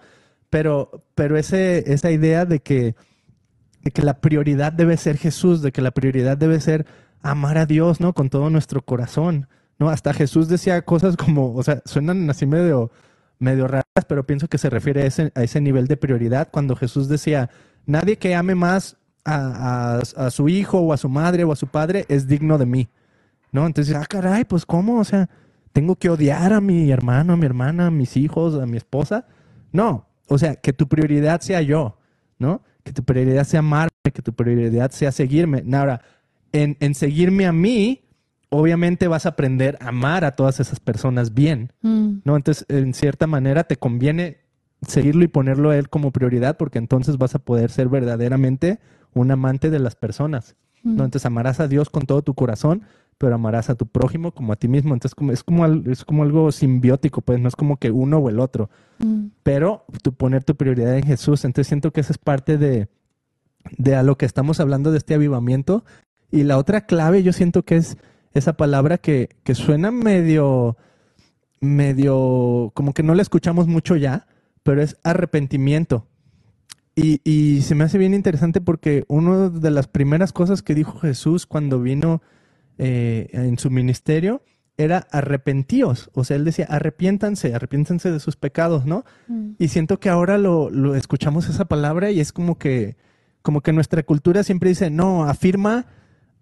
Pero, 0.50 1.04
pero 1.15 1.38
ese, 1.38 1.91
esa 1.91 2.12
idea 2.12 2.45
de 2.45 2.60
que, 2.60 2.95
de 3.82 3.91
que 3.91 4.02
la 4.04 4.19
prioridad 4.19 4.71
debe 4.71 4.97
ser 4.97 5.17
Jesús, 5.17 5.62
de 5.62 5.71
que 5.71 5.82
la 5.82 5.91
prioridad 5.91 6.38
debe 6.38 6.60
ser 6.60 6.86
amar 7.21 7.58
a 7.58 7.65
Dios, 7.65 8.00
¿no? 8.00 8.13
Con 8.13 8.30
todo 8.30 8.50
nuestro 8.50 8.84
corazón, 8.84 9.47
¿no? 9.80 9.89
Hasta 9.89 10.13
Jesús 10.13 10.47
decía 10.47 10.84
cosas 10.84 11.17
como, 11.17 11.56
o 11.56 11.63
sea, 11.63 11.82
suenan 11.86 12.30
así 12.30 12.45
medio, 12.45 12.91
medio 13.39 13.67
raras, 13.67 13.81
pero 14.08 14.26
pienso 14.26 14.48
que 14.48 14.58
se 14.58 14.70
refiere 14.70 15.04
a 15.04 15.44
ese, 15.44 15.62
nivel 15.62 15.88
de 15.88 15.98
prioridad 15.98 16.50
cuando 16.50 16.76
Jesús 16.76 17.10
decía, 17.10 17.50
nadie 17.86 18.18
que 18.18 18.36
ame 18.36 18.56
más 18.56 18.98
a, 19.26 20.00
su 20.32 20.50
hijo 20.50 20.80
o 20.80 20.94
a 20.94 20.98
su 20.98 21.10
madre 21.10 21.44
o 21.44 21.52
a 21.52 21.56
su 21.56 21.68
padre 21.68 22.06
es 22.08 22.28
digno 22.28 22.58
de 22.58 22.66
mí, 22.66 22.90
¿no? 23.52 23.66
Entonces, 23.66 23.96
ah, 23.96 24.06
caray, 24.08 24.46
pues 24.46 24.66
¿cómo? 24.66 25.00
O 25.00 25.04
sea, 25.04 25.30
tengo 25.74 25.98
que 25.98 26.10
odiar 26.10 26.54
a 26.54 26.62
mi 26.62 26.90
hermano, 26.90 27.34
a 27.34 27.38
mi 27.38 27.46
hermana, 27.46 27.88
a 27.88 27.92
mis 27.92 28.16
hijos, 28.16 28.56
a 28.56 28.66
mi 28.66 28.78
esposa. 28.78 29.28
No, 29.74 30.08
o 30.28 30.38
sea, 30.38 30.56
que 30.56 30.72
tu 30.74 30.88
prioridad 30.88 31.42
sea 31.42 31.62
yo, 31.62 31.98
¿no? 32.40 32.64
Que 32.84 32.94
tu 32.94 33.04
prioridad 33.04 33.44
sea 33.44 33.60
amarme, 33.60 33.92
que 34.14 34.22
tu 34.22 34.34
prioridad 34.34 34.92
sea 34.92 35.12
seguirme. 35.12 35.64
Ahora, 35.74 36.02
en 36.54 36.96
seguirme 36.96 37.46
a 37.46 37.52
mí, 37.54 38.02
obviamente 38.52 39.08
vas 39.08 39.26
a 39.26 39.30
aprender 39.30 39.78
a 39.80 39.88
amar 39.88 40.26
a 40.26 40.36
todas 40.36 40.60
esas 40.60 40.80
personas 40.80 41.34
bien, 41.34 41.72
mm. 41.82 42.18
¿no? 42.26 42.36
Entonces, 42.36 42.66
en 42.70 42.94
cierta 42.94 43.26
manera, 43.26 43.64
te 43.64 43.78
conviene 43.78 44.40
seguirlo 44.86 45.24
y 45.24 45.28
ponerlo 45.28 45.70
a 45.70 45.78
él 45.78 45.90
como 45.90 46.12
prioridad 46.12 46.58
porque 46.58 46.78
entonces 46.78 47.18
vas 47.18 47.34
a 47.34 47.40
poder 47.40 47.72
ser 47.72 47.88
verdaderamente 47.88 48.80
un 49.14 49.32
amante 49.32 49.70
de 49.70 49.80
las 49.80 49.96
personas, 49.96 50.56
¿no? 50.84 50.92
Mm. 50.92 51.06
Entonces, 51.06 51.26
amarás 51.26 51.60
a 51.62 51.68
Dios 51.68 51.90
con 51.90 52.06
todo 52.06 52.24
tu 52.24 52.34
corazón, 52.34 52.84
pero 53.18 53.36
amarás 53.36 53.70
a 53.70 53.76
tu 53.76 53.88
prójimo 53.88 54.34
como 54.34 54.52
a 54.52 54.58
ti 54.58 54.68
mismo. 54.68 54.94
Entonces, 54.94 55.16
como, 55.16 55.32
es, 55.32 55.44
como, 55.44 55.66
es 55.66 56.04
como 56.04 56.24
algo 56.24 56.52
simbiótico, 56.52 57.22
pues 57.22 57.40
no 57.40 57.48
es 57.48 57.56
como 57.56 57.78
que 57.78 57.90
uno 57.90 58.18
o 58.18 58.30
el 58.30 58.40
otro, 58.40 58.70
mm. 59.00 59.28
pero 59.44 59.86
tú 60.04 60.12
poner 60.14 60.44
tu 60.44 60.56
prioridad 60.56 60.98
en 60.98 61.06
Jesús. 61.06 61.46
Entonces, 61.46 61.68
siento 61.68 61.92
que 61.92 62.02
esa 62.02 62.12
es 62.12 62.18
parte 62.18 62.58
de, 62.58 62.90
de 63.78 63.96
a 63.96 64.04
lo 64.04 64.18
que 64.18 64.26
estamos 64.26 64.60
hablando 64.60 64.92
de 64.92 64.98
este 64.98 65.14
avivamiento. 65.14 65.86
Y 66.32 66.44
la 66.44 66.58
otra 66.58 66.82
clave, 66.82 67.24
yo 67.24 67.32
siento 67.32 67.64
que 67.64 67.78
es 67.78 67.98
esa 68.34 68.54
palabra 68.54 68.98
que, 68.98 69.30
que 69.44 69.56
suena 69.56 69.91
medio, 69.91 70.78
medio, 71.60 72.72
como 72.74 72.94
que 72.94 73.04
no 73.04 73.13
la 73.13 73.22
escuchamos 73.22 73.67
mucho 73.67 73.96
ya, 73.96 74.28
pero 74.63 74.82
es 74.82 74.98
arrepentimiento. 75.04 76.08
Y, 76.96 77.22
y, 77.24 77.62
se 77.62 77.74
me 77.74 77.86
hace 77.86 77.98
bien 77.98 78.13
interesante 78.13 78.60
porque 78.60 79.06
una 79.08 79.50
de 79.50 79.72
las 79.72 79.88
primeras 79.88 80.34
cosas 80.34 80.62
que 80.62 80.76
dijo 80.76 81.00
Jesús 81.00 81.46
cuando 81.46 81.82
vino 81.82 82.22
eh, 82.78 83.30
en 83.32 83.58
su 83.58 83.70
ministerio 83.70 84.44
era 84.78 85.08
arrepentíos. 85.12 86.10
O 86.13 86.26
sea, 86.26 86.36
él 86.36 86.44
decía, 86.44 86.65
arrepiéntanse, 86.70 87.54
arrepiéntanse 87.54 88.12
de 88.12 88.20
sus 88.20 88.36
pecados, 88.36 88.86
¿no? 88.86 89.06
Mm. 89.28 89.52
Y 89.58 89.70
siento 89.70 90.00
que 90.00 90.10
ahora 90.10 90.38
lo, 90.38 90.70
lo, 90.70 90.96
escuchamos 90.96 91.48
esa 91.48 91.65
palabra 91.65 92.12
y 92.12 92.20
es 92.20 92.34
como 92.34 92.58
que, 92.58 92.98
como 93.41 93.62
que 93.62 93.72
nuestra 93.72 94.04
cultura 94.04 94.44
siempre 94.44 94.70
dice, 94.70 94.89
no, 94.89 95.24
afirma, 95.24 95.86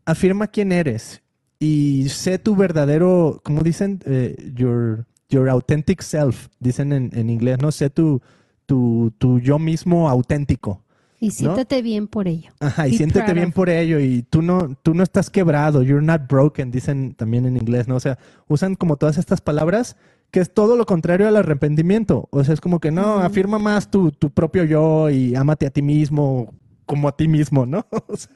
afirma 0.06 0.48
quién 0.48 0.72
eres 0.72 1.22
y 1.60 2.08
sé 2.10 2.40
tu 2.40 2.56
verdadero, 2.56 3.42
¿cómo 3.44 3.62
dicen? 3.62 4.00
Eh, 4.06 4.52
your, 4.56 5.06
your 5.30 5.50
authentic 5.50 6.02
self, 6.02 6.48
dicen 6.60 6.94
en, 6.94 7.10
en 7.14 7.30
inglés, 7.30 7.58
¿no? 7.62 7.72
Sé 7.72 7.90
tu, 7.90 8.22
tu, 8.66 9.14
tu, 9.18 9.40
yo 9.40 9.60
mismo 9.60 10.10
auténtico. 10.10 10.82
Y 11.22 11.32
siéntete 11.32 11.82
bien 11.82 12.08
por 12.08 12.30
ello. 12.30 12.52
Ajá, 12.62 12.88
y 12.88 12.96
siéntete 12.96 13.34
bien 13.34 13.52
por 13.52 13.70
ello. 13.70 14.00
Y 14.00 14.24
tú 14.24 14.42
no, 14.42 14.74
tú 14.82 14.94
no 14.94 15.04
estás 15.04 15.30
quebrado, 15.30 15.84
you're 15.84 16.06
not 16.06 16.30
broken, 16.30 16.72
dicen 16.72 17.14
también 17.14 17.46
en 17.46 17.58
inglés, 17.58 17.90
¿no? 17.90 17.98
O 17.98 18.00
sea, 18.00 18.18
usan 18.48 18.76
como 18.76 18.96
todas 18.96 19.18
estas 19.18 19.42
palabras 19.42 19.98
que 20.32 20.40
es 20.40 20.54
todo 20.54 20.78
lo 20.78 20.86
contrario 20.86 21.28
al 21.28 21.36
arrepentimiento. 21.36 22.30
O 22.32 22.44
sea, 22.46 22.54
es 22.54 22.62
como 22.62 22.80
que 22.80 22.92
no, 22.92 23.16
afirma 23.20 23.60
más 23.60 23.92
tu, 23.92 24.12
tu 24.12 24.30
propio 24.30 24.64
yo 24.64 25.10
y 25.10 25.36
ámate 25.36 25.66
a 25.66 25.72
ti 25.72 25.82
mismo 25.82 26.54
como 26.86 27.08
a 27.08 27.16
ti 27.16 27.28
mismo, 27.28 27.66
¿no? 27.66 27.86
o 28.08 28.16
sea, 28.16 28.32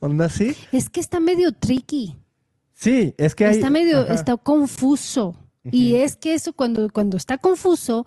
onda 0.00 0.26
así. 0.26 0.54
Es 0.72 0.90
que 0.90 1.00
está 1.00 1.20
medio 1.20 1.52
tricky. 1.52 2.16
Sí, 2.76 3.14
es 3.16 3.34
que 3.34 3.48
Está 3.48 3.70
medio, 3.70 4.06
está 4.06 4.36
confuso. 4.36 5.34
Y 5.64 5.96
es 5.96 6.14
que 6.14 6.34
eso, 6.34 6.52
cuando, 6.52 6.88
cuando 6.90 7.16
está 7.16 7.38
confuso, 7.38 8.06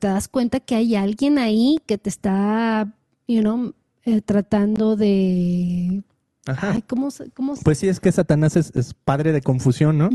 te 0.00 0.08
das 0.08 0.26
cuenta 0.26 0.58
que 0.58 0.74
hay 0.74 0.96
alguien 0.96 1.38
ahí 1.38 1.78
que 1.86 1.96
te 1.96 2.08
está, 2.08 2.92
you 3.28 3.40
know, 3.40 3.72
eh, 4.04 4.20
tratando 4.22 4.96
de... 4.96 6.02
Ajá. 6.46 6.80
¿cómo, 6.86 7.08
Pues 7.64 7.78
sí, 7.78 7.88
es 7.88 8.00
que 8.00 8.10
Satanás 8.10 8.56
es, 8.56 8.94
padre 9.04 9.32
de 9.32 9.42
confusión, 9.42 9.98
¿no? 9.98 10.10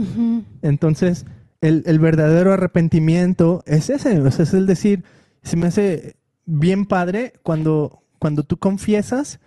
Entonces, 0.61 1.25
el, 1.59 1.99
verdadero 1.99 2.53
arrepentimiento 2.53 3.63
es 3.65 3.89
ese, 3.89 4.19
o 4.21 4.31
sea, 4.31 4.43
es 4.43 4.53
el 4.53 4.65
decir, 4.65 5.03
se 5.43 5.57
me 5.57 5.67
hace 5.67 6.15
bien 6.45 6.85
padre 6.85 7.33
cuando, 7.43 8.01
cuando 8.17 8.43
tú 8.43 8.57
confiesas, 8.57 9.41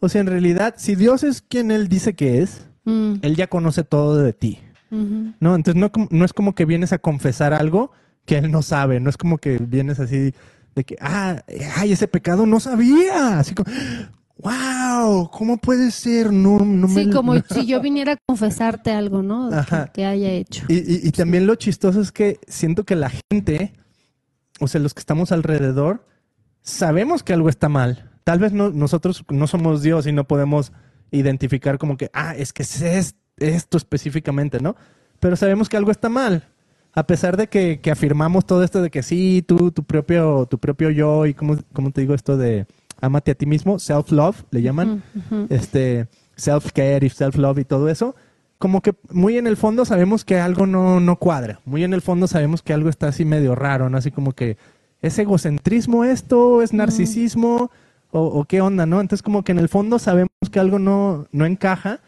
o 0.00 0.08
sea, 0.10 0.20
en 0.20 0.26
realidad, 0.26 0.74
si 0.76 0.96
Dios 0.96 1.24
es 1.24 1.40
quien 1.40 1.70
Él 1.70 1.88
dice 1.88 2.14
que 2.14 2.42
es, 2.42 2.67
Mm. 2.88 3.18
Él 3.20 3.36
ya 3.36 3.48
conoce 3.48 3.84
todo 3.84 4.16
de 4.16 4.32
ti. 4.32 4.58
¿No? 4.90 5.54
Entonces 5.54 5.74
no, 5.74 5.90
no, 6.10 6.24
es 6.24 6.32
como 6.32 6.54
que 6.54 6.64
vienes 6.64 6.94
a 6.94 6.98
confesar 6.98 7.52
algo 7.52 7.92
que 8.24 8.38
él 8.38 8.50
no 8.50 8.62
sabe. 8.62 9.00
No 9.00 9.10
es 9.10 9.18
como 9.18 9.36
que 9.36 9.58
vienes 9.58 10.00
así 10.00 10.32
de 10.74 10.84
que, 10.84 10.96
ah, 10.98 11.42
ay, 11.76 11.92
ese 11.92 12.08
pecado 12.08 12.46
no 12.46 12.58
sabía. 12.58 13.38
Así 13.38 13.54
como, 13.54 13.70
wow, 14.38 15.30
¿cómo 15.30 15.58
puede 15.58 15.90
ser? 15.90 16.32
No, 16.32 16.58
no 16.58 16.88
sí, 16.88 17.10
como 17.10 17.34
si 17.50 17.66
yo 17.66 17.82
viniera 17.82 18.12
a 18.12 18.16
confesarte 18.26 18.90
algo, 18.90 19.22
¿no? 19.22 19.50
Que, 19.92 20.06
haya 20.06 20.30
hecho. 20.30 20.64
Y, 20.68 21.06
y, 21.06 21.10
también 21.12 21.46
lo 21.46 21.54
chistoso 21.56 22.00
es 22.00 22.10
que 22.10 22.40
siento 22.46 22.84
que 22.84 22.96
la 22.96 23.10
gente, 23.30 23.74
o 24.58 24.68
sea, 24.68 24.80
los 24.80 24.94
que 24.94 25.00
estamos 25.00 25.32
alrededor, 25.32 26.06
sabemos 26.62 27.22
que 27.22 27.34
algo 27.34 27.50
está 27.50 27.68
mal. 27.68 28.10
Tal 28.24 28.38
vez 28.38 28.54
no, 28.54 28.70
nosotros 28.70 29.22
no 29.28 29.46
somos 29.46 29.82
Dios 29.82 30.06
y 30.06 30.12
no 30.12 30.24
podemos 30.24 30.72
identificar 31.10 31.78
como 31.78 31.96
que, 31.96 32.10
ah, 32.12 32.34
es 32.36 32.52
que 32.52 32.62
es 32.62 33.14
esto 33.38 33.76
específicamente, 33.76 34.58
¿no? 34.60 34.76
Pero 35.20 35.36
sabemos 35.36 35.68
que 35.68 35.76
algo 35.76 35.90
está 35.90 36.08
mal. 36.08 36.44
a 36.94 37.06
pesar 37.06 37.36
de 37.36 37.46
que, 37.48 37.80
que 37.80 37.90
afirmamos 37.92 38.44
todo 38.46 38.64
esto 38.64 38.82
de 38.82 38.90
que 38.90 39.02
sí, 39.02 39.44
tú, 39.46 39.70
tu 39.70 39.84
propio, 39.84 40.46
tu 40.46 40.58
propio 40.58 40.90
yo 40.90 41.26
y 41.26 41.34
cómo, 41.34 41.56
cómo 41.72 41.90
te 41.92 42.00
digo 42.00 42.14
esto 42.14 42.36
de 42.36 42.66
amate 43.00 43.30
a 43.32 43.34
ti 43.34 43.46
mismo, 43.46 43.78
self-love, 43.78 44.42
le 44.50 44.62
llaman, 44.62 45.02
Ujú, 45.14 45.34
ujú. 45.36 45.46
este, 45.50 46.08
self-care 46.36 47.04
y 47.06 47.10
self-love 47.10 47.58
y 47.60 47.64
todo 47.64 47.88
eso, 47.88 48.16
como 48.58 48.80
que 48.80 48.94
muy 49.10 49.38
en 49.38 49.46
el 49.46 49.56
fondo 49.56 49.84
sabemos 49.84 50.24
que 50.24 50.40
algo 50.40 50.66
no, 50.66 50.98
no 50.98 51.16
cuadra, 51.16 51.60
muy 51.64 51.84
en 51.84 51.94
el 51.94 52.02
fondo 52.02 52.26
sabemos 52.26 52.62
que 52.62 52.72
algo 52.72 52.88
está 52.88 53.08
así 53.08 53.24
medio 53.24 53.54
raro, 53.54 53.88
¿no? 53.88 53.98
Así 53.98 54.10
como 54.10 54.32
que 54.32 54.56
es 55.00 55.16
egocentrismo 55.20 56.02
esto, 56.04 56.62
es 56.62 56.72
narcisismo 56.72 57.70
o, 58.10 58.22
o 58.22 58.44
qué 58.44 58.60
onda, 58.60 58.86
¿no? 58.86 59.00
Entonces 59.00 59.22
como 59.22 59.42
que 59.44 59.52
en 59.52 59.58
el 59.58 59.68
fondo 59.68 59.98
sabemos 59.98 60.30
que 60.50 60.60
algo 60.60 60.78
no, 60.78 61.26
no 61.32 61.46
encaja 61.46 62.00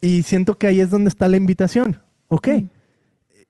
y 0.00 0.22
siento 0.22 0.58
que 0.58 0.66
ahí 0.66 0.80
es 0.80 0.90
donde 0.90 1.08
está 1.08 1.28
la 1.28 1.36
invitación, 1.36 2.00
¿ok? 2.28 2.48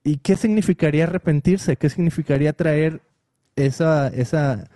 ¿Y 0.05 0.19
qué 0.19 0.37
significaría 0.37 1.05
arrepentirse? 1.05 1.77
¿Qué 1.77 1.89
significaría 1.89 2.53
traer 2.53 3.01
esa, 3.57 4.09
esa, 4.09 4.69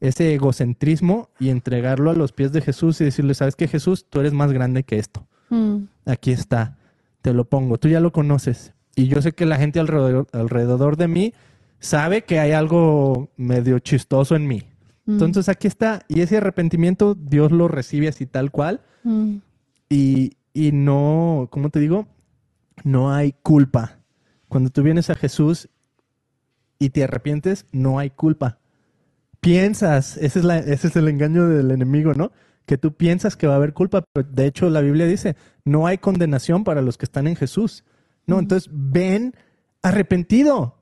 ese 0.00 0.34
egocentrismo 0.34 1.30
y 1.38 1.48
entregarlo 1.48 2.10
a 2.10 2.14
los 2.14 2.32
pies 2.32 2.52
de 2.52 2.60
Jesús 2.60 3.00
y 3.00 3.04
decirle, 3.04 3.34
sabes 3.34 3.56
que 3.56 3.68
Jesús, 3.68 4.06
tú 4.08 4.20
eres 4.20 4.32
más 4.32 4.52
grande 4.52 4.82
que 4.82 4.98
esto. 4.98 5.26
Mm, 5.50 5.84
Aquí 6.06 6.32
está, 6.32 6.76
te 7.22 7.32
lo 7.32 7.44
pongo, 7.44 7.78
tú 7.78 7.88
ya 7.88 8.00
lo 8.00 8.12
conoces. 8.12 8.74
Y 8.94 9.08
yo 9.08 9.22
sé 9.22 9.32
que 9.32 9.46
la 9.46 9.56
gente 9.56 9.80
alrededor, 9.80 10.26
alrededor 10.32 10.96
de 10.96 11.08
mí 11.08 11.34
sabe 11.80 12.22
que 12.22 12.38
hay 12.38 12.52
algo 12.52 13.30
medio 13.36 13.78
chistoso 13.78 14.36
en 14.36 14.46
mí. 14.46 14.62
Mm, 15.06 15.12
Entonces 15.12 15.48
aquí 15.48 15.66
está, 15.66 16.02
y 16.08 16.20
ese 16.20 16.36
arrepentimiento 16.38 17.14
Dios 17.14 17.52
lo 17.52 17.68
recibe 17.68 18.08
así 18.08 18.26
tal 18.26 18.50
cual, 18.50 18.80
mm, 19.04 19.36
y, 19.90 20.36
y 20.52 20.72
no, 20.72 21.48
¿cómo 21.50 21.70
te 21.70 21.80
digo? 21.80 22.06
No 22.84 23.12
hay 23.12 23.32
culpa. 23.42 23.98
Cuando 24.48 24.70
tú 24.70 24.82
vienes 24.82 25.10
a 25.10 25.14
Jesús 25.14 25.68
y 26.78 26.90
te 26.90 27.04
arrepientes, 27.04 27.66
no 27.72 27.98
hay 27.98 28.10
culpa. 28.10 28.58
Piensas, 29.40 30.16
ese 30.16 30.38
es, 30.38 30.44
la- 30.44 30.58
ese 30.58 30.88
es 30.88 30.96
el 30.96 31.08
engaño 31.08 31.48
del 31.48 31.70
enemigo, 31.70 32.14
¿no? 32.14 32.32
Que 32.66 32.78
tú 32.78 32.94
piensas 32.94 33.36
que 33.36 33.46
va 33.46 33.54
a 33.54 33.56
haber 33.56 33.74
culpa, 33.74 34.02
pero 34.12 34.26
de 34.30 34.46
hecho 34.46 34.70
la 34.70 34.80
Biblia 34.80 35.06
dice, 35.06 35.36
no 35.64 35.86
hay 35.86 35.98
condenación 35.98 36.64
para 36.64 36.80
los 36.82 36.96
que 36.96 37.04
están 37.04 37.26
en 37.26 37.36
Jesús. 37.36 37.84
No, 38.26 38.38
entonces 38.38 38.70
ven 38.72 39.34
arrepentido. 39.82 40.78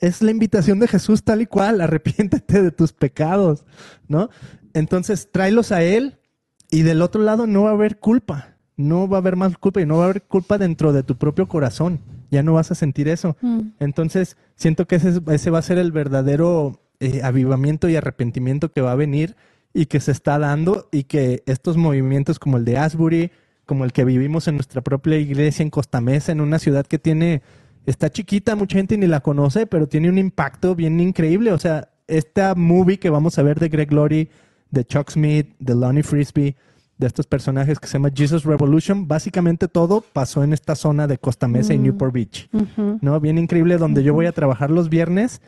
Es 0.00 0.22
la 0.22 0.30
invitación 0.30 0.78
de 0.78 0.88
Jesús 0.88 1.22
tal 1.22 1.42
y 1.42 1.46
cual, 1.46 1.80
arrepiéntete 1.80 2.62
de 2.62 2.70
tus 2.70 2.92
pecados, 2.92 3.64
¿no? 4.08 4.30
Entonces 4.74 5.30
tráelos 5.30 5.72
a 5.72 5.82
Él 5.82 6.18
y 6.70 6.82
del 6.82 7.02
otro 7.02 7.22
lado 7.22 7.46
no 7.46 7.64
va 7.64 7.70
a 7.70 7.74
haber 7.74 7.98
culpa, 7.98 8.56
no 8.76 9.08
va 9.08 9.18
a 9.18 9.20
haber 9.20 9.36
más 9.36 9.56
culpa 9.58 9.80
y 9.80 9.86
no 9.86 9.96
va 9.96 10.02
a 10.02 10.10
haber 10.10 10.22
culpa 10.22 10.58
dentro 10.58 10.92
de 10.92 11.02
tu 11.02 11.16
propio 11.16 11.48
corazón, 11.48 12.00
ya 12.30 12.42
no 12.42 12.52
vas 12.54 12.70
a 12.70 12.74
sentir 12.74 13.08
eso. 13.08 13.36
mm, 13.40 13.60
Entonces 13.80 14.36
siento 14.54 14.86
que 14.86 14.96
ese, 14.96 15.20
ese 15.28 15.50
va 15.50 15.58
a 15.58 15.62
ser 15.62 15.78
el 15.78 15.92
verdadero 15.92 16.80
eh, 17.00 17.22
avivamiento 17.22 17.88
y 17.88 17.96
arrepentimiento 17.96 18.72
que 18.72 18.80
va 18.80 18.92
a 18.92 18.96
venir 18.96 19.36
y 19.72 19.86
que 19.86 20.00
se 20.00 20.10
está 20.12 20.38
dando 20.38 20.88
y 20.90 21.04
que 21.04 21.42
estos 21.46 21.76
movimientos 21.76 22.38
como 22.38 22.56
el 22.56 22.64
de 22.64 22.76
Asbury, 22.78 23.30
como 23.66 23.84
el 23.84 23.92
que 23.92 24.04
vivimos 24.04 24.48
en 24.48 24.56
nuestra 24.56 24.80
propia 24.80 25.16
iglesia 25.18 25.62
en 25.62 25.70
Costa 25.70 26.00
Mesa, 26.00 26.32
en 26.32 26.40
una 26.40 26.58
ciudad 26.58 26.86
que 26.86 26.98
tiene, 26.98 27.42
está 27.86 28.10
chiquita, 28.10 28.56
mucha 28.56 28.78
gente 28.78 28.96
ni 28.96 29.06
la 29.06 29.20
conoce, 29.20 29.66
pero 29.66 29.88
tiene 29.88 30.08
un 30.08 30.18
impacto 30.18 30.74
bien 30.74 31.00
increíble. 31.00 31.52
O 31.52 31.58
sea, 31.58 31.88
esta 32.06 32.54
movie 32.54 32.98
que 32.98 33.10
vamos 33.10 33.38
a 33.38 33.42
ver 33.42 33.58
de 33.60 33.68
Greg 33.68 33.92
Laurie, 33.92 34.28
de 34.70 34.84
Chuck 34.84 35.10
Smith, 35.10 35.54
de 35.58 35.74
Lonnie 35.74 36.02
Frisbee, 36.02 36.56
de 36.98 37.06
estos 37.06 37.26
personajes 37.26 37.78
que 37.78 37.86
se 37.86 37.94
llama 37.94 38.10
Jesus 38.12 38.44
Revolution, 38.44 39.06
básicamente 39.06 39.68
todo 39.68 40.00
pasó 40.00 40.42
en 40.42 40.52
esta 40.52 40.74
zona 40.74 41.06
de 41.06 41.18
Costa 41.18 41.46
Mesa 41.46 41.72
y 41.72 41.78
Mm. 41.78 41.82
Newport 41.82 42.12
Beach. 42.12 42.50
¿no? 43.00 43.20
Bien 43.20 43.38
increíble, 43.38 43.78
donde 43.78 44.02
yo 44.02 44.14
voy 44.14 44.26
a 44.26 44.32
trabajar 44.32 44.70
los 44.70 44.88
viernes, 44.88 45.40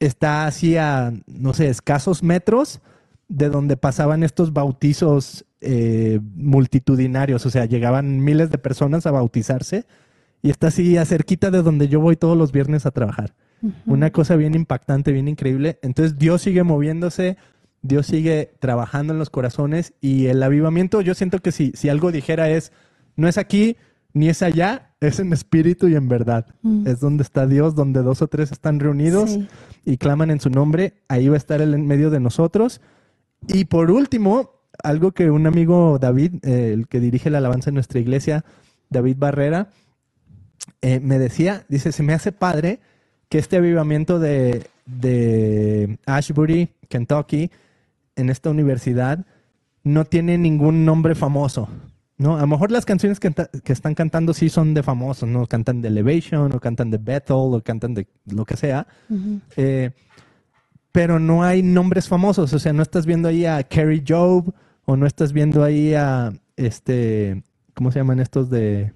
está 0.00 0.46
así 0.46 0.76
a, 0.76 1.12
no 1.26 1.54
sé, 1.54 1.68
escasos 1.68 2.22
metros 2.22 2.80
de 3.28 3.48
donde 3.48 3.78
pasaban 3.78 4.22
estos 4.22 4.52
bautizos 4.52 5.46
eh, 5.62 6.20
multitudinarios, 6.34 7.46
o 7.46 7.50
sea, 7.50 7.64
llegaban 7.64 8.22
miles 8.22 8.50
de 8.50 8.58
personas 8.58 9.06
a 9.06 9.12
bautizarse 9.12 9.86
y 10.42 10.50
está 10.50 10.68
así 10.68 10.96
a 10.96 11.04
cerquita 11.04 11.50
de 11.50 11.62
donde 11.62 11.88
yo 11.88 12.00
voy 12.00 12.16
todos 12.16 12.36
los 12.36 12.52
viernes 12.52 12.84
a 12.86 12.90
trabajar. 12.90 13.34
Una 13.86 14.10
cosa 14.10 14.34
bien 14.34 14.56
impactante, 14.56 15.12
bien 15.12 15.28
increíble. 15.28 15.78
Entonces 15.82 16.18
Dios 16.18 16.42
sigue 16.42 16.64
moviéndose, 16.64 17.36
Dios 17.80 18.06
sigue 18.06 18.52
trabajando 18.58 19.12
en 19.12 19.20
los 19.20 19.30
corazones 19.30 19.94
y 20.00 20.26
el 20.26 20.42
avivamiento, 20.42 21.00
yo 21.00 21.14
siento 21.14 21.38
que 21.38 21.52
si, 21.52 21.70
si 21.76 21.88
algo 21.88 22.10
dijera 22.10 22.50
es, 22.50 22.72
no 23.14 23.28
es 23.28 23.38
aquí 23.38 23.76
ni 24.14 24.28
es 24.28 24.42
allá, 24.42 24.90
es 25.00 25.20
en 25.20 25.32
espíritu 25.32 25.86
y 25.88 25.94
en 25.94 26.08
verdad. 26.08 26.46
Mm. 26.62 26.86
Es 26.88 26.98
donde 27.00 27.22
está 27.22 27.46
Dios, 27.46 27.74
donde 27.76 28.02
dos 28.02 28.20
o 28.20 28.26
tres 28.26 28.50
están 28.52 28.80
reunidos 28.80 29.30
Sí. 29.30 29.48
y 29.84 29.96
claman 29.96 30.30
en 30.30 30.40
su 30.40 30.50
nombre, 30.50 30.94
ahí 31.08 31.28
va 31.28 31.34
a 31.34 31.38
estar 31.38 31.60
Él 31.62 31.72
en 31.74 31.86
medio 31.86 32.10
de 32.10 32.18
nosotros. 32.20 32.80
Y 33.46 33.64
por 33.66 33.90
último, 33.92 34.50
algo 34.82 35.12
que 35.12 35.30
un 35.30 35.46
amigo 35.46 35.98
David, 36.00 36.34
eh, 36.42 36.72
el 36.74 36.88
que 36.88 37.00
dirige 37.00 37.30
la 37.30 37.38
alabanza 37.38 37.70
en 37.70 37.74
nuestra 37.74 38.00
iglesia, 38.00 38.44
David 38.90 39.16
Barrera, 39.18 39.68
eh, 40.80 41.00
me 41.00 41.18
decía, 41.18 41.64
dice, 41.68 41.92
se 41.92 42.02
me 42.02 42.14
hace 42.14 42.32
padre 42.32 42.80
que 43.28 43.38
este 43.38 43.56
avivamiento 43.56 44.18
de, 44.18 44.66
de 44.86 45.98
Ashbury, 46.06 46.68
Kentucky, 46.88 47.50
en 48.16 48.30
esta 48.30 48.50
universidad, 48.50 49.24
no 49.84 50.04
tiene 50.04 50.38
ningún 50.38 50.84
nombre 50.84 51.14
famoso. 51.14 51.68
¿no? 52.18 52.36
A 52.36 52.42
lo 52.42 52.46
mejor 52.46 52.70
las 52.70 52.84
canciones 52.84 53.18
que, 53.18 53.32
que 53.64 53.72
están 53.72 53.94
cantando 53.94 54.34
sí 54.34 54.48
son 54.48 54.74
de 54.74 54.82
famosos, 54.82 55.28
¿no? 55.28 55.46
Cantan 55.46 55.80
de 55.80 55.88
Elevation, 55.88 56.52
o 56.52 56.60
cantan 56.60 56.90
de 56.90 56.98
Bethel, 56.98 57.36
o 57.36 57.60
cantan 57.64 57.94
de 57.94 58.06
lo 58.26 58.44
que 58.44 58.56
sea. 58.56 58.86
Eh, 59.56 59.90
pero 60.92 61.18
no 61.18 61.42
hay 61.42 61.62
nombres 61.62 62.06
famosos. 62.06 62.52
O 62.52 62.58
sea, 62.58 62.72
no 62.72 62.82
estás 62.82 63.06
viendo 63.06 63.28
ahí 63.28 63.46
a 63.46 63.62
Kerry 63.62 64.04
Job 64.06 64.54
o 64.84 64.96
no 64.96 65.06
estás 65.06 65.32
viendo 65.32 65.64
ahí 65.64 65.94
a 65.94 66.32
este, 66.56 67.42
¿cómo 67.74 67.90
se 67.90 67.98
llaman 67.98 68.20
estos 68.20 68.50
de 68.50 68.92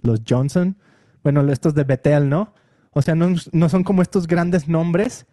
los 0.00 0.22
Johnson? 0.26 0.76
Bueno, 1.24 1.40
estos 1.50 1.74
de 1.74 1.82
Bethel, 1.82 2.28
¿no? 2.28 2.54
O 2.92 3.02
sea, 3.02 3.16
no, 3.16 3.34
no 3.50 3.68
son 3.68 3.82
como 3.82 4.02
estos 4.02 4.28
grandes 4.28 4.68
nombres 4.68 5.26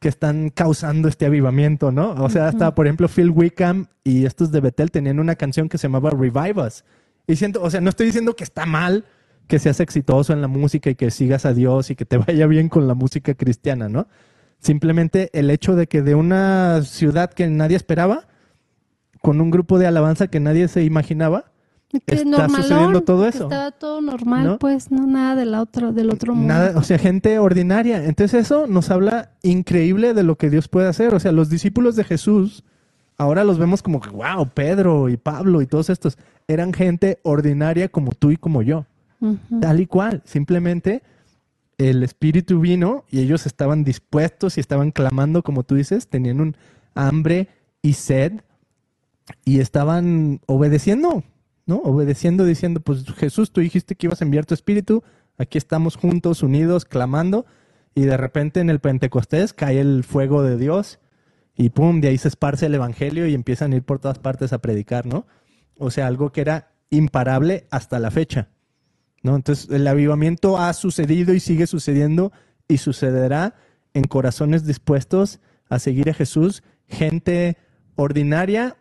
que 0.00 0.08
están 0.08 0.50
causando 0.50 1.08
este 1.08 1.26
avivamiento, 1.26 1.92
¿no? 1.92 2.12
O 2.12 2.28
sea, 2.28 2.48
hasta, 2.48 2.74
por 2.74 2.86
ejemplo, 2.86 3.08
Phil 3.08 3.30
Wickham 3.30 3.86
y 4.02 4.26
estos 4.26 4.50
de 4.50 4.60
Bethel 4.60 4.90
tenían 4.90 5.18
una 5.18 5.36
canción 5.36 5.68
que 5.68 5.78
se 5.78 5.88
llamaba 5.88 6.10
Revive 6.10 6.60
Us. 6.60 6.84
Y 7.26 7.36
siento, 7.36 7.62
o 7.62 7.70
sea, 7.70 7.80
no 7.80 7.90
estoy 7.90 8.06
diciendo 8.06 8.34
que 8.34 8.44
está 8.44 8.66
mal 8.66 9.04
que 9.46 9.58
seas 9.58 9.80
exitoso 9.80 10.32
en 10.32 10.40
la 10.40 10.48
música 10.48 10.90
y 10.90 10.94
que 10.94 11.10
sigas 11.10 11.44
a 11.44 11.52
Dios 11.52 11.90
y 11.90 11.96
que 11.96 12.06
te 12.06 12.16
vaya 12.26 12.46
bien 12.46 12.68
con 12.68 12.88
la 12.88 12.94
música 12.94 13.34
cristiana, 13.34 13.88
¿no? 13.88 14.08
Simplemente 14.58 15.30
el 15.32 15.50
hecho 15.50 15.76
de 15.76 15.86
que 15.86 16.02
de 16.02 16.14
una 16.14 16.82
ciudad 16.82 17.32
que 17.32 17.46
nadie 17.48 17.76
esperaba, 17.76 18.26
con 19.20 19.40
un 19.40 19.50
grupo 19.50 19.78
de 19.78 19.86
alabanza 19.86 20.28
que 20.28 20.40
nadie 20.40 20.68
se 20.68 20.82
imaginaba, 20.82 21.49
Que 21.90 21.98
Está 22.06 22.24
normalón, 22.24 22.62
sucediendo 22.62 23.00
todo 23.02 23.26
eso. 23.26 23.44
Estaba 23.44 23.72
todo 23.72 24.00
normal, 24.00 24.44
¿No? 24.44 24.58
pues, 24.58 24.92
no 24.92 25.06
nada 25.06 25.34
del 25.34 25.54
otro, 25.54 25.92
del 25.92 26.10
otro 26.10 26.34
mundo. 26.34 26.54
Nada, 26.54 26.78
o 26.78 26.84
sea, 26.84 26.98
gente 26.98 27.38
ordinaria. 27.40 28.04
Entonces 28.04 28.42
eso 28.42 28.68
nos 28.68 28.90
habla 28.90 29.32
increíble 29.42 30.14
de 30.14 30.22
lo 30.22 30.36
que 30.36 30.50
Dios 30.50 30.68
puede 30.68 30.86
hacer. 30.86 31.14
O 31.14 31.20
sea, 31.20 31.32
los 31.32 31.48
discípulos 31.48 31.96
de 31.96 32.04
Jesús, 32.04 32.62
ahora 33.18 33.42
los 33.42 33.58
vemos 33.58 33.82
como 33.82 34.00
que, 34.00 34.10
wow, 34.10 34.48
Pedro 34.54 35.08
y 35.08 35.16
Pablo 35.16 35.62
y 35.62 35.66
todos 35.66 35.90
estos, 35.90 36.16
eran 36.46 36.72
gente 36.72 37.18
ordinaria 37.24 37.88
como 37.88 38.12
tú 38.12 38.30
y 38.30 38.36
como 38.36 38.62
yo. 38.62 38.86
Tal 39.60 39.80
y 39.80 39.86
cual. 39.86 40.22
Simplemente 40.24 41.02
el 41.76 42.02
Espíritu 42.02 42.60
vino 42.60 43.04
y 43.10 43.20
ellos 43.20 43.46
estaban 43.46 43.84
dispuestos 43.84 44.56
y 44.56 44.60
estaban 44.60 44.90
clamando, 44.92 45.42
como 45.42 45.62
tú 45.62 45.74
dices, 45.74 46.08
tenían 46.08 46.40
un 46.40 46.56
hambre 46.94 47.48
y 47.82 47.94
sed 47.94 48.40
y 49.44 49.60
estaban 49.60 50.40
obedeciendo, 50.46 51.24
¿no? 51.70 51.76
Obedeciendo, 51.76 52.44
diciendo, 52.44 52.80
pues 52.80 53.04
Jesús, 53.14 53.52
tú 53.52 53.60
dijiste 53.60 53.94
que 53.94 54.08
ibas 54.08 54.20
a 54.20 54.24
enviar 54.24 54.44
tu 54.44 54.54
Espíritu, 54.54 55.04
aquí 55.38 55.56
estamos 55.56 55.96
juntos, 55.96 56.42
unidos, 56.42 56.84
clamando 56.84 57.46
y 57.94 58.02
de 58.02 58.16
repente 58.16 58.58
en 58.58 58.70
el 58.70 58.80
Pentecostés 58.80 59.52
cae 59.52 59.80
el 59.80 60.02
fuego 60.02 60.42
de 60.42 60.58
Dios 60.58 60.98
y 61.56 61.70
pum, 61.70 62.00
de 62.00 62.08
ahí 62.08 62.18
se 62.18 62.26
esparce 62.26 62.66
el 62.66 62.74
Evangelio 62.74 63.26
y 63.28 63.34
empiezan 63.34 63.72
a 63.72 63.76
ir 63.76 63.84
por 63.84 64.00
todas 64.00 64.18
partes 64.18 64.52
a 64.52 64.58
predicar, 64.58 65.06
¿no? 65.06 65.26
O 65.78 65.92
sea, 65.92 66.08
algo 66.08 66.32
que 66.32 66.40
era 66.40 66.72
imparable 66.90 67.66
hasta 67.70 68.00
la 68.00 68.10
fecha. 68.10 68.48
¿no? 69.22 69.36
Entonces, 69.36 69.70
el 69.70 69.86
avivamiento 69.86 70.58
ha 70.58 70.72
sucedido 70.72 71.34
y 71.34 71.40
sigue 71.40 71.66
sucediendo 71.68 72.32
y 72.66 72.78
sucederá 72.78 73.54
en 73.94 74.04
corazones 74.04 74.66
dispuestos 74.66 75.38
a 75.68 75.78
seguir 75.78 76.10
a 76.10 76.14
Jesús, 76.14 76.64
gente 76.88 77.56
ordinaria 77.94 78.76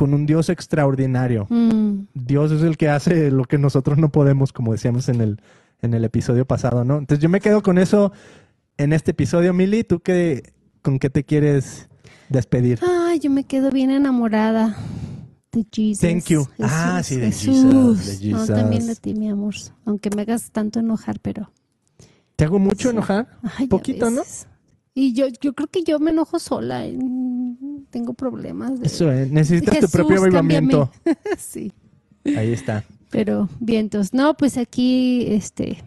con 0.00 0.14
un 0.14 0.24
Dios 0.24 0.48
extraordinario. 0.48 1.46
Mm, 1.50 2.06
Dios 2.14 2.50
es 2.52 2.62
el 2.62 2.78
que 2.78 2.88
hace 2.88 3.30
lo 3.30 3.44
que 3.44 3.58
nosotros 3.58 3.98
no 3.98 4.10
podemos, 4.10 4.50
como 4.50 4.72
decíamos 4.72 5.10
en 5.10 5.20
el, 5.20 5.42
en 5.82 5.92
el 5.92 6.06
episodio 6.06 6.46
pasado, 6.46 6.86
¿no? 6.86 6.96
Entonces, 6.96 7.22
yo 7.22 7.28
me 7.28 7.38
quedo 7.38 7.62
con 7.62 7.76
eso 7.76 8.10
en 8.78 8.94
este 8.94 9.10
episodio, 9.10 9.52
Mili. 9.52 9.84
¿Tú 9.84 10.00
qué, 10.00 10.54
con 10.80 10.98
qué 10.98 11.10
te 11.10 11.24
quieres 11.24 11.90
despedir? 12.30 12.80
Ay, 12.82 13.18
yo 13.18 13.30
me 13.30 13.44
quedo 13.44 13.70
bien 13.70 13.90
enamorada 13.90 14.74
de 15.52 15.66
Jesus. 15.70 16.00
Thank 16.00 16.24
you. 16.28 16.46
Jesús, 16.46 16.56
Ah, 16.60 17.02
sí, 17.04 17.16
de 17.16 17.26
Jesús. 17.26 18.00
Jesus, 18.00 18.20
de 18.20 18.28
No, 18.30 18.46
también 18.46 18.80
de 18.86 18.94
Jesus. 18.94 19.00
ti, 19.02 19.12
mi 19.12 19.28
amor. 19.28 19.54
Aunque 19.84 20.08
me 20.16 20.22
hagas 20.22 20.50
tanto 20.50 20.80
enojar, 20.80 21.20
pero 21.20 21.52
¿Te 22.36 22.46
hago 22.46 22.58
mucho 22.58 22.88
enojar? 22.88 23.36
Ay, 23.42 23.66
Poquito, 23.66 24.08
¿no? 24.08 24.22
Y 24.94 25.12
yo, 25.12 25.26
yo 25.42 25.52
creo 25.52 25.68
que 25.68 25.84
yo 25.84 25.98
me 25.98 26.10
enojo 26.10 26.38
sola. 26.38 26.86
Tengo 27.90 28.14
problemas 28.14 28.80
de... 28.80 28.86
Eso, 28.86 29.10
eh, 29.10 29.28
necesitas 29.30 29.78
tu 29.78 29.88
propio 29.88 30.20
avivamiento. 30.20 30.90
sí. 31.38 31.72
Ahí 32.24 32.52
está. 32.52 32.84
Pero 33.10 33.48
vientos. 33.58 34.14
No, 34.14 34.36
pues 34.36 34.56
aquí 34.56 35.26
este 35.28 35.78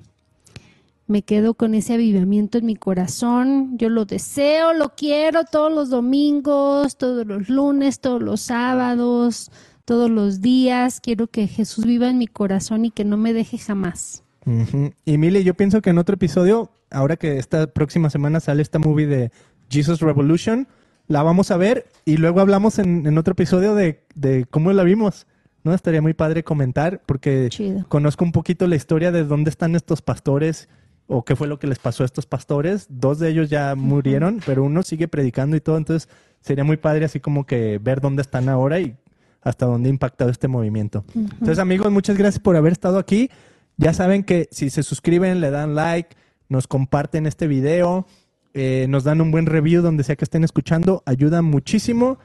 me 1.07 1.21
quedo 1.21 1.53
con 1.53 1.75
ese 1.75 1.93
avivamiento 1.93 2.57
en 2.57 2.65
mi 2.65 2.75
corazón. 2.75 3.77
Yo 3.77 3.89
lo 3.89 4.05
deseo, 4.05 4.73
lo 4.73 4.95
quiero 4.95 5.43
todos 5.43 5.71
los 5.71 5.89
domingos, 5.89 6.97
todos 6.97 7.25
los 7.25 7.49
lunes, 7.49 7.99
todos 7.99 8.21
los 8.21 8.41
sábados, 8.41 9.51
todos 9.85 10.09
los 10.09 10.41
días. 10.41 10.99
Quiero 11.01 11.27
que 11.27 11.47
Jesús 11.47 11.85
viva 11.85 12.09
en 12.09 12.17
mi 12.17 12.27
corazón 12.27 12.85
y 12.85 12.91
que 12.91 13.05
no 13.05 13.17
me 13.17 13.33
deje 13.33 13.57
jamás. 13.57 14.23
Ujú. 14.45 14.91
Y 15.05 15.17
Mili, 15.17 15.43
yo 15.43 15.53
pienso 15.53 15.81
que 15.81 15.89
en 15.89 15.97
otro 15.97 16.15
episodio, 16.15 16.71
ahora 16.89 17.15
que 17.15 17.37
esta 17.37 17.67
próxima 17.67 18.09
semana 18.09 18.39
sale 18.39 18.61
esta 18.61 18.79
movie 18.79 19.07
de 19.07 19.31
Jesus 19.69 19.99
Revolution, 19.99 20.67
la 21.07 21.23
vamos 21.23 21.51
a 21.51 21.57
ver 21.57 21.85
y 22.05 22.17
luego 22.17 22.39
hablamos 22.39 22.79
en, 22.79 23.05
en 23.05 23.17
otro 23.17 23.33
episodio 23.33 23.75
de, 23.75 24.03
de 24.15 24.45
cómo 24.49 24.71
la 24.73 24.83
vimos. 24.83 25.27
¿No? 25.65 25.73
Estaría 25.73 26.01
muy 26.01 26.13
padre 26.13 26.43
comentar 26.43 27.01
porque 27.05 27.47
Chido. 27.49 27.85
conozco 27.87 28.25
un 28.25 28.33
poquito 28.33 28.67
la 28.67 28.75
historia 28.75 29.13
de 29.13 29.23
dónde 29.23 29.49
están 29.49 29.75
estos 29.77 30.01
pastores 30.01 30.67
o 31.07 31.23
qué 31.23 31.37
fue 31.37 31.47
lo 31.47 31.57
que 31.57 31.67
les 31.67 31.79
pasó 31.79 32.03
a 32.03 32.05
estos 32.05 32.25
pastores. 32.25 32.87
Dos 32.89 33.17
de 33.19 33.29
ellos 33.29 33.49
ya 33.49 33.73
murieron, 33.75 34.41
pero 34.45 34.63
uno 34.63 34.83
sigue 34.83 35.07
predicando 35.07 35.55
y 35.55 35.61
todo. 35.61 35.77
Entonces 35.77 36.09
sería 36.41 36.65
muy 36.65 36.75
padre 36.75 37.05
así 37.05 37.21
como 37.21 37.45
que 37.45 37.79
ver 37.81 38.01
dónde 38.01 38.21
están 38.23 38.49
ahora 38.49 38.81
y 38.81 38.97
hasta 39.41 39.65
dónde 39.65 39.87
ha 39.87 39.91
impactado 39.91 40.31
este 40.31 40.49
movimiento. 40.49 41.05
Entonces 41.15 41.59
amigos, 41.59 41.89
muchas 41.93 42.17
gracias 42.17 42.41
por 42.41 42.57
haber 42.57 42.73
estado 42.73 42.97
aquí. 42.97 43.29
Ya 43.77 43.93
saben 43.93 44.23
que 44.23 44.49
si 44.51 44.69
se 44.69 44.83
suscriben, 44.83 45.39
le 45.39 45.49
dan 45.49 45.75
like, 45.75 46.15
nos 46.49 46.67
comparten 46.67 47.25
este 47.25 47.47
video, 47.47 48.05
eh, 48.53 48.85
nos 48.89 49.03
dan 49.03 49.21
un 49.21 49.31
buen 49.31 49.45
review 49.45 49.81
donde 49.81 50.03
sea 50.03 50.15
que 50.15 50.25
estén 50.25 50.43
escuchando, 50.43 51.03
ayuda 51.05 51.41
muchísimo 51.41 52.19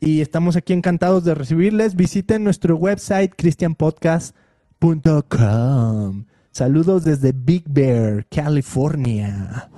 y 0.00 0.20
estamos 0.20 0.56
aquí 0.56 0.72
encantados 0.72 1.24
de 1.24 1.34
recibirles. 1.34 1.96
Visiten 1.96 2.44
nuestro 2.44 2.76
website 2.76 3.32
christianpodcast.com. 3.36 6.24
Saludos 6.50 7.04
desde 7.04 7.32
Big 7.32 7.64
Bear, 7.66 8.26
California. 8.28 9.70